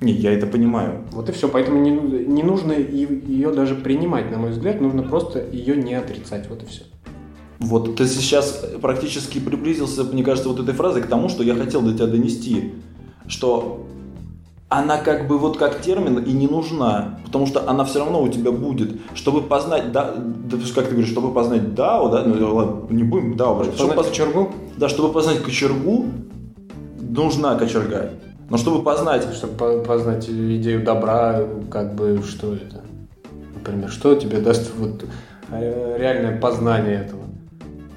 Не, 0.00 0.12
я 0.12 0.32
это 0.32 0.46
понимаю. 0.46 1.04
Вот 1.10 1.28
и 1.28 1.32
все, 1.32 1.48
поэтому 1.48 1.80
не, 1.80 1.90
не 1.90 2.44
нужно 2.44 2.72
ее 2.72 3.50
даже 3.50 3.74
принимать, 3.74 4.30
на 4.30 4.38
мой 4.38 4.50
взгляд, 4.50 4.80
нужно 4.80 5.02
просто 5.02 5.44
ее 5.50 5.74
не 5.74 5.94
отрицать, 5.94 6.48
вот 6.48 6.62
и 6.62 6.66
все. 6.66 6.84
Вот 7.60 7.96
ты 7.96 8.06
сейчас 8.06 8.64
практически 8.80 9.38
приблизился, 9.38 10.04
мне 10.04 10.24
кажется, 10.24 10.48
вот 10.48 10.60
этой 10.60 10.74
фразой 10.74 11.02
к 11.02 11.06
тому, 11.06 11.28
что 11.28 11.42
я 11.42 11.54
хотел 11.54 11.82
до 11.82 11.92
тебя 11.92 12.06
донести, 12.06 12.72
что 13.26 13.86
она 14.70 14.98
как 14.98 15.28
бы 15.28 15.36
вот 15.36 15.58
как 15.58 15.82
термин 15.82 16.20
и 16.20 16.32
не 16.32 16.46
нужна, 16.46 17.18
потому 17.26 17.46
что 17.46 17.68
она 17.68 17.84
все 17.84 17.98
равно 17.98 18.22
у 18.22 18.28
тебя 18.28 18.50
будет. 18.50 18.98
Чтобы 19.14 19.42
познать, 19.42 19.92
да, 19.92 20.14
да, 20.16 20.56
как 20.74 20.86
ты 20.86 20.92
говоришь, 20.92 21.10
чтобы 21.10 21.34
познать 21.34 21.74
дао, 21.74 22.08
да, 22.08 22.22
ну 22.24 22.54
ладно, 22.54 22.86
не 22.94 23.02
будем 23.02 23.36
дао, 23.36 23.56
брать. 23.56 23.74
чтобы 23.74 23.78
Познать 23.90 23.96
поз- 23.96 24.08
кочергу, 24.08 24.52
да, 24.76 24.88
чтобы 24.88 25.12
познать 25.12 25.42
кочергу, 25.42 26.06
нужна 27.00 27.56
кочерга. 27.56 28.10
Но 28.48 28.56
чтобы 28.56 28.82
познать, 28.82 29.26
чтобы 29.34 29.52
по- 29.54 29.78
познать 29.80 30.28
идею 30.30 30.84
добра, 30.84 31.44
как 31.70 31.94
бы, 31.94 32.22
что 32.26 32.54
это? 32.54 32.82
Например, 33.54 33.90
что 33.90 34.14
тебе 34.14 34.38
даст 34.40 34.70
вот 34.78 35.04
э, 35.50 35.96
реальное 35.98 36.40
познание 36.40 37.04
этого? 37.06 37.20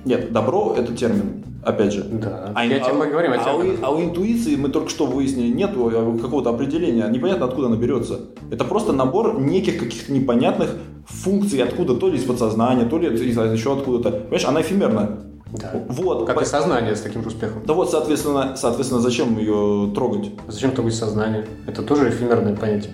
Нет, 0.05 0.31
добро 0.31 0.75
это 0.77 0.93
термин, 0.95 1.43
опять 1.63 1.93
же. 1.93 2.03
Да, 2.03 2.51
А, 2.55 2.65
я 2.65 2.77
а 2.77 2.79
тебе 2.79 2.93
у- 2.93 3.09
говорим 3.11 3.31
о 3.33 3.35
а 3.35 3.55
у, 3.55 3.61
а 3.81 3.89
у 3.95 4.01
интуиции 4.01 4.55
мы 4.55 4.69
только 4.69 4.89
что 4.89 5.05
выяснили, 5.05 5.53
нету 5.53 5.89
э, 5.89 6.19
какого-то 6.21 6.49
определения, 6.49 7.07
непонятно 7.07 7.45
откуда 7.45 7.67
она 7.67 7.75
берется. 7.77 8.19
Это 8.51 8.65
просто 8.65 8.91
набор 8.93 9.39
неких 9.39 9.79
каких-то 9.79 10.11
непонятных 10.11 10.69
функций 11.07 11.61
откуда, 11.61 11.95
то 11.95 12.09
ли 12.09 12.17
из 12.17 12.23
подсознания, 12.23 12.85
то 12.85 12.97
ли 12.97 13.13
из- 13.13 13.21
еще 13.21 13.73
откуда-то. 13.73 14.11
Понимаешь, 14.11 14.45
она 14.45 14.61
эфемерна. 14.61 15.19
Да. 15.51 15.71
Вот. 15.87 16.25
Как 16.25 16.35
По- 16.35 16.41
и 16.41 16.45
сознание 16.45 16.95
с 16.95 17.01
таким 17.01 17.21
же 17.21 17.27
успехом. 17.27 17.61
Да 17.67 17.73
вот, 17.73 17.91
соответственно, 17.91 18.55
соответственно, 18.57 19.01
зачем 19.01 19.37
ее 19.37 19.91
трогать? 19.93 20.31
Зачем 20.47 20.71
трогать 20.71 20.95
сознание? 20.95 21.45
Это 21.67 21.83
тоже 21.83 22.09
эфемерное 22.09 22.55
понятие. 22.55 22.93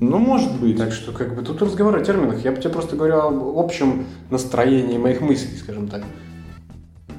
Ну, 0.00 0.18
может 0.18 0.52
быть. 0.60 0.76
Так 0.76 0.92
что, 0.92 1.12
как 1.12 1.34
бы, 1.34 1.42
тут 1.42 1.60
разговор 1.62 1.96
о 1.96 2.04
терминах. 2.04 2.44
Я 2.44 2.52
бы 2.52 2.60
тебе 2.60 2.70
просто 2.70 2.96
говорю 2.96 3.16
об 3.18 3.58
общем 3.58 4.06
настроении 4.30 4.98
моих 4.98 5.20
мыслей, 5.20 5.56
скажем 5.56 5.88
так. 5.88 6.02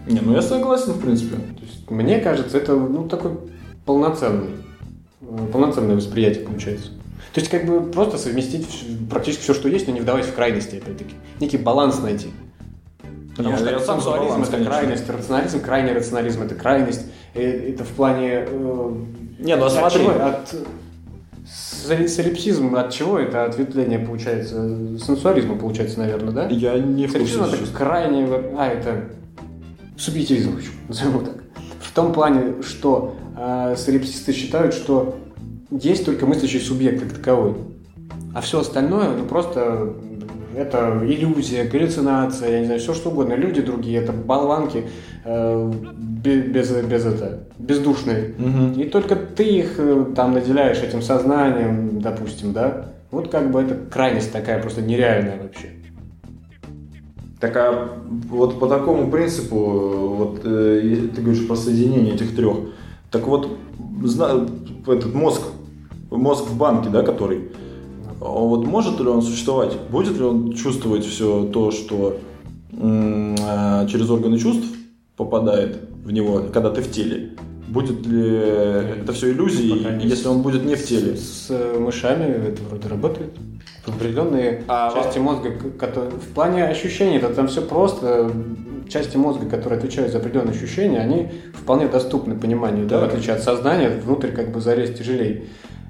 Не, 0.05 0.19
ну 0.21 0.33
я 0.33 0.41
согласен, 0.41 0.93
в 0.93 1.01
принципе. 1.01 1.35
То 1.35 1.63
есть, 1.63 1.89
мне 1.91 2.19
кажется, 2.19 2.57
это, 2.57 2.75
ну, 2.75 3.07
такой 3.07 3.31
полноценный, 3.85 4.51
э, 5.21 5.47
полноценное 5.51 5.95
восприятие 5.95 6.45
получается. 6.45 6.91
То 7.33 7.41
есть, 7.41 7.49
как 7.49 7.65
бы, 7.65 7.81
просто 7.91 8.17
совместить 8.17 8.67
практически 9.09 9.41
все, 9.43 9.53
что 9.53 9.67
есть, 9.67 9.87
но 9.87 9.93
не 9.93 9.99
вдаваясь 10.01 10.27
в 10.27 10.33
крайности, 10.33 10.75
опять-таки. 10.77 11.13
Некий 11.39 11.57
баланс 11.57 11.99
найти. 11.99 12.27
Потому 13.35 13.51
Я- 13.55 13.57
что 13.57 13.69
я 13.69 13.79
сам 13.79 14.01
за 14.01 14.11
баланс, 14.11 14.47
это 14.47 14.51
конечно. 14.57 14.73
крайность, 14.73 15.09
рационализм, 15.09 15.59
крайний 15.61 15.93
рационализм 15.93 16.41
это 16.43 16.55
крайность. 16.55 17.01
Э, 17.33 17.69
Это 17.71 17.83
в 17.83 17.89
плане... 17.89 18.45
э, 18.47 18.91
Не, 19.39 19.55
ну 19.57 19.63
а 19.63 19.67
от 19.67 19.73
смотри. 19.73 19.99
чего? 19.99 20.11
От 20.11 20.55
солипсизм 21.49 22.75
от 22.75 22.91
чего 22.91 23.19
это 23.19 23.45
ответвление 23.45 23.99
получается? 23.99 24.55
Сенсуализма 24.99 25.57
получается, 25.57 25.99
наверное, 25.99 26.33
да? 26.33 26.47
Я 26.47 26.77
не 26.77 27.07
в 27.07 27.13
курсе. 27.13 27.35
Солипсизм 27.37 27.63
это 27.63 27.73
крайне... 27.73 28.27
А, 28.57 28.67
это 28.67 29.05
субъективизм, 29.97 30.59
назовем 30.87 31.11
его 31.11 31.21
так. 31.21 31.43
В 31.79 31.91
том 31.93 32.13
плане, 32.13 32.61
что 32.61 33.15
э, 33.37 33.75
солипсисты 33.77 34.33
считают, 34.33 34.73
что 34.73 35.17
есть 35.71 36.05
только 36.05 36.25
мыслящий 36.25 36.59
субъект 36.59 37.01
как 37.01 37.13
таковой. 37.13 37.55
А 38.33 38.41
все 38.41 38.59
остальное, 38.59 39.09
ну 39.09 39.25
просто 39.25 39.95
это 40.57 41.01
иллюзия, 41.05 41.63
галлюцинация, 41.65 42.49
я 42.51 42.59
не 42.59 42.65
знаю, 42.65 42.79
все 42.79 42.93
что 42.93 43.09
угодно. 43.09 43.33
Люди 43.35 43.61
другие, 43.61 43.99
это 43.99 44.11
болванки 44.11 44.85
э, 45.23 45.71
бе- 46.23 46.41
без, 46.41 46.71
без 46.71 47.05
это, 47.05 47.43
бездушные. 47.59 48.33
Мгм. 48.37 48.73
И 48.73 48.85
только 48.85 49.15
ты 49.15 49.43
их 49.43 49.75
э, 49.77 50.05
там 50.15 50.33
наделяешь 50.33 50.79
этим 50.79 51.01
сознанием, 51.01 52.01
допустим, 52.01 52.53
да? 52.53 52.85
Вот 53.11 53.29
как 53.29 53.51
бы 53.51 53.61
это 53.61 53.75
крайность 53.75 54.31
такая 54.33 54.61
просто 54.61 54.81
нереальная 54.81 55.37
вообще. 55.41 55.69
Так 57.39 57.55
а 57.55 57.89
вот 58.29 58.59
по 58.59 58.67
такому 58.67 59.11
принципу, 59.11 59.55
вот 59.55 60.41
э, 60.43 61.07
ты 61.15 61.21
говоришь 61.21 61.47
про 61.47 61.55
соединение 61.55 62.15
этих 62.15 62.35
трех. 62.35 62.57
Так 63.11 63.27
вот, 63.27 63.57
зна- 64.03 64.47
этот 64.87 65.13
мозг, 65.13 65.41
мозг 66.09 66.45
в 66.45 66.57
банке, 66.57 66.89
да, 66.89 67.03
который, 67.03 67.51
вот 68.19 68.65
может 68.65 68.99
ли 68.99 69.07
он 69.07 69.21
существовать? 69.21 69.77
Будет 69.89 70.17
ли 70.17 70.23
он 70.23 70.53
чувствовать 70.53 71.05
все 71.05 71.45
то, 71.45 71.71
что 71.71 72.17
а, 72.73 73.85
через 73.87 74.09
органы 74.09 74.39
чувств 74.39 74.67
попадает 75.15 75.79
в 76.03 76.11
него, 76.11 76.43
когда 76.51 76.69
ты 76.69 76.81
в 76.81 76.91
теле? 76.91 77.31
Будет 77.67 78.05
ли 78.07 78.25
это 79.01 79.11
все 79.11 79.31
Пока 79.33 79.91
не 79.91 80.05
если 80.07 80.27
он 80.29 80.41
будет 80.41 80.63
не 80.63 80.75
в 80.75 80.85
теле? 80.85 81.17
С, 81.17 81.47
с, 81.47 81.47
э, 81.49 81.77
мышами 81.77 82.23
это 82.23 82.63
вроде 82.63 82.87
работает. 82.87 83.33
Определенные 83.85 84.63
А 84.67 84.93
части 84.93 85.19
мозга, 85.19 85.51
которые 85.77 86.11
в 86.11 86.33
плане 86.33 86.65
ощущений, 86.65 87.17
это 87.17 87.33
там 87.33 87.47
все 87.47 87.61
просто. 87.61 88.31
Части 88.87 89.17
мозга, 89.17 89.49
которые 89.49 89.79
отвечают 89.79 90.13
за 90.13 90.19
определенные 90.19 90.55
ощущения, 90.55 90.99
они 90.99 91.29
вполне 91.53 91.89
доступны 91.89 92.35
пониманию, 92.35 92.87
да, 92.87 92.99
в 92.99 93.03
отличие 93.03 93.35
от 93.35 93.43
сознания, 93.43 93.89
внутрь 93.89 94.31
как 94.31 94.53
бы 94.53 94.61
залезть 94.61 94.97
тяжелее. 94.97 95.47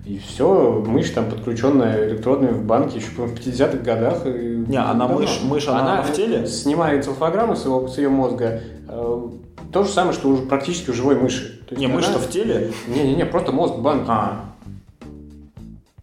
И 0.08 0.20
все, 0.20 0.84
мышь 0.88 1.10
там 1.10 1.30
подключенная 1.30 2.08
электродами 2.08 2.52
в 2.52 2.64
банке 2.64 3.00
еще 3.00 3.10
в 3.10 3.34
50-х 3.34 3.78
годах. 3.80 4.24
Не, 4.26 4.78
она 4.78 5.06
давно. 5.08 5.22
мышь- 5.26 5.44
мышь, 5.44 5.68
она 5.68 6.02
в 6.02 6.14
теле? 6.14 6.48
снимает 6.48 7.04
цилфограмму 7.04 7.58
с, 7.58 7.66
его- 7.66 7.88
с 7.90 7.98
ее 7.98 8.08
мозга. 8.08 8.62
э, 8.88 9.28
то 9.74 9.84
же 9.84 9.90
самое, 9.90 10.14
что 10.14 10.30
уже 10.30 10.44
практически 10.44 10.92
у 10.92 10.94
живой 10.94 11.16
мыши. 11.20 11.60
То 11.68 11.72
есть 11.76 11.80
Не, 11.80 11.88
она- 11.88 11.96
мышь-то 11.96 12.20
в 12.20 12.30
теле? 12.30 12.72
Не-не-не, 12.88 13.26
просто 13.26 13.52
мозг 13.52 13.74
в 13.76 13.82
банке. 13.82 14.06
А, 14.08 14.46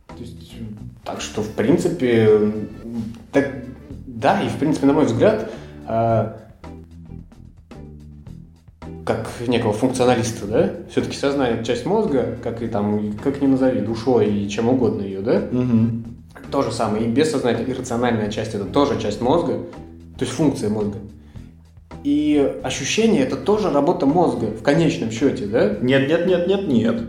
То 0.09 0.21
есть, 0.21 0.53
так 1.03 1.23
что, 1.23 1.41
в 1.41 1.49
принципе, 1.53 2.53
так, 3.33 3.53
да, 4.07 4.43
и, 4.43 4.49
в 4.49 4.57
принципе, 4.57 4.87
на 4.87 4.93
мой 4.93 5.07
взгляд, 5.07 5.51
а, 5.87 6.37
как 9.05 9.29
некого 9.47 9.73
функционалиста, 9.73 10.47
да? 10.47 10.71
Все-таки 10.91 11.17
сознание 11.17 11.57
это 11.57 11.65
часть 11.65 11.85
мозга, 11.87 12.39
как 12.43 12.63
и 12.63 12.67
там, 12.69 13.13
как 13.23 13.41
ни 13.43 13.47
назови, 13.47 13.81
душой 13.81 14.33
и 14.33 14.49
чем 14.49 14.69
угодно 14.69 15.03
ее, 15.03 15.21
да? 15.21 15.43
Угу. 15.51 16.51
То 16.51 16.63
же 16.63 16.73
самое. 16.73 17.05
И 17.05 17.09
бессознательная, 17.09 17.71
иррациональная 17.73 18.31
часть 18.31 18.55
это 18.55 18.65
тоже 18.65 19.01
часть 19.01 19.21
мозга, 19.21 19.59
то 20.19 20.25
есть 20.25 20.33
функция 20.33 20.71
мозга. 20.71 20.99
И 22.03 22.55
ощущение 22.63 23.23
это 23.23 23.37
тоже 23.37 23.71
работа 23.71 24.07
мозга 24.07 24.47
в 24.47 24.63
конечном 24.63 25.11
счете, 25.11 25.47
да? 25.47 25.77
Нет, 25.81 26.09
нет, 26.09 26.27
нет, 26.27 26.47
нет, 26.47 26.69
нет. 26.69 27.03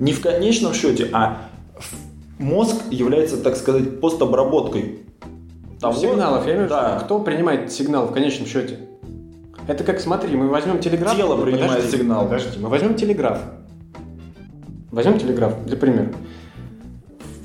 Не 0.00 0.12
в 0.12 0.20
конечном 0.20 0.74
счете, 0.74 1.08
а 1.12 1.48
мозг 2.38 2.76
является, 2.90 3.36
так 3.36 3.56
сказать, 3.56 4.00
постобработкой 4.00 5.00
того- 5.80 5.98
Сигналов, 5.98 6.46
я 6.46 6.52
имею 6.54 6.66
в 6.66 6.70
виду, 6.70 6.74
Да. 6.74 7.00
кто 7.04 7.20
принимает 7.20 7.72
сигнал 7.72 8.06
в 8.06 8.12
конечном 8.12 8.46
счете? 8.46 8.78
Это 9.66 9.82
как, 9.84 10.00
смотри, 10.00 10.36
мы 10.36 10.48
возьмем 10.48 10.78
телеграф. 10.80 11.16
Тело 11.16 11.40
принимает 11.42 11.76
Подожди, 11.76 11.96
сигнал. 11.96 12.24
Подожди, 12.24 12.58
мы 12.58 12.68
возьмем 12.68 12.94
телеграф. 12.94 13.38
Возьмем 14.90 15.18
телеграф, 15.18 15.64
для 15.64 15.76
примера. 15.76 16.12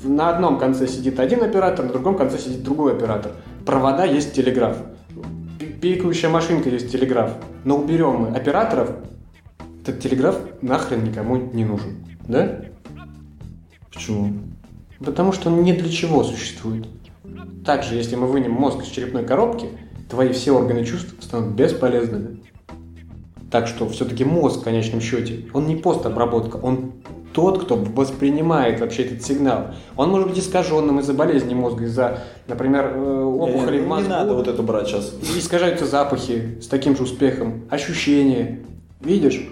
На 0.04 0.30
одном 0.30 0.58
конце 0.58 0.86
сидит 0.86 1.18
один 1.18 1.42
оператор, 1.42 1.84
на 1.86 1.92
другом 1.92 2.16
конце 2.16 2.38
сидит 2.38 2.62
другой 2.62 2.92
оператор. 2.92 3.32
Провода 3.66 4.04
есть 4.04 4.34
телеграф. 4.34 4.76
Пи- 5.58 5.66
Пикающая 5.66 6.28
машинка 6.30 6.68
есть 6.70 6.92
телеграф. 6.92 7.32
Но 7.64 7.76
уберем 7.78 8.16
мы 8.22 8.28
операторов, 8.28 8.90
этот 9.82 10.00
телеграф 10.00 10.38
нахрен 10.62 11.04
никому 11.04 11.36
не 11.36 11.64
нужен. 11.64 12.04
Да? 12.28 12.60
Почему? 13.92 14.32
Потому 15.04 15.32
что 15.32 15.50
он 15.50 15.62
не 15.62 15.72
для 15.72 15.88
чего 15.90 16.22
существует. 16.22 16.86
Также, 17.64 17.94
если 17.94 18.16
мы 18.16 18.26
вынем 18.26 18.52
мозг 18.52 18.82
из 18.82 18.88
черепной 18.88 19.24
коробки, 19.24 19.68
твои 20.10 20.32
все 20.32 20.52
органы 20.52 20.84
чувств 20.84 21.14
станут 21.20 21.54
бесполезными. 21.54 22.40
Так 23.50 23.66
что 23.66 23.88
все-таки 23.88 24.24
мозг 24.24 24.60
в 24.60 24.64
конечном 24.64 25.00
счете, 25.00 25.46
он 25.52 25.66
не 25.66 25.76
постобработка, 25.76 26.56
он 26.56 26.92
тот, 27.32 27.64
кто 27.64 27.76
воспринимает 27.76 28.80
вообще 28.80 29.04
этот 29.04 29.24
сигнал. 29.24 29.68
Он 29.96 30.10
может 30.10 30.28
быть 30.28 30.38
искаженным 30.38 31.00
из-за 31.00 31.14
болезни 31.14 31.54
мозга, 31.54 31.84
из-за, 31.84 32.18
например, 32.48 32.92
э, 32.94 33.22
опухоли 33.24 33.78
не, 33.78 33.84
в 33.84 33.88
мозгу. 33.88 34.04
не 34.04 34.10
надо 34.10 34.34
вот 34.34 34.48
это 34.48 34.62
брать 34.62 34.88
сейчас. 34.88 35.14
И 35.34 35.38
искажаются 35.38 35.86
запахи 35.86 36.58
с 36.60 36.66
таким 36.66 36.96
же 36.96 37.04
успехом, 37.04 37.62
ощущения. 37.70 38.60
Видишь? 39.00 39.48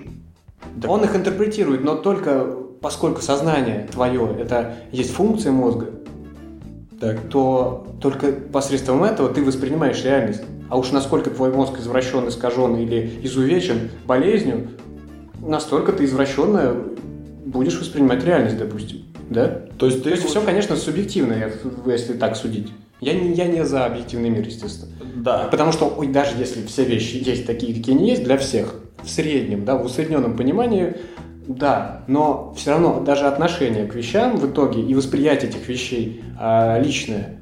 Так- 0.80 0.90
Он 0.90 1.04
их 1.04 1.14
интерпретирует, 1.14 1.84
но 1.84 1.94
только 1.94 2.56
поскольку 2.80 3.22
сознание 3.22 3.88
твое 3.90 4.36
это 4.38 4.76
есть 4.92 5.12
функция 5.12 5.52
мозга, 5.52 5.86
Так. 7.00 7.28
то 7.28 7.86
только 8.00 8.32
посредством 8.32 9.04
этого 9.04 9.28
ты 9.28 9.42
воспринимаешь 9.42 10.02
реальность. 10.04 10.42
А 10.68 10.76
уж 10.76 10.90
насколько 10.90 11.30
твой 11.30 11.52
мозг 11.52 11.78
извращен, 11.78 12.28
искажен 12.28 12.76
или 12.76 13.20
изувечен 13.22 13.90
болезнью, 14.06 14.68
настолько 15.40 15.92
ты 15.92 16.04
извращенно 16.04 16.76
будешь 17.46 17.78
воспринимать 17.78 18.24
реальность, 18.24 18.58
допустим. 18.58 19.04
Да? 19.30 19.62
То 19.78 19.86
есть 19.86 19.98
ты... 19.98 20.10
То 20.10 20.16
есть 20.16 20.28
все, 20.28 20.40
конечно, 20.42 20.76
субъективно, 20.76 21.36
если 21.86 22.14
так 22.14 22.36
судить. 22.36 22.68
Я 23.00 23.14
не, 23.14 23.32
я 23.32 23.46
не 23.46 23.64
за 23.64 23.86
объективный 23.86 24.28
мир, 24.28 24.44
естественно. 24.44 24.92
Да. 25.16 25.48
Потому 25.50 25.72
что, 25.72 25.86
ой, 25.86 26.08
даже 26.08 26.36
если 26.36 26.66
все 26.66 26.84
вещи 26.84 27.16
есть 27.16 27.46
такие, 27.46 27.74
какие 27.74 27.94
они 27.94 28.08
есть, 28.08 28.24
для 28.24 28.36
всех, 28.36 28.74
в 29.02 29.08
среднем, 29.08 29.64
да, 29.64 29.76
в 29.76 29.84
усредненном 29.84 30.36
понимании, 30.36 30.96
да, 31.48 32.02
но 32.06 32.52
все 32.56 32.72
равно 32.72 33.00
даже 33.00 33.24
отношение 33.24 33.86
к 33.86 33.94
вещам 33.94 34.36
в 34.36 34.46
итоге 34.46 34.82
и 34.82 34.94
восприятие 34.94 35.50
этих 35.50 35.66
вещей 35.66 36.22
а, 36.38 36.78
личное, 36.78 37.40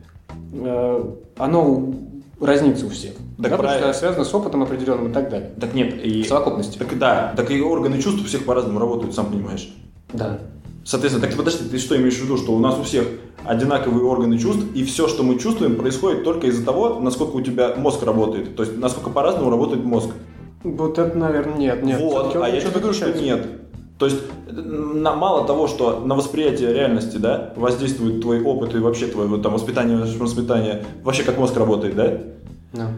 э, 0.52 1.04
оно 1.36 1.92
разнится 2.40 2.86
у 2.86 2.88
всех. 2.88 3.14
Так 3.14 3.24
да, 3.38 3.42
потому 3.50 3.68
правильно. 3.68 3.92
что 3.92 3.98
связано 3.98 4.24
с 4.24 4.32
опытом 4.32 4.62
определенным 4.62 5.11
и 5.11 5.12
так 5.12 5.28
далее. 5.28 5.50
Так 5.61 5.74
нет, 5.74 5.94
и... 6.04 6.22
В 6.22 6.28
совокупности. 6.28 6.78
Так 6.78 6.96
да, 6.96 7.34
так 7.36 7.50
и 7.50 7.61
органы 7.61 8.00
чувств 8.00 8.22
у 8.22 8.26
всех 8.26 8.44
по-разному 8.44 8.78
работают, 8.78 9.12
сам 9.12 9.26
понимаешь. 9.26 9.74
Да. 10.12 10.38
Соответственно, 10.84 11.26
так 11.26 11.36
подожди, 11.36 11.68
ты 11.68 11.76
что 11.78 11.96
имеешь 11.96 12.14
в 12.14 12.22
виду, 12.22 12.36
что 12.36 12.54
у 12.54 12.61
нас 12.61 12.78
у 12.78 12.84
всех 12.84 13.09
одинаковые 13.44 14.04
органы 14.04 14.38
чувств, 14.38 14.62
и 14.72 14.84
все, 14.84 15.09
что 15.09 15.24
мы 15.24 15.36
чувствуем, 15.40 15.74
происходит 15.74 16.22
только 16.22 16.46
из-за 16.46 16.64
того, 16.64 17.00
насколько 17.00 17.34
у 17.34 17.40
тебя 17.40 17.74
мозг 17.76 18.04
работает. 18.04 18.54
То 18.54 18.62
есть, 18.62 18.78
насколько 18.78 19.11
по-разному 19.11 19.50
работает 19.50 19.84
мозг. 19.84 20.11
Вот 20.62 20.96
это, 20.98 21.18
наверное, 21.18 21.59
нет, 21.59 21.82
нет. 21.82 22.00
вот, 22.00 22.36
а 22.36 22.48
я 22.48 22.61
что-то 22.61 22.78
говорю, 22.78 22.94
что 22.94 23.12
нет. 23.12 23.46
То 23.99 24.07
есть, 24.07 24.18
на, 24.51 25.14
мало 25.14 25.47
того, 25.47 25.68
что 25.68 26.01
на 26.01 26.14
восприятие 26.14 26.72
реальности, 26.74 27.16
да, 27.16 27.53
воздействует 27.57 28.20
твой 28.20 28.42
опыт 28.42 28.74
и 28.74 28.78
вообще 28.78 29.07
твое 29.07 29.28
вот, 29.28 29.42
там, 29.42 29.55
воспитание, 29.55 29.97
воспитание, 29.97 30.84
вообще 31.03 31.22
как 31.22 31.38
мозг 31.38 31.57
работает, 31.57 31.97
да, 31.97 32.20
Да. 32.72 32.90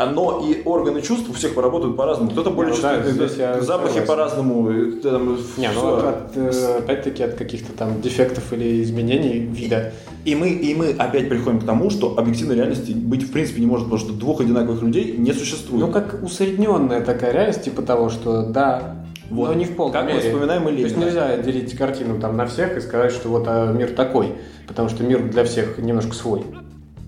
А, 0.00 0.06
но 0.06 0.42
и 0.46 0.62
органы 0.64 1.02
чувств 1.02 1.28
у 1.28 1.32
всех 1.34 1.54
поработают 1.54 1.96
по-разному. 1.96 2.30
Кто-то 2.30 2.50
более 2.50 2.74
Ну 2.74 2.80
да, 2.80 2.96
чувствительный, 2.96 3.28
здесь 3.28 3.38
я 3.38 3.60
запахи 3.60 4.00
по-разному. 4.00 4.92
там 5.02 5.36
Не, 5.58 5.68
ну 5.74 5.96
от, 5.96 6.36
э, 6.36 6.78
опять-таки 6.78 7.22
от 7.22 7.34
каких-то 7.34 7.72
там 7.72 8.00
дефектов 8.00 8.50
или 8.52 8.82
изменений 8.82 9.40
вида. 9.40 9.92
И 10.24 10.34
мы, 10.34 10.50
и 10.50 10.74
мы 10.74 10.92
опять 10.92 11.28
приходим 11.28 11.60
к 11.60 11.64
тому, 11.64 11.90
что 11.90 12.16
объективной 12.16 12.56
реальности 12.56 12.92
быть 12.92 13.24
в 13.24 13.32
принципе 13.32 13.60
не 13.60 13.66
может, 13.66 13.86
потому 13.86 14.00
что 14.00 14.12
двух 14.14 14.40
одинаковых 14.40 14.80
людей 14.80 15.16
не 15.18 15.32
существует. 15.32 15.84
Ну, 15.84 15.92
как 15.92 16.22
усредненная 16.22 17.02
такая 17.02 17.32
реальность, 17.32 17.64
типа 17.64 17.82
того, 17.82 18.08
что 18.08 18.44
да, 18.44 18.99
Вот. 19.30 19.48
но 19.48 19.54
не 19.54 19.64
в 19.64 19.76
полной 19.76 19.92
Как 19.92 20.04
мы 20.04 20.12
мере. 20.14 20.30
вспоминаем 20.30 20.64
То 20.64 20.70
есть 20.70 20.96
Ленина. 20.96 21.04
нельзя 21.06 21.36
делить 21.38 21.76
картину 21.76 22.20
там 22.20 22.36
на 22.36 22.46
всех 22.46 22.76
и 22.76 22.80
сказать, 22.80 23.12
что 23.12 23.28
вот 23.28 23.44
а, 23.46 23.72
мир 23.72 23.90
такой, 23.92 24.34
потому 24.66 24.88
что 24.88 25.04
мир 25.04 25.22
для 25.28 25.44
всех 25.44 25.78
немножко 25.78 26.14
свой. 26.14 26.44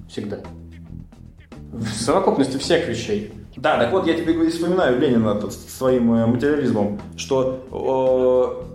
Всегда. 0.09 0.39
В 1.73 1.89
совокупности 1.89 2.59
всех 2.59 2.89
вещей. 2.89 3.33
Да, 3.57 3.79
так 3.79 3.93
вот 3.93 4.07
я 4.07 4.15
тебе 4.15 4.49
вспоминаю 4.49 4.99
Ленина 4.99 5.41
своим 5.51 6.13
э, 6.15 6.27
материализмом, 6.27 7.01
что 7.17 7.67
э, 7.71 8.73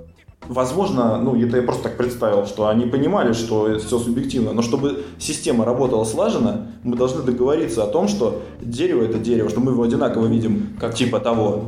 возможно, 0.47 1.17
ну 1.17 1.35
это 1.35 1.57
я 1.57 1.63
просто 1.63 1.83
так 1.83 1.97
представил, 1.97 2.45
что 2.45 2.67
они 2.67 2.85
понимали, 2.85 3.33
что 3.33 3.77
все 3.79 3.99
субъективно, 3.99 4.53
но 4.53 4.61
чтобы 4.61 5.03
система 5.19 5.65
работала 5.65 6.03
слаженно, 6.03 6.67
мы 6.83 6.95
должны 6.95 7.23
договориться 7.23 7.83
о 7.83 7.87
том, 7.87 8.07
что 8.07 8.41
дерево 8.61 9.03
это 9.03 9.17
дерево, 9.17 9.49
что 9.49 9.59
мы 9.59 9.71
его 9.71 9.83
одинаково 9.83 10.27
видим, 10.27 10.77
как 10.79 10.93
типа 10.93 11.19
того. 11.19 11.65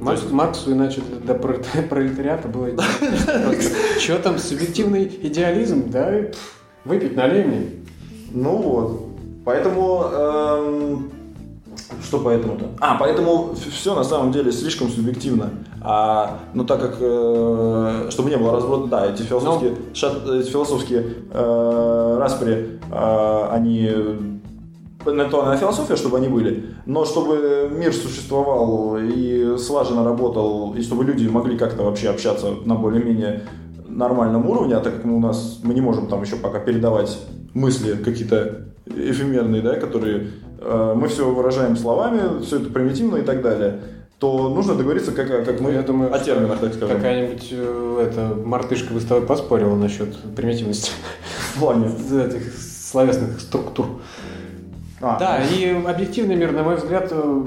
Маркс, 0.00 0.22
Марксу 0.30 0.72
иначе 0.72 1.00
для 1.24 1.34
пролет- 1.34 1.66
пролетариата 1.88 2.48
было 2.48 2.68
Что 4.00 4.18
там, 4.18 4.38
субъективный 4.38 5.04
идеализм, 5.22 5.90
да? 5.90 6.12
Выпить 6.84 7.16
налей 7.16 7.44
мне. 7.44 7.66
Ну 8.32 8.56
вот. 8.56 9.02
Поэтому... 9.44 10.04
эм, 10.12 11.10
что 12.02 12.18
поэтому-то? 12.20 12.66
А, 12.80 12.96
поэтому 12.98 13.54
все 13.54 13.94
на 13.94 14.04
самом 14.04 14.32
деле 14.32 14.50
слишком 14.52 14.88
субъективно. 14.88 15.50
А, 15.82 16.40
ну 16.54 16.64
так 16.64 16.80
как, 16.80 16.96
э, 17.00 18.08
чтобы 18.10 18.30
не 18.30 18.36
было 18.36 18.52
разброда, 18.52 18.86
да, 18.86 19.06
эти 19.06 19.22
философские, 19.22 19.74
шат- 19.94 20.28
эти 20.40 20.48
философские 20.50 21.04
э, 21.30 22.16
распри, 22.18 22.80
э, 22.90 23.48
они 23.50 23.92
на 25.12 25.26
то 25.26 25.42
она 25.42 25.56
философия, 25.56 25.96
чтобы 25.96 26.18
они 26.18 26.28
были, 26.28 26.64
но 26.86 27.04
чтобы 27.04 27.70
мир 27.72 27.92
существовал 27.92 28.96
и 28.98 29.56
слаженно 29.58 30.04
работал, 30.04 30.74
и 30.74 30.82
чтобы 30.82 31.04
люди 31.04 31.26
могли 31.26 31.56
как-то 31.56 31.82
вообще 31.82 32.10
общаться 32.10 32.52
на 32.64 32.74
более-менее 32.74 33.42
нормальном 33.88 34.48
уровне, 34.48 34.74
а 34.74 34.80
так 34.80 34.96
как 34.96 35.04
мы 35.04 35.16
у 35.16 35.20
нас 35.20 35.60
мы 35.62 35.74
не 35.74 35.80
можем 35.80 36.06
там 36.06 36.22
еще 36.22 36.36
пока 36.36 36.58
передавать 36.58 37.18
мысли 37.54 37.96
какие-то 37.96 38.66
эфемерные, 38.86 39.62
да, 39.62 39.76
которые 39.76 40.28
э, 40.60 40.94
мы 40.96 41.08
все 41.08 41.28
выражаем 41.28 41.76
словами, 41.76 42.42
все 42.42 42.56
это 42.58 42.70
примитивно 42.70 43.16
и 43.16 43.22
так 43.22 43.42
далее, 43.42 43.80
то 44.18 44.48
нужно 44.48 44.74
договориться, 44.74 45.12
как, 45.12 45.28
как 45.44 45.60
мы 45.60 45.72
Я 45.72 45.82
думаю, 45.82 46.14
о 46.14 46.18
терминах, 46.18 46.60
так 46.60 46.74
скажем. 46.74 46.96
Какая-нибудь 46.96 47.48
э, 47.50 48.08
это, 48.08 48.34
мартышка 48.34 48.94
бы 48.94 49.00
с 49.00 49.04
тобой 49.04 49.26
поспорила 49.26 49.74
насчет 49.74 50.16
примитивности 50.34 50.90
В 51.54 51.60
плане. 51.60 51.90
этих 52.12 52.54
словесных 52.56 53.40
структур. 53.40 53.86
А, 55.00 55.18
Да, 55.18 55.38
и 55.44 55.70
объективный 55.86 56.36
мир, 56.36 56.52
на 56.52 56.62
мой 56.62 56.76
взгляд, 56.76 57.08
э, 57.10 57.44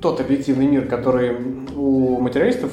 тот 0.00 0.20
объективный 0.20 0.66
мир, 0.66 0.86
который 0.86 1.36
у 1.76 2.20
материалистов 2.20 2.72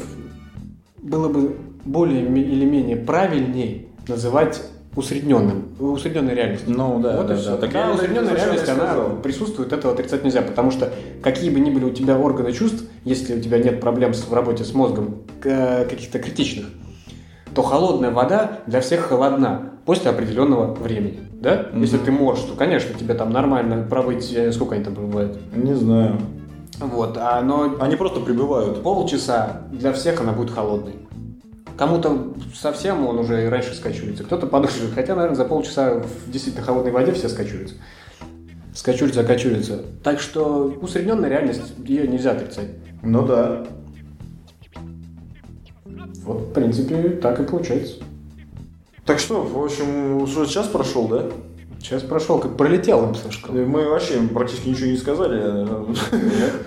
было 1.01 1.29
бы 1.29 1.55
более 1.85 2.23
или 2.25 2.65
менее 2.65 2.97
правильней 2.97 3.89
называть 4.07 4.63
усредненным, 4.95 5.75
усредненной 5.79 6.33
реальностью. 6.33 6.71
Ну 6.75 6.99
да, 6.99 7.17
Вот 7.17 7.27
да, 7.27 7.35
да. 7.35 7.57
Так 7.57 7.71
Да, 7.73 7.91
усредненная 7.91 8.33
реальность, 8.33 8.69
она 8.69 8.87
сказал. 8.87 9.17
присутствует, 9.21 9.73
этого 9.73 9.93
отрицать 9.93 10.23
нельзя, 10.23 10.41
потому 10.41 10.71
что 10.71 10.91
какие 11.21 11.49
бы 11.49 11.59
ни 11.59 11.69
были 11.69 11.83
у 11.85 11.89
тебя 11.91 12.17
органы 12.17 12.53
чувств, 12.53 12.83
если 13.03 13.35
у 13.37 13.41
тебя 13.41 13.57
нет 13.59 13.81
проблем 13.81 14.13
в 14.13 14.33
работе 14.33 14.63
с 14.63 14.73
мозгом 14.73 15.23
к- 15.41 15.85
каких-то 15.89 16.19
критичных, 16.19 16.67
то 17.53 17.61
холодная 17.61 18.11
вода 18.11 18.59
для 18.67 18.79
всех 18.81 19.01
холодна 19.01 19.73
после 19.85 20.09
определенного 20.11 20.73
времени. 20.73 21.19
Да? 21.45 21.67
Мгм. 21.71 21.81
Если 21.81 21.99
ты 21.99 22.11
можешь, 22.11 22.43
то, 22.45 22.55
конечно, 22.55 22.97
тебе 22.97 23.13
там 23.13 23.31
нормально 23.31 23.85
пробыть, 23.87 24.27
знаю, 24.27 24.51
сколько 24.51 24.73
они 24.73 24.83
там 24.83 24.95
бывают. 24.95 25.37
Не 25.55 25.75
знаю. 25.75 26.19
Вот, 26.79 27.17
а, 27.21 27.39
но 27.41 27.75
Они 27.79 27.95
просто 27.95 28.19
прибывают. 28.19 28.81
полчаса 28.81 29.61
для 29.71 29.93
всех 29.93 30.19
она 30.21 30.31
будет 30.31 30.49
холодной. 30.49 30.95
Кому-то 31.77 32.33
совсем 32.55 33.05
он 33.05 33.19
уже 33.19 33.43
и 33.43 33.47
раньше 33.47 33.75
скачивается, 33.75 34.23
кто-то 34.23 34.47
подольше. 34.47 34.89
Хотя, 34.95 35.13
наверное, 35.13 35.35
за 35.35 35.45
полчаса 35.45 35.99
в 35.99 36.31
действительно 36.31 36.65
холодной 36.65 36.91
воде 36.91 37.11
все 37.11 37.29
скачиваются. 37.29 37.75
Скачиваются, 38.73 39.21
закачиваются. 39.21 39.81
Так 40.03 40.19
что 40.19 40.75
усредненная 40.81 41.29
реальность, 41.29 41.75
ее 41.85 42.07
нельзя 42.07 42.31
отрицать. 42.31 42.69
Ну 43.03 43.23
да. 43.23 43.67
Вот, 46.23 46.41
в 46.41 46.53
принципе, 46.53 47.09
так 47.09 47.39
и 47.39 47.43
получается. 47.43 48.01
Так 49.05 49.19
что, 49.19 49.41
в 49.41 49.63
общем, 49.63 50.17
уже 50.21 50.47
час 50.47 50.67
прошел, 50.67 51.07
да? 51.07 51.25
Сейчас 51.79 52.01
прошел, 52.01 52.39
как 52.39 52.57
пролетел, 52.57 53.13
Сашка. 53.13 53.51
Мы 53.51 53.87
вообще 53.87 54.19
практически 54.33 54.69
ничего 54.69 54.87
не 54.87 54.97
сказали. 54.97 55.39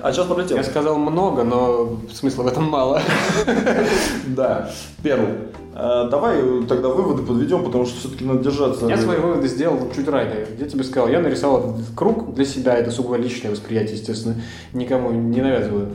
А 0.01 0.13
час 0.13 0.27
пролетел. 0.29 0.57
Я 0.57 0.63
сказал 0.63 0.97
много, 0.97 1.43
но 1.43 1.99
смысла 2.13 2.45
в 2.45 2.47
этом 2.47 2.65
мало. 2.65 3.03
Да. 4.27 4.71
Первый. 5.03 5.31
А, 5.75 6.09
Давай 6.09 6.41
тогда 6.69 6.89
выводы 6.89 7.25
подведем, 7.25 7.65
потому 7.65 7.85
что 7.87 7.99
все-таки 7.99 8.25
надо 8.25 8.45
держаться. 8.45 8.87
Я 8.87 8.97
свои 8.97 9.19
выводы 9.19 9.49
сделал 9.49 9.91
чуть 9.95 10.09
ранее. 10.09 10.47
Я 10.57 10.69
тебе 10.69 10.85
сказал, 10.85 11.09
я 11.09 11.19
нарисовал 11.19 11.77
круг 11.97 12.35
для 12.35 12.45
себя, 12.45 12.77
это 12.77 12.93
сугубо 12.93 13.17
личное 13.17 13.51
восприятие, 13.51 13.97
естественно, 13.97 14.37
никому 14.73 15.11
не 15.11 15.41
навязываю. 15.41 15.89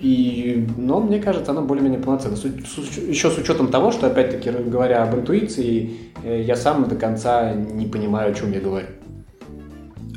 И, 0.00 0.66
но 0.76 1.00
мне 1.00 1.20
кажется, 1.20 1.52
оно 1.52 1.62
более-менее 1.62 2.00
полноценно. 2.00 2.36
С 2.36 2.42
с 2.42 2.98
еще 2.98 3.30
с 3.30 3.38
учетом 3.38 3.68
того, 3.68 3.92
что, 3.92 4.06
опять-таки, 4.06 4.50
говоря 4.50 5.02
об 5.02 5.14
интуиции, 5.14 5.90
э, 6.22 6.42
я 6.42 6.56
сам 6.56 6.88
до 6.88 6.96
конца 6.96 7.52
не 7.52 7.86
понимаю, 7.86 8.32
о 8.32 8.34
чем 8.34 8.52
я 8.52 8.60
говорю. 8.60 8.86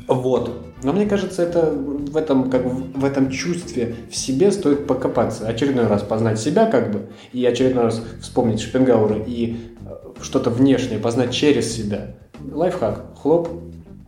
Вот. 0.06 0.50
Но 0.82 0.92
мне 0.92 1.06
кажется, 1.06 1.42
это 1.42 1.72
в 1.72 2.16
этом, 2.16 2.50
как 2.50 2.64
в 2.64 2.88
в 2.98 3.04
этом 3.04 3.30
чувстве 3.30 3.94
в 4.10 4.16
себе 4.16 4.50
стоит 4.50 4.86
покопаться. 4.86 5.46
Очередной 5.46 5.86
раз 5.86 6.02
познать 6.02 6.38
себя, 6.38 6.66
как 6.66 6.92
бы, 6.92 7.06
и 7.32 7.44
очередной 7.44 7.84
раз 7.84 8.02
вспомнить 8.20 8.60
Шопенгауэра 8.60 9.22
и 9.26 9.56
э, 9.84 9.90
что-то 10.20 10.50
внешнее 10.50 10.98
познать 10.98 11.32
через 11.32 11.72
себя. 11.72 12.16
Лайфхак, 12.52 13.18
хлоп. 13.20 13.48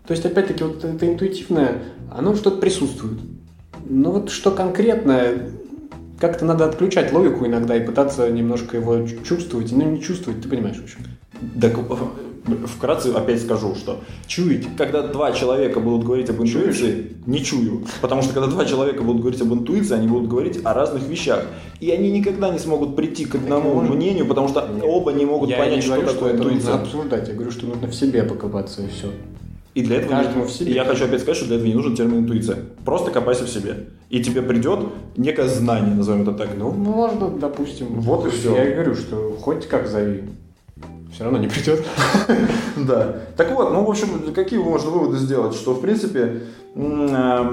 То 0.07 0.13
есть, 0.13 0.25
опять-таки, 0.25 0.65
вот 0.65 0.85
это 0.85 1.07
интуитивное, 1.07 1.79
оно 2.11 2.35
что-то 2.35 2.59
присутствует. 2.59 3.19
Но 3.91 4.13
вот 4.13 4.31
что 4.31 4.53
конкретно, 4.53 5.33
как-то 6.21 6.45
надо 6.45 6.65
отключать 6.67 7.13
логику 7.13 7.45
иногда 7.45 7.77
и 7.77 7.85
пытаться 7.85 8.31
немножко 8.31 8.77
его 8.77 9.05
чу- 9.07 9.23
чувствовать, 9.25 9.73
ну 9.73 9.91
не 9.91 10.01
чувствовать, 10.01 10.41
ты 10.41 10.49
понимаешь, 10.49 10.77
в 10.77 10.85
общем. 10.85 11.01
Так, 11.61 11.77
вкратце 12.67 13.09
опять 13.09 13.43
скажу, 13.43 13.75
что 13.75 14.01
Чуять. 14.27 14.67
когда 14.77 15.03
два 15.03 15.33
человека 15.33 15.81
будут 15.81 16.05
говорить 16.05 16.31
об 16.31 16.41
интуиции, 16.41 17.17
не 17.27 17.43
чую. 17.43 17.85
Потому 18.01 18.23
что 18.23 18.33
когда 18.33 18.49
два 18.49 18.65
человека 18.65 19.03
будут 19.03 19.23
говорить 19.23 19.41
об 19.43 19.53
интуиции, 19.53 19.95
они 19.95 20.07
будут 20.07 20.29
говорить 20.29 20.61
о 20.65 20.73
разных 20.73 21.03
вещах. 21.09 21.45
И 21.81 21.91
они 21.91 22.11
никогда 22.13 22.51
не 22.51 22.59
смогут 22.59 22.95
прийти 22.95 23.25
к 23.25 23.35
одному 23.35 23.75
может. 23.75 23.95
мнению, 23.95 24.27
потому 24.27 24.49
что 24.49 24.69
Нет. 24.73 24.85
оба 24.87 25.13
не 25.13 25.25
могут 25.27 25.51
я 25.51 25.57
понять, 25.59 25.77
не 25.77 25.83
что 25.83 25.95
говорю, 25.97 26.09
такое 26.13 26.29
что 26.29 26.37
это 26.37 26.37
интуиция. 26.45 26.71
нужно 26.73 26.83
обсуждать, 26.83 27.29
я 27.29 27.35
говорю, 27.35 27.51
что 27.51 27.67
нужно 27.67 27.89
в 27.89 27.95
себе 27.95 28.23
покопаться 28.23 28.83
и 28.83 28.89
все. 28.89 29.09
И 29.75 29.83
для 29.83 29.97
этого 29.99 30.11
Каждому 30.11 30.45
в 30.45 30.51
себе. 30.51 30.73
и 30.73 30.75
я 30.75 30.85
хочу 30.85 31.05
опять 31.05 31.21
сказать, 31.21 31.37
что 31.37 31.47
для 31.47 31.57
этого 31.57 31.69
не 31.69 31.75
нужен 31.75 31.95
термин 31.95 32.19
интуиция. 32.21 32.59
Просто 32.85 33.11
копайся 33.13 33.45
в 33.45 33.49
себе. 33.49 33.87
И 34.09 34.21
тебе 34.23 34.43
придет 34.43 34.81
некое 35.17 35.47
знание, 35.49 35.95
назовем 35.95 36.23
это 36.23 36.33
так. 36.33 36.49
Ну, 36.59 36.71
можно, 36.73 37.29
допустим. 37.31 37.87
Вот 38.01 38.27
и 38.27 38.31
всё. 38.31 38.57
Я 38.57 38.65
и 38.69 38.75
говорю, 38.75 38.95
что 38.97 39.37
хоть 39.41 39.67
как 39.69 39.87
зови. 39.87 40.25
Все 41.13 41.25
равно 41.25 41.39
не 41.39 41.49
придет. 41.49 41.85
Да. 42.77 43.17
Так 43.37 43.53
вот, 43.53 43.73
ну, 43.73 43.85
в 43.85 43.91
общем, 43.91 44.33
какие 44.35 44.59
можно 44.59 44.91
выводы 44.91 45.19
сделать? 45.19 45.55
Что, 45.55 45.75
в 45.75 45.81
принципе, 45.81 46.43
м, 46.75 47.07
э, 47.11 47.53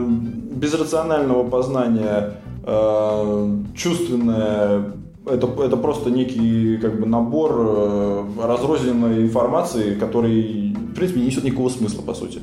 без 0.55 0.73
рационального 0.73 1.43
познания 1.47 2.33
э, 2.65 3.49
чувственное 3.75 4.83
это, 5.25 5.47
это 5.61 5.75
просто 5.75 6.09
некий 6.09 6.77
как 6.77 6.99
бы 6.99 7.05
набор 7.05 7.51
э, 7.57 8.23
разрозненной 8.41 9.23
информации, 9.23 9.95
который, 9.95 10.76
принципе, 10.97 11.19
не 11.21 11.27
несет 11.27 11.43
никакого 11.43 11.69
смысла, 11.69 12.01
по 12.01 12.13
сути. 12.13 12.39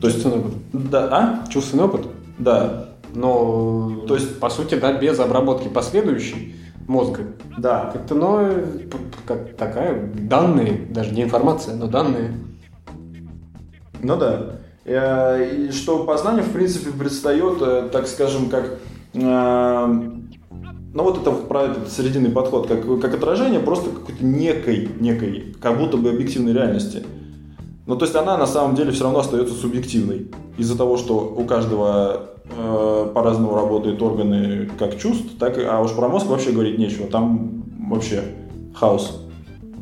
То 0.00 0.08
есть, 0.08 0.22
Чувственный 0.22 0.38
опыт. 0.44 0.54
да, 0.72 1.08
а? 1.10 1.48
Чувственный 1.48 1.84
опыт. 1.84 2.06
Да, 2.38 2.88
Но, 3.14 4.04
То 4.08 4.14
есть- 4.14 4.40
по 4.40 4.48
сути, 4.48 4.74
да, 4.76 4.98
без 4.98 5.20
обработки 5.20 5.68
последующей 5.68 6.54
мозга. 6.88 7.20
да. 7.58 7.90
Как-то, 7.92 8.14
но, 8.14 8.50
как 9.26 9.54
такая, 9.56 10.10
данные, 10.14 10.86
даже 10.90 11.12
не 11.14 11.22
информация, 11.22 11.76
но 11.76 11.86
данные. 11.88 12.32
Ну 14.02 14.16
да. 14.16 14.56
Э, 14.84 15.66
И 15.68 15.70
что 15.72 16.04
познание, 16.04 16.42
в 16.42 16.52
принципе, 16.52 16.90
предстает, 16.90 17.58
э, 17.60 17.88
так 17.92 18.06
скажем, 18.08 18.48
как... 18.48 18.78
э, 19.14 19.86
Ну 20.94 21.02
вот 21.04 21.18
это 21.20 21.30
вот 21.30 21.48
про 21.48 21.62
этот 21.64 21.90
срединный 21.92 22.30
подход, 22.30 22.66
как, 22.66 22.82
как 23.00 23.14
отражение 23.14 23.60
просто 23.60 23.90
какой-то 23.90 24.24
некой, 24.24 24.88
некой, 25.00 25.54
как 25.60 25.78
будто 25.78 25.96
бы 25.96 26.10
объективной 26.10 26.52
реальности. 26.52 27.04
Ну 27.86 27.96
то 27.96 28.04
есть 28.04 28.14
она 28.14 28.36
на 28.38 28.46
самом 28.46 28.76
деле 28.76 28.92
все 28.92 29.04
равно 29.04 29.20
остается 29.20 29.54
субъективной. 29.54 30.30
Из-за 30.56 30.76
того, 30.78 30.96
что 30.96 31.18
у 31.18 31.44
каждого 31.44 32.30
э, 32.44 33.10
по-разному 33.12 33.54
работают 33.54 34.00
органы 34.00 34.70
как 34.78 34.98
чувств, 34.98 35.26
так 35.38 35.58
и... 35.58 35.62
А 35.62 35.80
уж 35.80 35.92
про 35.92 36.08
мозг 36.08 36.26
вообще 36.26 36.52
говорить 36.52 36.78
нечего. 36.78 37.08
Там 37.08 37.64
вообще 37.88 38.22
хаос 38.74 39.20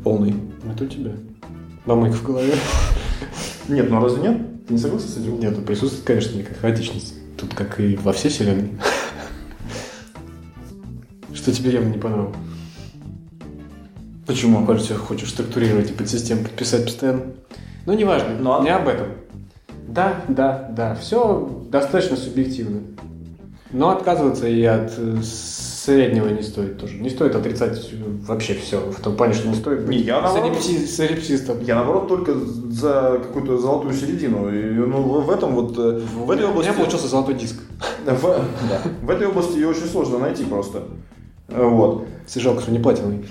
полный. 0.03 0.33
Это 0.73 0.83
у 0.83 0.87
тебя. 0.87 1.11
Бамык 1.85 2.13
в 2.13 2.23
голове. 2.23 2.53
Нет, 3.67 3.89
ну 3.89 4.01
разве 4.01 4.21
нет? 4.21 4.67
Ты 4.67 4.73
не 4.73 4.79
согласен 4.79 5.07
с 5.07 5.17
этим? 5.17 5.39
Нет, 5.39 5.55
тут 5.55 5.65
присутствует, 5.65 6.05
конечно, 6.05 6.37
некая 6.37 6.55
хаотичность. 6.55 7.13
Тут 7.37 7.53
как 7.53 7.79
и 7.79 7.95
во 7.97 8.13
всей 8.13 8.29
вселенной. 8.29 8.71
Что 11.33 11.51
тебе 11.51 11.71
явно 11.71 11.89
не 11.89 11.99
понравилось? 11.99 12.35
Почему? 14.25 14.65
Кажется, 14.65 14.95
хочешь 14.95 15.29
структурировать 15.29 15.91
и 15.91 15.93
подсистему 15.93 16.43
подписать 16.43 16.85
постоянно. 16.85 17.33
Ну, 17.91 17.97
неважно, 17.97 18.29
Ну, 18.39 18.57
а- 18.57 18.63
не 18.63 18.69
об 18.69 18.87
этом. 18.87 19.07
Да, 19.85 20.21
да, 20.29 20.69
да, 20.71 20.95
все 20.95 21.49
достаточно 21.69 22.15
субъективно. 22.15 22.79
Но 23.73 23.89
отказываться 23.89 24.47
и 24.47 24.63
от 24.63 24.93
э, 24.97 25.17
среднего 25.23 26.29
не 26.29 26.41
стоит 26.41 26.77
тоже. 26.79 26.95
Не 26.95 27.09
стоит 27.09 27.35
отрицать 27.35 27.77
вообще 28.25 28.53
все. 28.53 28.79
В 28.79 29.01
том 29.01 29.17
плане, 29.17 29.33
что 29.33 29.49
не 29.49 29.55
стоит 29.55 29.81
быть 29.81 29.89
Не, 29.89 29.97
я 30.03 30.21
наоборот- 30.21 30.53
солипси- 30.57 30.85
солипсистом. 30.87 31.59
Я 31.63 31.75
наоборот 31.75 32.07
только 32.07 32.33
за 32.33 33.19
какую-то 33.21 33.57
золотую 33.57 33.93
середину. 33.93 34.49
И, 34.49 34.61
ну, 34.73 35.01
в 35.19 35.29
этом 35.29 35.53
вот 35.53 35.77
э, 35.77 35.99
в 35.99 36.31
этой 36.31 36.45
У 36.45 36.47
меня 36.47 36.49
области. 36.51 36.71
получился 36.71 37.09
золотой 37.09 37.35
диск. 37.35 37.57
В, 38.05 38.41
в 39.01 39.09
этой 39.09 39.27
области 39.27 39.55
ее 39.55 39.67
очень 39.67 39.87
сложно 39.87 40.17
найти 40.19 40.45
просто. 40.45 40.83
Вот. 41.49 42.05
Жалко, 42.33 42.61
что 42.61 42.71
не 42.71 42.79
платиновый. 42.79 43.25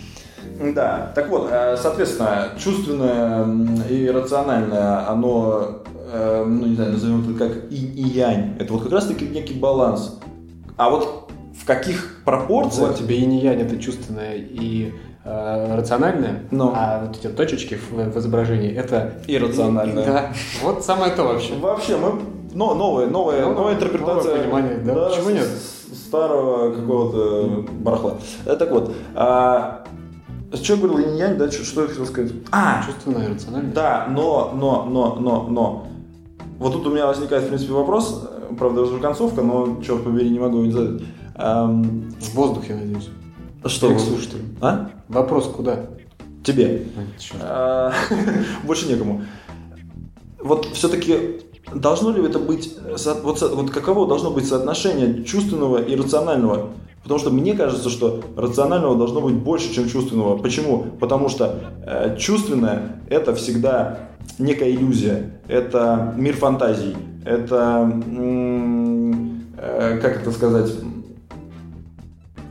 Да. 0.74 1.12
Так 1.14 1.28
вот, 1.28 1.48
э, 1.50 1.76
соответственно, 1.76 2.48
чувственное 2.58 3.46
и 3.88 4.08
рациональное, 4.10 5.08
оно, 5.08 5.82
э, 6.12 6.44
ну 6.46 6.66
не 6.66 6.74
знаю, 6.74 6.92
назовем 6.92 7.30
это 7.34 7.38
как 7.48 7.56
инь 7.70 7.92
и 7.96 8.02
янь. 8.02 8.56
Это 8.58 8.72
вот 8.72 8.82
как 8.82 8.92
раз 8.92 9.06
таки 9.06 9.26
некий 9.26 9.54
баланс. 9.54 10.18
А 10.76 10.90
вот 10.90 11.30
в 11.58 11.66
каких 11.66 12.22
пропорциях? 12.24 12.88
Вот 12.90 12.98
тебе 12.98 13.16
и 13.16 13.26
не 13.26 13.40
янь, 13.40 13.60
это 13.60 13.78
чувственное 13.78 14.34
и 14.36 14.92
э, 15.24 15.76
рациональное, 15.76 16.44
Ну. 16.50 16.72
а 16.74 17.04
вот 17.06 17.16
эти 17.18 17.26
точечки 17.32 17.74
в, 17.74 17.92
в 17.92 18.18
изображении 18.18 18.72
это 18.74 19.12
Иррациональное. 19.26 20.06
Да, 20.06 20.32
вот 20.62 20.82
самое 20.84 21.12
то 21.12 21.24
вообще. 21.24 21.54
Вообще, 21.54 21.96
мы 21.96 22.12
но, 22.52 22.74
новая, 22.74 23.06
новая, 23.06 23.42
Новое- 23.42 23.54
новая 23.54 23.74
интерпретация 23.74 24.30
новое 24.32 24.42
понимание, 24.42 24.78
да. 24.78 24.94
Почему 25.10 25.28
с- 25.30 25.32
нет? 25.34 25.48
Старого 26.08 26.72
какого-то 26.72 27.64
барахла. 27.78 28.14
Э, 28.46 28.56
Так 28.56 28.70
вот, 28.72 28.92
а, 29.14 29.79
что 30.56 30.76
говорил, 30.76 30.98
инь-янь, 30.98 31.36
да, 31.36 31.50
что, 31.50 31.64
что 31.64 31.82
я 31.82 31.88
хотел 31.88 32.06
сказать? 32.06 32.32
А, 32.50 32.82
Чувственное 32.84 33.28
и 33.28 33.32
рациональное. 33.34 33.72
да, 33.72 34.06
но, 34.10 34.52
но, 34.54 34.84
но, 34.84 35.14
но, 35.16 35.42
но. 35.48 35.86
Вот 36.58 36.72
тут 36.72 36.86
у 36.86 36.90
меня 36.90 37.06
возникает, 37.06 37.44
в 37.44 37.48
принципе, 37.48 37.72
вопрос, 37.72 38.28
э, 38.50 38.54
правда, 38.58 38.82
уже 38.82 38.98
концовка, 38.98 39.42
но, 39.42 39.80
черт 39.82 40.02
побери, 40.04 40.28
не 40.30 40.38
могу 40.38 40.62
не 40.62 40.72
задать. 40.72 41.02
Ам, 41.36 42.10
В 42.20 42.34
воздух, 42.34 42.68
я 42.68 42.76
надеюсь. 42.76 43.08
что? 43.66 43.86
Или 43.86 43.94
к 43.94 43.98
вы- 44.00 44.04
слушателю. 44.06 44.42
А? 44.60 44.90
Вопрос 45.08 45.46
куда? 45.46 45.86
Тебе. 46.44 46.86
А. 47.40 47.92
А, 47.92 47.92
Больше 48.66 48.88
некому. 48.88 49.22
Вот 50.38 50.66
все-таки 50.72 51.40
должно 51.74 52.10
ли 52.10 52.24
это 52.24 52.38
быть, 52.38 52.76
вот, 53.22 53.38
со- 53.38 53.48
вот 53.54 53.70
каково 53.70 54.06
должно 54.08 54.30
быть 54.30 54.46
соотношение 54.48 55.22
чувственного 55.24 55.78
и 55.82 55.94
рационального? 55.96 56.70
Потому 57.02 57.18
что 57.18 57.30
мне 57.30 57.54
кажется, 57.54 57.88
что 57.88 58.22
рационального 58.36 58.96
должно 58.96 59.20
быть 59.20 59.34
больше, 59.34 59.72
чем 59.74 59.88
чувственного. 59.88 60.36
Почему? 60.36 60.84
Потому 61.00 61.28
что 61.28 61.60
э, 61.86 62.16
чувственное 62.18 63.00
это 63.08 63.34
всегда 63.34 64.10
некая 64.38 64.70
иллюзия, 64.70 65.40
это 65.48 66.14
мир 66.16 66.36
фантазий, 66.36 66.94
это 67.24 67.90
э, 69.56 69.98
как 70.00 70.22
это 70.22 70.30
сказать? 70.30 70.70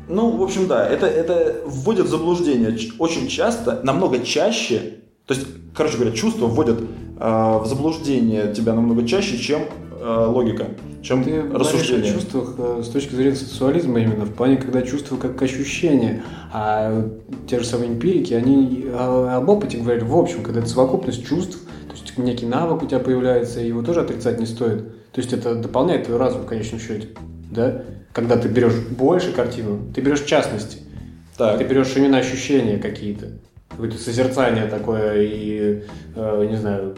Ну, 0.08 0.36
в 0.38 0.42
общем, 0.42 0.68
да, 0.68 0.88
это, 0.88 1.06
это 1.06 1.58
вводит 1.66 2.08
в 2.08 2.10
заблуждение 2.10 2.76
очень 2.98 3.28
часто, 3.28 3.80
намного 3.84 4.20
чаще, 4.20 4.96
то 5.28 5.36
есть, 5.36 5.46
короче 5.76 5.98
говоря, 5.98 6.16
чувства 6.16 6.48
вводят 6.48 6.82
э, 6.82 7.60
в 7.64 7.66
заблуждение 7.68 8.52
тебя 8.54 8.74
намного 8.74 9.08
чаще, 9.08 9.38
чем 9.38 9.62
э, 9.92 10.26
логика, 10.28 10.70
чем 11.02 11.24
Ты 11.24 11.32
говоришь 11.32 11.54
о 11.54 11.60
рассуждение. 11.60 12.14
чувствах 12.14 12.56
э, 12.58 12.82
с 12.84 12.90
точки 12.90 13.16
зрения 13.16 13.36
сексуализма 13.36 14.00
именно, 14.00 14.26
в 14.26 14.34
плане, 14.34 14.58
когда 14.58 14.82
чувства 14.82 15.18
как 15.18 15.42
ощущение, 15.42 16.24
а 16.52 17.10
те 17.48 17.60
же 17.60 17.66
самые 17.66 17.92
эмпирики, 17.92 18.34
они 18.34 18.86
э, 18.86 18.92
об 18.92 19.50
опыте 19.50 19.78
говорят 19.78 20.04
в 20.04 20.16
общем, 20.16 20.44
когда 20.44 20.60
это 20.60 20.70
совокупность 20.70 21.26
чувств, 21.26 21.58
то 21.88 21.94
есть 21.94 22.18
некий 22.18 22.46
навык 22.46 22.84
у 22.84 22.86
тебя 22.86 23.00
появляется, 23.00 23.62
и 23.62 23.68
его 23.68 23.82
тоже 23.82 24.02
отрицать 24.02 24.40
не 24.40 24.46
стоит. 24.46 24.84
То 25.12 25.22
есть 25.22 25.34
это 25.34 25.56
дополняет 25.56 26.06
твой 26.06 26.18
разум 26.18 26.42
в 26.44 26.46
конечном 26.46 26.80
счете, 26.80 27.10
да? 27.52 27.84
Когда 28.14 28.38
ты 28.38 28.48
берешь 28.48 28.76
больше 28.76 29.32
картину, 29.32 29.80
ты 29.94 30.02
берешь 30.02 30.22
частности. 30.22 30.80
Так. 31.38 31.58
Ты 31.58 31.64
берешь 31.64 31.96
именно 31.96 32.18
ощущения 32.18 32.78
какие-то. 32.78 33.28
Какое-то 33.70 33.98
созерцание 33.98 34.66
такое 34.66 35.22
и, 35.22 35.84
э, 36.16 36.48
не 36.50 36.58
знаю, 36.58 36.96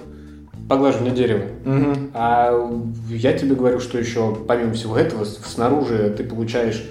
поглаживание 0.72 1.14
дерева. 1.14 1.44
Мгм. 1.66 2.12
А 2.14 2.72
я 3.10 3.34
тебе 3.34 3.56
говорю, 3.56 3.82
что 3.82 3.98
еще 3.98 4.34
помимо 4.48 4.72
всего 4.72 4.98
этого, 4.98 5.26
снаружи 5.26 6.14
ты 6.18 6.24
получаешь 6.24 6.82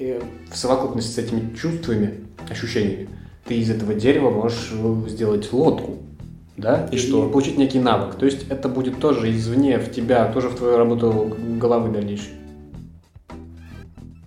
э, 0.00 0.22
в 0.50 0.56
совокупности 0.56 1.10
с 1.12 1.18
этими 1.18 1.54
чувствами, 1.54 2.24
ощущениями, 2.48 3.10
ты 3.46 3.56
из 3.58 3.68
этого 3.68 3.92
дерева 3.92 4.30
можешь 4.30 4.72
э, 4.72 5.08
сделать 5.08 5.52
лодку. 5.52 5.98
Да? 6.56 6.88
И 6.90 6.96
что? 6.96 7.28
получить 7.28 7.58
некий 7.58 7.78
навык. 7.78 8.14
То 8.14 8.24
есть 8.24 8.46
это 8.48 8.70
будет 8.70 8.98
тоже 8.98 9.30
извне 9.30 9.78
в 9.78 9.92
тебя, 9.92 10.32
тоже 10.32 10.48
в 10.48 10.56
твою 10.56 10.78
работу 10.78 11.36
головы 11.60 11.90
дальнейшей. 11.90 12.32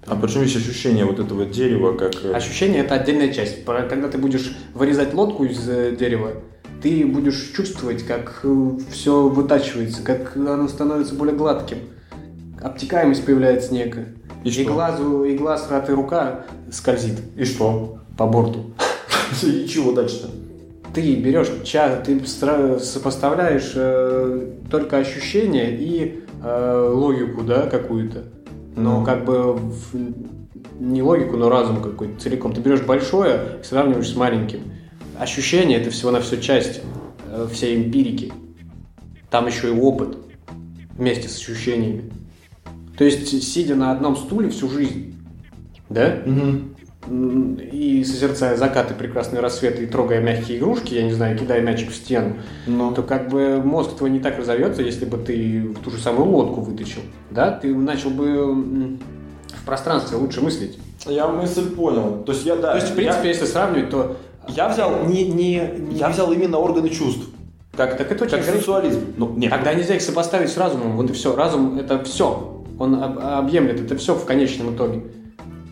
А 0.05 0.15
почему 0.15 0.43
есть 0.43 0.55
ощущение 0.55 1.05
вот 1.05 1.19
этого 1.19 1.45
дерева, 1.45 1.97
как... 1.97 2.13
э, 2.23 2.33
Ощущение 2.33 2.83
это 2.83 2.93
отдельная 2.93 3.33
часть. 3.33 3.65
Когда 3.65 4.09
ты 4.09 4.19
будешь 4.19 4.55
вырезать 4.75 5.15
лодку 5.15 5.43
из 5.45 5.65
дерева, 5.97 6.33
ты 6.81 7.05
будешь 7.05 7.51
чувствовать, 7.55 8.03
как 8.05 8.43
все 8.91 9.27
вытачивается, 9.27 10.01
как 10.03 10.35
оно 10.35 10.67
становится 10.67 11.15
более 11.15 11.35
гладким. 11.35 11.77
Обтекаемость 12.61 13.25
появляется 13.25 13.73
некая. 13.73 14.09
И 14.43 14.51
что? 14.51 14.65
глазу, 14.73 15.23
и 15.23 15.37
глаз, 15.37 15.67
рот 15.69 15.89
и 15.89 15.93
рука 15.93 16.45
скользит 16.71 17.19
И 17.37 17.45
что? 17.45 17.97
по 18.17 18.25
борту. 18.27 18.71
И 19.43 19.67
чего 19.67 19.91
дальше-то? 19.91 20.29
Ты 20.93 21.15
берешь 21.15 21.49
час, 21.63 22.05
ты 22.05 22.19
сопоставляешь 22.25 23.71
э, 23.75 24.49
только 24.69 24.97
ощущения 24.97 25.77
и 25.77 26.23
э, 26.43 26.89
логику, 26.93 27.43
да, 27.43 27.67
какую-то. 27.67 28.23
Но 28.75 28.99
Ну. 28.99 29.05
как 29.05 29.23
бы 29.23 29.53
в- 29.53 29.95
не 30.79 31.01
логику, 31.01 31.37
но 31.37 31.49
разум 31.49 31.81
какой-то 31.81 32.19
целиком. 32.19 32.53
Ты 32.53 32.59
берешь 32.61 32.81
большое 32.81 33.39
и 33.61 33.63
сравниваешь 33.63 34.09
с 34.09 34.15
маленьким. 34.15 34.61
Ощущение 35.21 35.79
это 35.79 35.91
всего 35.91 36.09
на 36.09 36.19
все 36.19 36.41
часть 36.41 36.81
э, 37.29 37.47
всей 37.53 37.75
эмпирики. 37.75 38.33
Там 39.29 39.45
еще 39.45 39.67
и 39.67 39.79
опыт 39.79 40.17
вместе 40.97 41.29
с 41.29 41.37
ощущениями. 41.37 42.11
То 42.97 43.03
есть, 43.03 43.27
сидя 43.43 43.75
на 43.75 43.91
одном 43.91 44.15
стуле 44.15 44.49
всю 44.49 44.67
жизнь, 44.67 45.15
да. 45.89 46.23
М, 46.25 46.73
и 47.53 48.03
созерцая 48.03 48.57
закаты, 48.57 48.95
прекрасные 48.95 49.41
рассветы 49.41 49.83
и 49.83 49.85
трогая 49.85 50.21
мягкие 50.21 50.57
игрушки, 50.57 50.95
я 50.95 51.03
не 51.03 51.11
знаю, 51.11 51.37
кидая 51.37 51.61
мячик 51.61 51.91
в 51.91 51.95
стену, 51.95 52.37
Ну. 52.65 52.91
то 52.91 53.03
как 53.03 53.29
бы 53.29 53.61
мозг 53.63 53.95
твой 53.97 54.09
не 54.09 54.19
так 54.19 54.39
разовьется, 54.39 54.81
если 54.81 55.05
бы 55.05 55.19
ты 55.19 55.67
в 55.67 55.83
ту 55.83 55.91
же 55.91 55.99
самую 55.99 56.29
лодку 56.29 56.61
вытащил, 56.61 57.01
да, 57.29 57.51
ты 57.51 57.75
начал 57.75 58.09
бы 58.09 58.55
в 58.55 59.65
пространстве 59.67 60.17
лучше 60.17 60.41
мыслить. 60.41 60.79
Я 61.05 61.27
мысль 61.27 61.69
понял. 61.75 62.23
То 62.25 62.31
есть 62.31 62.43
я, 62.43 62.55
да... 62.55 62.71
То 62.71 62.77
есть, 62.77 62.91
в 62.93 62.95
принципе, 62.95 63.25
я, 63.25 63.29
если 63.33 63.45
сравнивать, 63.45 63.91
то 63.91 64.17
я 64.49 64.69
взял... 64.69 65.05
не, 65.05 65.25
не, 65.27 65.61
Я 65.91 66.09
взял 66.09 66.31
именно 66.31 66.57
органы 66.57 66.89
чувств. 66.89 67.25
Как, 67.75 67.97
Так 67.97 68.11
это 68.11 68.25
очень 68.25 68.37
как 68.37 68.45
сексуализм. 68.45 68.99
Ну, 69.17 69.33
нет. 69.35 69.49
Тогда 69.51 69.73
нельзя 69.73 69.95
их 69.95 70.01
сопоставить 70.01 70.49
с 70.49 70.57
разумом, 70.57 70.97
вот 70.97 71.09
и 71.09 71.13
все. 71.13 71.35
Разум 71.35 71.77
это 71.79 72.03
все, 72.03 72.63
он 72.77 73.01
об- 73.01 73.19
объемлет 73.19 73.79
это 73.79 73.95
все 73.95 74.13
в 74.13 74.25
конечном 74.25 74.75
итоге. 74.75 75.03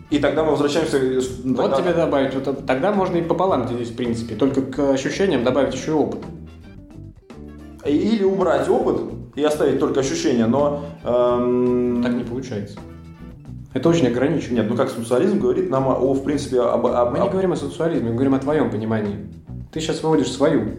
И 0.08 0.18
тогда 0.18 0.42
мы 0.42 0.52
возвращаемся... 0.52 0.96
э, 0.96 1.20
Вот 1.44 1.56
тогда- 1.70 1.76
тебе 1.76 1.92
добавить, 1.92 2.34
вот, 2.34 2.66
тогда 2.66 2.90
можно 2.92 3.16
и 3.18 3.22
пополам 3.22 3.66
делить, 3.68 3.90
в 3.90 3.96
принципе, 3.96 4.34
только 4.34 4.62
к 4.62 4.78
ощущениям 4.92 5.44
добавить 5.44 5.74
еще 5.74 5.90
и 5.92 5.94
опыт. 5.94 6.20
Или 7.84 8.24
убрать 8.24 8.68
опыт 8.68 9.02
и 9.36 9.42
оставить 9.44 9.78
только 9.78 10.00
ощущения, 10.00 10.46
но... 10.46 10.84
эм, 11.04 12.02
Так 12.02 12.12
не 12.14 12.24
получается. 12.24 12.78
Это 13.72 13.88
очень 13.88 14.06
ограничено. 14.08 14.56
Нет, 14.56 14.66
ну 14.68 14.76
как 14.76 14.90
сексуализм 14.90 15.38
говорит 15.38 15.70
нам 15.70 15.86
о, 15.86 16.12
в 16.12 16.24
принципе, 16.24 16.60
об... 16.60 16.86
об- 16.86 17.12
Мы 17.12 17.18
не 17.18 17.24
об- 17.26 17.30
говорим 17.32 17.52
о 17.52 17.56
социализме, 17.56 18.08
мы 18.08 18.14
говорим 18.14 18.34
о 18.34 18.38
твоем 18.38 18.70
понимании. 18.70 19.28
Ты 19.72 19.80
сейчас 19.80 20.02
выводишь 20.02 20.30
свою. 20.32 20.70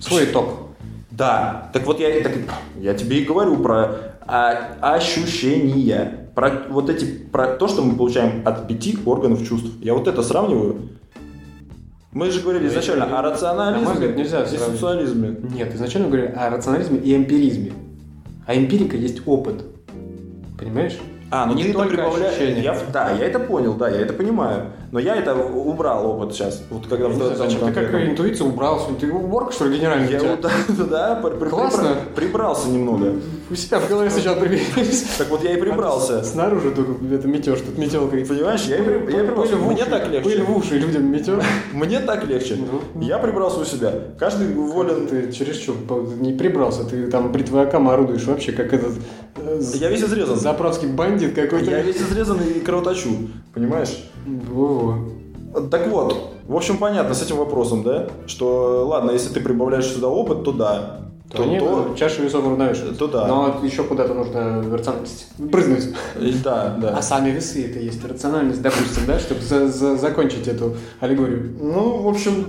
Свой 0.00 0.24
итог. 0.24 0.68
Да, 1.10 1.70
так 1.72 1.86
вот 1.86 2.00
я, 2.00 2.22
так, 2.22 2.32
я 2.80 2.92
тебе 2.94 3.20
и 3.20 3.24
говорю 3.24 3.56
про 3.58 4.16
а, 4.26 4.74
ощущения, 4.80 6.28
про 6.34 6.64
вот 6.68 6.90
эти, 6.90 7.04
про 7.04 7.46
то, 7.46 7.68
что 7.68 7.82
мы 7.82 7.96
получаем 7.96 8.42
от 8.44 8.66
пяти 8.68 8.98
органов 9.06 9.46
чувств. 9.46 9.68
Я 9.80 9.94
вот 9.94 10.08
это 10.08 10.22
сравниваю. 10.22 10.88
Мы 12.12 12.30
же 12.30 12.40
говорили 12.42 12.64
Ну, 12.64 12.68
изначально 12.70 13.18
о 13.18 13.22
рационализме 13.22 13.92
взгляд, 13.92 14.16
нельзя 14.16 14.42
и 14.42 14.46
сексуализме. 14.46 15.36
Нет, 15.54 15.74
изначально 15.74 16.08
говорили 16.08 16.32
о 16.36 16.50
рационализме 16.50 16.98
и 16.98 17.16
эмпиризме. 17.16 17.72
А 18.46 18.54
эмпирика 18.56 18.96
есть 18.96 19.22
опыт. 19.26 19.64
Понимаешь? 20.58 20.98
А, 21.36 21.46
ну 21.46 21.54
Не 21.54 21.64
ты 21.64 21.70
это 21.70 21.78
только 21.78 21.96
прибавляешь. 21.96 22.32
ощущения. 22.36 22.62
Я, 22.62 22.76
да, 22.92 23.10
я 23.10 23.24
это 23.26 23.40
понял, 23.40 23.74
да, 23.74 23.88
я 23.88 24.02
это 24.02 24.12
понимаю. 24.12 24.66
Но 24.92 25.00
я 25.00 25.16
это 25.16 25.34
убрал 25.34 26.06
опыт 26.08 26.32
сейчас. 26.32 26.62
Вот 26.70 26.86
когда 26.86 27.08
не 27.08 27.14
знаю, 27.14 27.34
зачем? 27.34 27.58
Ты 27.60 27.72
как 27.72 27.92
интуиция 28.06 28.46
убрался. 28.46 28.94
Ты 29.00 29.10
уборка, 29.10 29.50
что 29.52 29.64
ли, 29.66 29.76
генеральный? 29.78 30.12
Я 30.12 30.20
вот, 30.22 30.40
да, 30.42 30.50
да, 30.84 31.14
при- 31.16 31.48
Классно. 31.48 31.80
прибра- 31.88 32.14
прибрался 32.14 32.68
немного. 32.68 33.14
У 33.50 33.54
себя 33.54 33.78
в 33.78 33.88
голове 33.88 34.08
сначала 34.10 34.40
приберись. 34.40 35.02
Так 35.18 35.28
вот 35.28 35.44
я 35.44 35.52
и 35.52 35.60
прибрался. 35.60 36.24
Снаружи 36.24 36.70
только 36.70 36.92
это 37.14 37.28
метешь, 37.28 37.60
тут 37.60 37.76
метелка. 37.76 38.16
Понимаешь, 38.16 38.62
я 38.62 38.78
и, 38.78 38.82
при- 38.82 39.12
я 39.12 39.22
и 39.22 39.26
прибрался. 39.26 39.56
Мне 39.56 39.84
так 39.84 40.08
легче. 40.08 40.30
Пыль 40.30 40.42
в 40.42 40.56
уши 40.56 40.78
людям 40.78 41.12
метешь. 41.12 41.42
Мне 41.74 42.00
так 42.00 42.26
легче. 42.26 42.56
Ну. 42.94 43.02
Я 43.02 43.18
прибрался 43.18 43.60
у 43.60 43.64
себя. 43.64 43.92
Каждый 44.18 44.54
волен. 44.54 45.06
Ты 45.06 45.30
чересчур 45.30 45.76
по- 45.86 46.00
не 46.00 46.32
прибрался, 46.32 46.84
ты 46.84 47.06
там 47.08 47.30
бритвояком 47.32 47.88
орудуешь 47.90 48.24
вообще, 48.24 48.52
как 48.52 48.72
этот 48.72 48.94
э, 49.36 49.60
Я 49.74 49.90
весь 49.90 50.02
изрезан. 50.02 50.38
заправский 50.38 50.88
бандит 50.88 51.34
какой-то. 51.34 51.70
Я 51.70 51.82
весь 51.82 52.00
изрезан 52.00 52.38
и 52.40 52.60
кровоточу. 52.60 53.10
Понимаешь? 53.52 54.10
Во-во. 54.26 54.98
Так 55.70 55.86
вот, 55.88 56.32
в 56.48 56.56
общем, 56.56 56.78
понятно 56.78 57.14
с 57.14 57.22
этим 57.22 57.36
вопросом, 57.36 57.82
да? 57.82 58.08
Что, 58.26 58.86
ладно, 58.88 59.10
если 59.12 59.32
ты 59.32 59.40
прибавляешь 59.40 59.86
сюда 59.86 60.08
опыт, 60.08 60.44
то 60.44 60.52
да. 60.52 61.00
То, 61.30 61.42
они 61.42 61.58
то- 61.58 61.94
чаша 61.98 62.22
весов 62.22 62.44
уравновешиваются. 62.44 62.98
то 62.98 63.06
да. 63.08 63.26
Но 63.26 63.60
еще 63.62 63.82
куда-то 63.84 64.12
нужно 64.14 64.62
рациональность 64.70 65.26
брызнуть. 65.38 65.94
да, 66.44 66.76
да. 66.80 66.96
А 66.98 67.02
сами 67.02 67.30
весы 67.30 67.66
это 67.70 67.78
есть 67.78 68.04
рациональность, 68.04 68.60
допустим, 68.62 69.04
да, 69.06 69.18
чтобы 69.18 69.40
за- 69.40 69.68
за- 69.68 69.96
закончить 69.96 70.46
эту 70.48 70.76
аллегорию. 71.00 71.56
Ну, 71.60 72.02
в 72.02 72.08
общем, 72.08 72.46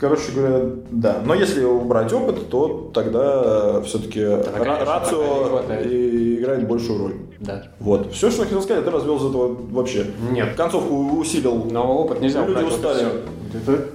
короче 0.00 0.30
говоря, 0.34 0.70
да. 0.90 1.20
Но 1.24 1.34
если 1.34 1.64
убрать 1.64 2.12
опыт, 2.12 2.48
то 2.48 2.90
тогда 2.94 3.80
все-таки 3.82 4.20
не 4.20 4.84
рацио 4.84 5.62
играет 5.82 6.68
большую 6.68 6.98
роль. 7.00 7.14
Да. 7.40 7.64
Вот. 7.80 8.12
Все, 8.12 8.30
что 8.30 8.42
я 8.42 8.44
хотел 8.46 8.62
сказать, 8.62 8.84
ты 8.84 8.90
развел 8.90 9.16
из 9.16 9.24
этого 9.24 9.56
вообще. 9.72 10.06
Нет. 10.30 10.54
Концовку 10.56 10.94
усилил. 11.18 11.66
Но 11.70 11.98
опыт 12.04 12.20
нельзя 12.20 12.40
Люди 12.46 12.50
убрать, 12.52 12.64
вот 12.64 12.72
и 12.72 12.76
устали. 12.76 13.06
Это... 13.52 13.86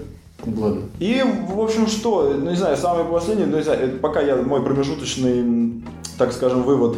Ладно. 0.46 0.82
И, 1.00 1.24
в 1.50 1.60
общем, 1.60 1.88
что, 1.88 2.34
ну, 2.38 2.50
не 2.50 2.56
знаю, 2.56 2.78
самый 2.78 3.06
последний, 3.06 3.46
ну, 3.46 3.58
не 3.58 3.64
знаю, 3.64 4.00
пока 4.00 4.22
я, 4.22 4.36
мой 4.38 4.64
промежуточный, 4.64 5.84
так 6.18 6.32
скажем, 6.34 6.64
вывод, 6.64 6.98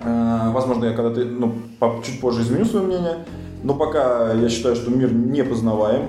э, 0.00 0.50
возможно, 0.52 0.84
я 0.84 0.92
когда-то, 0.92 1.24
ну, 1.24 1.54
по- 1.78 2.00
чуть 2.04 2.20
позже 2.20 2.42
изменю 2.42 2.64
свое 2.64 2.86
мнение, 2.86 3.18
но 3.64 3.74
пока 3.74 4.32
я 4.34 4.48
считаю, 4.48 4.76
что 4.76 4.90
мир 4.90 5.12
не 5.12 5.42
познаваем. 5.42 6.02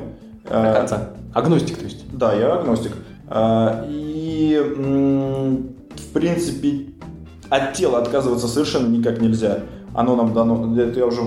Э, 0.46 0.64
До 0.74 0.80
конца. 0.80 1.10
Агностик, 1.34 1.78
то 1.78 1.86
есть. 1.86 2.06
Да, 2.12 2.34
я 2.34 2.54
агностик. 2.54 2.92
А, 3.28 3.86
И, 3.90 4.56
м, 4.78 5.70
в 5.96 6.14
принципе, 6.14 6.88
от 7.50 7.74
тела 7.74 8.00
отказываться 8.00 8.48
совершенно 8.48 8.88
никак 8.88 9.22
нельзя. 9.22 9.60
Оно 9.94 10.16
нам 10.16 10.34
дано. 10.34 10.76
Это 10.80 11.00
я 11.00 11.06
уже 11.06 11.22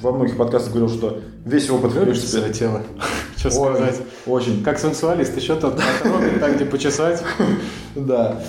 во 0.00 0.12
многих 0.12 0.36
подкастах 0.36 0.72
говорил, 0.72 0.88
что 0.88 1.20
весь 1.44 1.68
опыт, 1.70 1.92
в 1.92 1.98
Любишь 1.98 2.20
свое 2.20 2.52
тело? 2.52 2.82
Что 3.36 3.50
сказать? 3.50 4.00
Очень. 4.26 4.62
Как 4.62 4.78
сенсуалист, 4.78 5.36
еще 5.36 5.56
тот 5.56 5.76
потрогать, 5.76 6.40
так 6.40 6.56
где 6.56 6.64
почесать. 6.64 7.22
Да. 7.96 8.40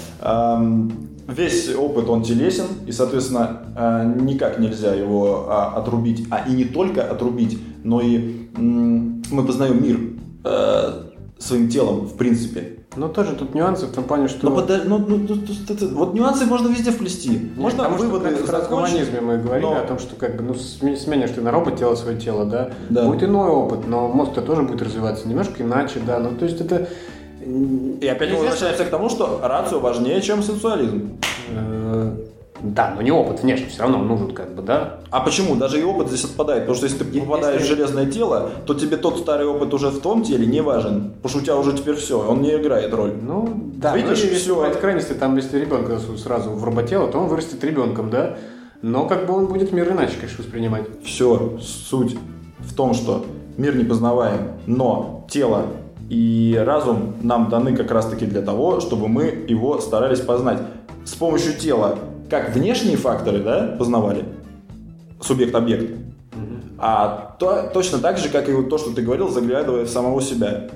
Весь 1.27 1.73
опыт, 1.75 2.09
он 2.09 2.23
телесен, 2.23 2.65
и, 2.85 2.91
соответственно, 2.91 3.61
а, 3.75 4.03
никак 4.03 4.59
нельзя 4.59 4.93
его 4.93 5.47
а, 5.49 5.73
отрубить. 5.77 6.27
А 6.29 6.47
и 6.47 6.51
не 6.51 6.65
только 6.65 7.09
отрубить, 7.09 7.57
но 7.83 8.01
и 8.01 8.49
мы 8.55 9.45
познаем 9.45 9.81
мир 9.81 9.99
э, 10.43 11.10
своим 11.41 11.69
телом, 11.69 12.01
в 12.07 12.15
принципе. 12.15 12.77
Но 12.95 13.07
тоже 13.07 13.35
тут 13.35 13.55
нюансы 13.55 13.85
в 13.85 13.91
том 13.93 14.03
плане, 14.03 14.27
что... 14.27 14.49
Но 14.49 14.55
подо- 14.59 14.83
ну, 14.85 14.97
ну, 14.97 15.15
ну, 15.17 15.27
тут 15.27 15.69
это- 15.69 15.87
вот 15.87 16.13
нюансы 16.13 16.45
можно 16.45 16.67
везде 16.67 16.91
вплести. 16.91 17.29
Нет, 17.29 17.41
Можно 17.57 17.77
потому 17.83 17.97
что 17.97 18.07
выводы 18.07 18.29
как 18.35 18.39
в 18.43 18.45
трансгуманизме 18.47 19.21
мы 19.21 19.37
говорили 19.37 19.65
но- 19.65 19.77
о 19.79 19.85
том, 19.85 19.97
что 19.97 20.15
как 20.15 20.35
бы, 20.35 20.43
ну, 20.43 20.53
сме- 20.55 20.97
сменишь 20.97 21.29
ты 21.31 21.39
на 21.41 21.51
робот 21.51 21.77
тело 21.77 21.95
свое 21.95 22.19
тело, 22.19 22.45
да, 22.45 22.71
Да. 22.89 23.05
будет 23.05 23.23
иной 23.23 23.49
опыт, 23.49 23.87
но 23.87 24.09
мозг-то 24.09 24.41
тоже 24.41 24.63
будет 24.63 24.81
развиваться 24.81 25.27
немножко 25.29 25.63
иначе, 25.63 26.01
да, 26.05 26.19
ну, 26.19 26.31
то 26.37 26.45
есть 26.45 26.59
это... 26.59 26.89
И 27.43 28.07
опять 28.07 28.31
возвращаемся 28.33 28.83
к 28.85 28.89
тому, 28.89 29.09
что 29.09 29.39
рацио 29.41 29.79
важнее, 29.79 30.21
чем 30.21 30.43
сенсуализм. 30.43 31.17
Да, 32.63 32.93
но 32.95 33.01
не 33.01 33.11
опыт 33.11 33.41
внешне, 33.41 33.67
все 33.67 33.81
равно 33.81 33.97
нужен 33.97 34.31
как 34.33 34.53
бы, 34.55 34.61
да. 34.61 34.99
А 35.09 35.19
почему? 35.21 35.55
Даже 35.55 35.79
и 35.79 35.83
опыт 35.83 36.07
здесь 36.09 36.25
отпадает. 36.25 36.61
Потому 36.63 36.75
что 36.77 36.85
если 36.85 37.03
ты 37.03 37.19
попадаешь 37.21 37.61
если- 37.61 37.73
в 37.73 37.77
железное 37.77 38.05
тело, 38.05 38.51
то 38.65 38.73
тебе 38.73 38.97
тот 38.97 39.17
старый 39.19 39.47
опыт 39.47 39.73
уже 39.73 39.89
в 39.89 39.99
том 39.99 40.21
теле 40.23 40.45
не 40.45 40.61
важен. 40.61 41.11
Потому 41.21 41.29
что 41.29 41.37
у 41.39 41.41
тебя 41.41 41.57
уже 41.57 41.73
теперь 41.73 41.95
все, 41.95 42.19
он 42.21 42.41
не 42.41 42.55
играет 42.55 42.93
роль. 42.93 43.13
Ну, 43.21 43.49
да, 43.75 43.95
Видишь, 43.95 44.19
ну, 44.19 44.25
если 44.25 44.35
всё. 44.35 44.55
бывает 44.55 44.77
крайности, 44.77 45.13
там, 45.13 45.35
если 45.37 45.59
ребенка 45.59 45.97
сразу 46.17 46.51
в 46.51 46.63
роботело, 46.63 47.07
то 47.07 47.17
он 47.17 47.27
вырастет 47.27 47.63
ребенком, 47.63 48.09
да, 48.09 48.37
но 48.81 49.05
как 49.07 49.25
бы 49.25 49.33
он 49.35 49.47
будет 49.47 49.71
мир 49.71 49.91
иначе, 49.91 50.13
конечно, 50.19 50.43
воспринимать. 50.43 50.83
Все, 51.03 51.57
суть. 51.61 52.15
в 52.59 52.75
том, 52.75 52.93
что 52.93 53.25
мир 53.57 53.75
не 53.75 53.83
познаваем, 53.83 54.51
но 54.67 55.25
тело 55.31 55.65
и 56.09 56.61
разум 56.63 57.15
нам 57.21 57.49
даны 57.49 57.75
как 57.75 57.89
раз-таки 57.89 58.25
для 58.27 58.41
того, 58.43 58.79
чтобы 58.81 59.07
мы 59.07 59.23
его 59.47 59.79
старались 59.81 60.19
познать. 60.19 60.59
С 61.05 61.15
помощью 61.15 61.53
тела 61.57 61.97
как 62.31 62.55
внешние 62.55 62.95
факторы 62.95 63.43
да, 63.43 63.75
познавали, 63.77 64.23
субъект-объект, 65.19 65.99
а 66.77 67.35
то, 67.37 67.69
точно 67.73 67.99
так 67.99 68.17
же, 68.17 68.29
как 68.29 68.47
и 68.47 68.53
вот 68.53 68.69
то, 68.69 68.77
что 68.77 68.91
ты 68.93 69.01
говорил, 69.01 69.29
заглядывая 69.29 69.83
в 69.83 69.89
самого 69.89 70.21
себя. 70.21 70.69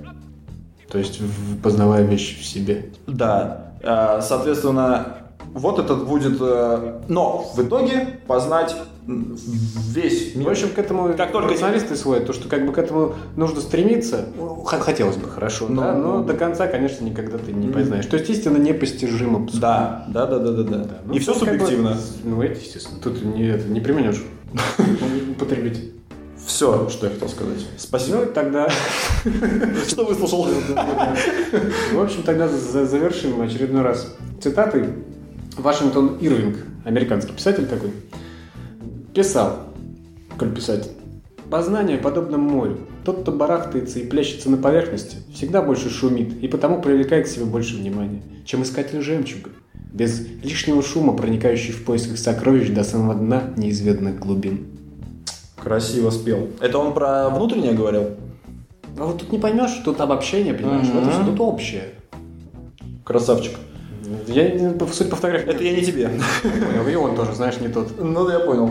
То 0.91 0.97
есть 0.97 1.21
познавая 1.63 2.03
вещь 2.03 2.41
в 2.41 2.45
себе. 2.45 2.91
Да, 3.07 3.71
э, 3.81 4.19
соответственно, 4.21 5.17
вот 5.53 5.79
этот 5.79 6.05
будет... 6.05 6.37
э, 6.41 6.99
Но 7.07 7.49
в 7.55 7.59
итоге 7.63 8.19
познать 8.27 8.75
весь 9.07 10.33
В 10.33 10.37
мир. 10.37 10.49
общем, 10.49 10.69
к 10.69 10.77
этому 10.79 11.13
Как 11.15 11.31
только- 11.31 11.51
националисты 11.51 11.95
сводят, 11.95 12.25
то, 12.27 12.33
что 12.33 12.47
как 12.49 12.65
бы 12.65 12.73
к 12.73 12.77
этому 12.77 13.13
нужно 13.35 13.61
стремиться, 13.61 14.25
ну, 14.37 14.55
хотелось 14.63 15.17
бы 15.17 15.29
хорошо, 15.29 15.67
Ну, 15.69 15.81
да, 15.81 15.93
но 15.95 16.17
ну. 16.19 16.23
до 16.23 16.33
конца, 16.33 16.67
конечно, 16.67 17.05
никогда 17.05 17.37
ты 17.37 17.53
не 17.53 17.67
познаешь. 17.71 18.05
То 18.07 18.17
есть 18.17 18.29
истина 18.29 18.57
непостижима. 18.57 19.47
Да, 19.53 20.05
да, 20.09 20.25
да, 20.25 20.39
да, 20.39 20.51
да, 20.51 20.63
да. 20.63 20.97
Ну, 21.05 21.13
И 21.13 21.19
все 21.19 21.33
тут 21.33 21.43
как 21.45 21.53
бы- 21.53 21.59
субъективно. 21.65 21.97
ну, 22.23 22.41
это 22.41 22.59
естественно. 22.59 22.99
Тут 23.01 23.23
не, 23.23 23.47
это, 23.47 23.67
не 23.67 23.79
применешь. 23.79 24.23
Употребить. 25.31 25.91
Все, 26.45 26.89
что 26.89 27.07
я 27.07 27.13
хотел 27.13 27.27
сказать. 27.29 27.65
Спасибо. 27.77 28.17
Ну, 28.17 28.25
тогда... 28.31 28.69
Что 29.87 30.05
выслушал? 30.05 30.45
В 31.93 31.99
общем, 31.99 32.21
тогда 32.23 32.47
за- 32.47 32.85
завершим 32.85 33.41
очередной 33.41 33.81
раз 33.81 34.15
цитатой. 34.41 34.89
Вашингтон 35.57 36.17
Ирвинг, 36.19 36.57
американский 36.83 37.31
писатель 37.33 37.65
такой, 37.65 37.91
писал, 39.15 39.59
коль 40.37 40.53
писатель, 40.53 40.91
«Познание 41.49 41.97
подобно 41.97 42.37
морю. 42.37 42.79
Тот, 43.05 43.21
кто 43.21 43.31
барахтается 43.31 43.99
и 43.99 44.05
плещется 44.05 44.49
на 44.49 44.57
поверхности, 44.57 45.17
всегда 45.33 45.61
больше 45.61 45.89
шумит 45.89 46.43
и 46.43 46.47
потому 46.47 46.81
привлекает 46.81 47.25
к 47.25 47.29
себе 47.29 47.45
больше 47.45 47.77
внимания, 47.77 48.21
чем 48.45 48.63
искатель 48.63 49.01
жемчуга, 49.01 49.51
без 49.93 50.27
лишнего 50.43 50.81
шума, 50.81 51.13
проникающий 51.13 51.71
в 51.71 51.85
поисках 51.85 52.17
сокровищ 52.17 52.69
до 52.69 52.83
самого 52.83 53.15
дна 53.15 53.53
неизведанных 53.55 54.19
глубин». 54.19 54.65
Красиво 55.55 56.09
спел. 56.09 56.49
Это 56.59 56.77
он 56.77 56.93
про 56.93 57.29
внутреннее 57.29 57.73
говорил? 57.73 58.09
А 58.97 59.05
вот 59.05 59.19
тут 59.19 59.31
не 59.31 59.39
поймешь, 59.39 59.81
тут 59.83 60.01
обобщение, 60.01 60.53
понимаешь, 60.53 60.87
вот 60.93 61.03
это 61.07 61.23
тут 61.25 61.39
общее. 61.39 61.83
Красавчик. 63.03 63.53
Я, 64.27 64.73
судя 64.91 65.09
по 65.09 65.15
фотографии, 65.15 65.49
Это 65.49 65.63
я 65.63 65.75
не 65.75 65.85
тебе. 65.85 66.09
понял, 66.41 66.87
и 66.87 66.95
он 66.95 67.15
тоже, 67.15 67.33
знаешь, 67.33 67.59
не 67.59 67.69
тот. 67.69 67.99
Ну, 67.99 68.29
я 68.29 68.39
понял. 68.39 68.69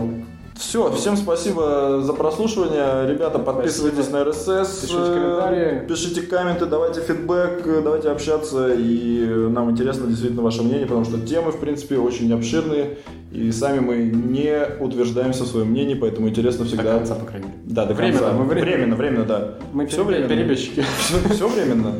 Все, 0.57 0.89
всем 0.93 1.17
спасибо 1.17 2.01
за 2.01 2.13
прослушивание. 2.13 3.05
Ребята, 3.11 3.39
подписывайтесь 3.39 4.09
на 4.09 4.23
РСС. 4.23 4.79
Пишите 4.83 4.95
э, 4.99 5.13
комментарии. 5.13 5.87
Пишите 5.87 6.21
комменты, 6.21 6.65
давайте 6.65 7.01
фидбэк, 7.01 7.67
э, 7.67 7.81
давайте 7.83 8.09
общаться. 8.09 8.73
И 8.73 9.25
нам 9.49 9.69
интересно 9.71 10.07
действительно 10.07 10.43
ваше 10.43 10.61
мнение, 10.63 10.85
потому 10.85 11.03
что 11.03 11.19
темы, 11.19 11.51
в 11.51 11.59
принципе, 11.59 11.97
очень 11.97 12.31
обширные. 12.33 12.97
И 13.33 13.51
сами 13.51 13.79
мы 13.79 13.97
не 13.97 14.65
утверждаемся 14.79 15.43
в 15.43 15.47
своем 15.47 15.67
мнении, 15.71 15.93
поэтому 15.95 16.29
интересно 16.29 16.63
До 16.63 16.69
всегда... 16.69 16.97
конца, 16.99 17.15
по 17.15 17.25
крайней 17.25 17.47
мере. 17.47 17.59
Да, 17.65 17.85
до 17.85 17.93
Временно, 17.93 18.19
конца. 18.19 18.33
мы 18.37 18.45
время- 18.45 18.65
Временно, 18.65 18.95
временно, 18.95 19.25
да. 19.25 19.53
Мы 19.73 19.87
все 19.87 20.05
временно. 20.05 20.29
перебежчики. 20.29 20.85
Все, 20.99 21.17
все 21.33 21.47
временно. 21.49 21.91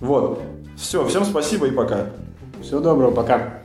Вот. 0.00 0.42
Все, 0.76 1.06
всем 1.06 1.24
спасибо 1.24 1.68
и 1.68 1.70
пока. 1.70 2.08
Всего 2.60 2.80
доброго, 2.80 3.12
пока. 3.12 3.60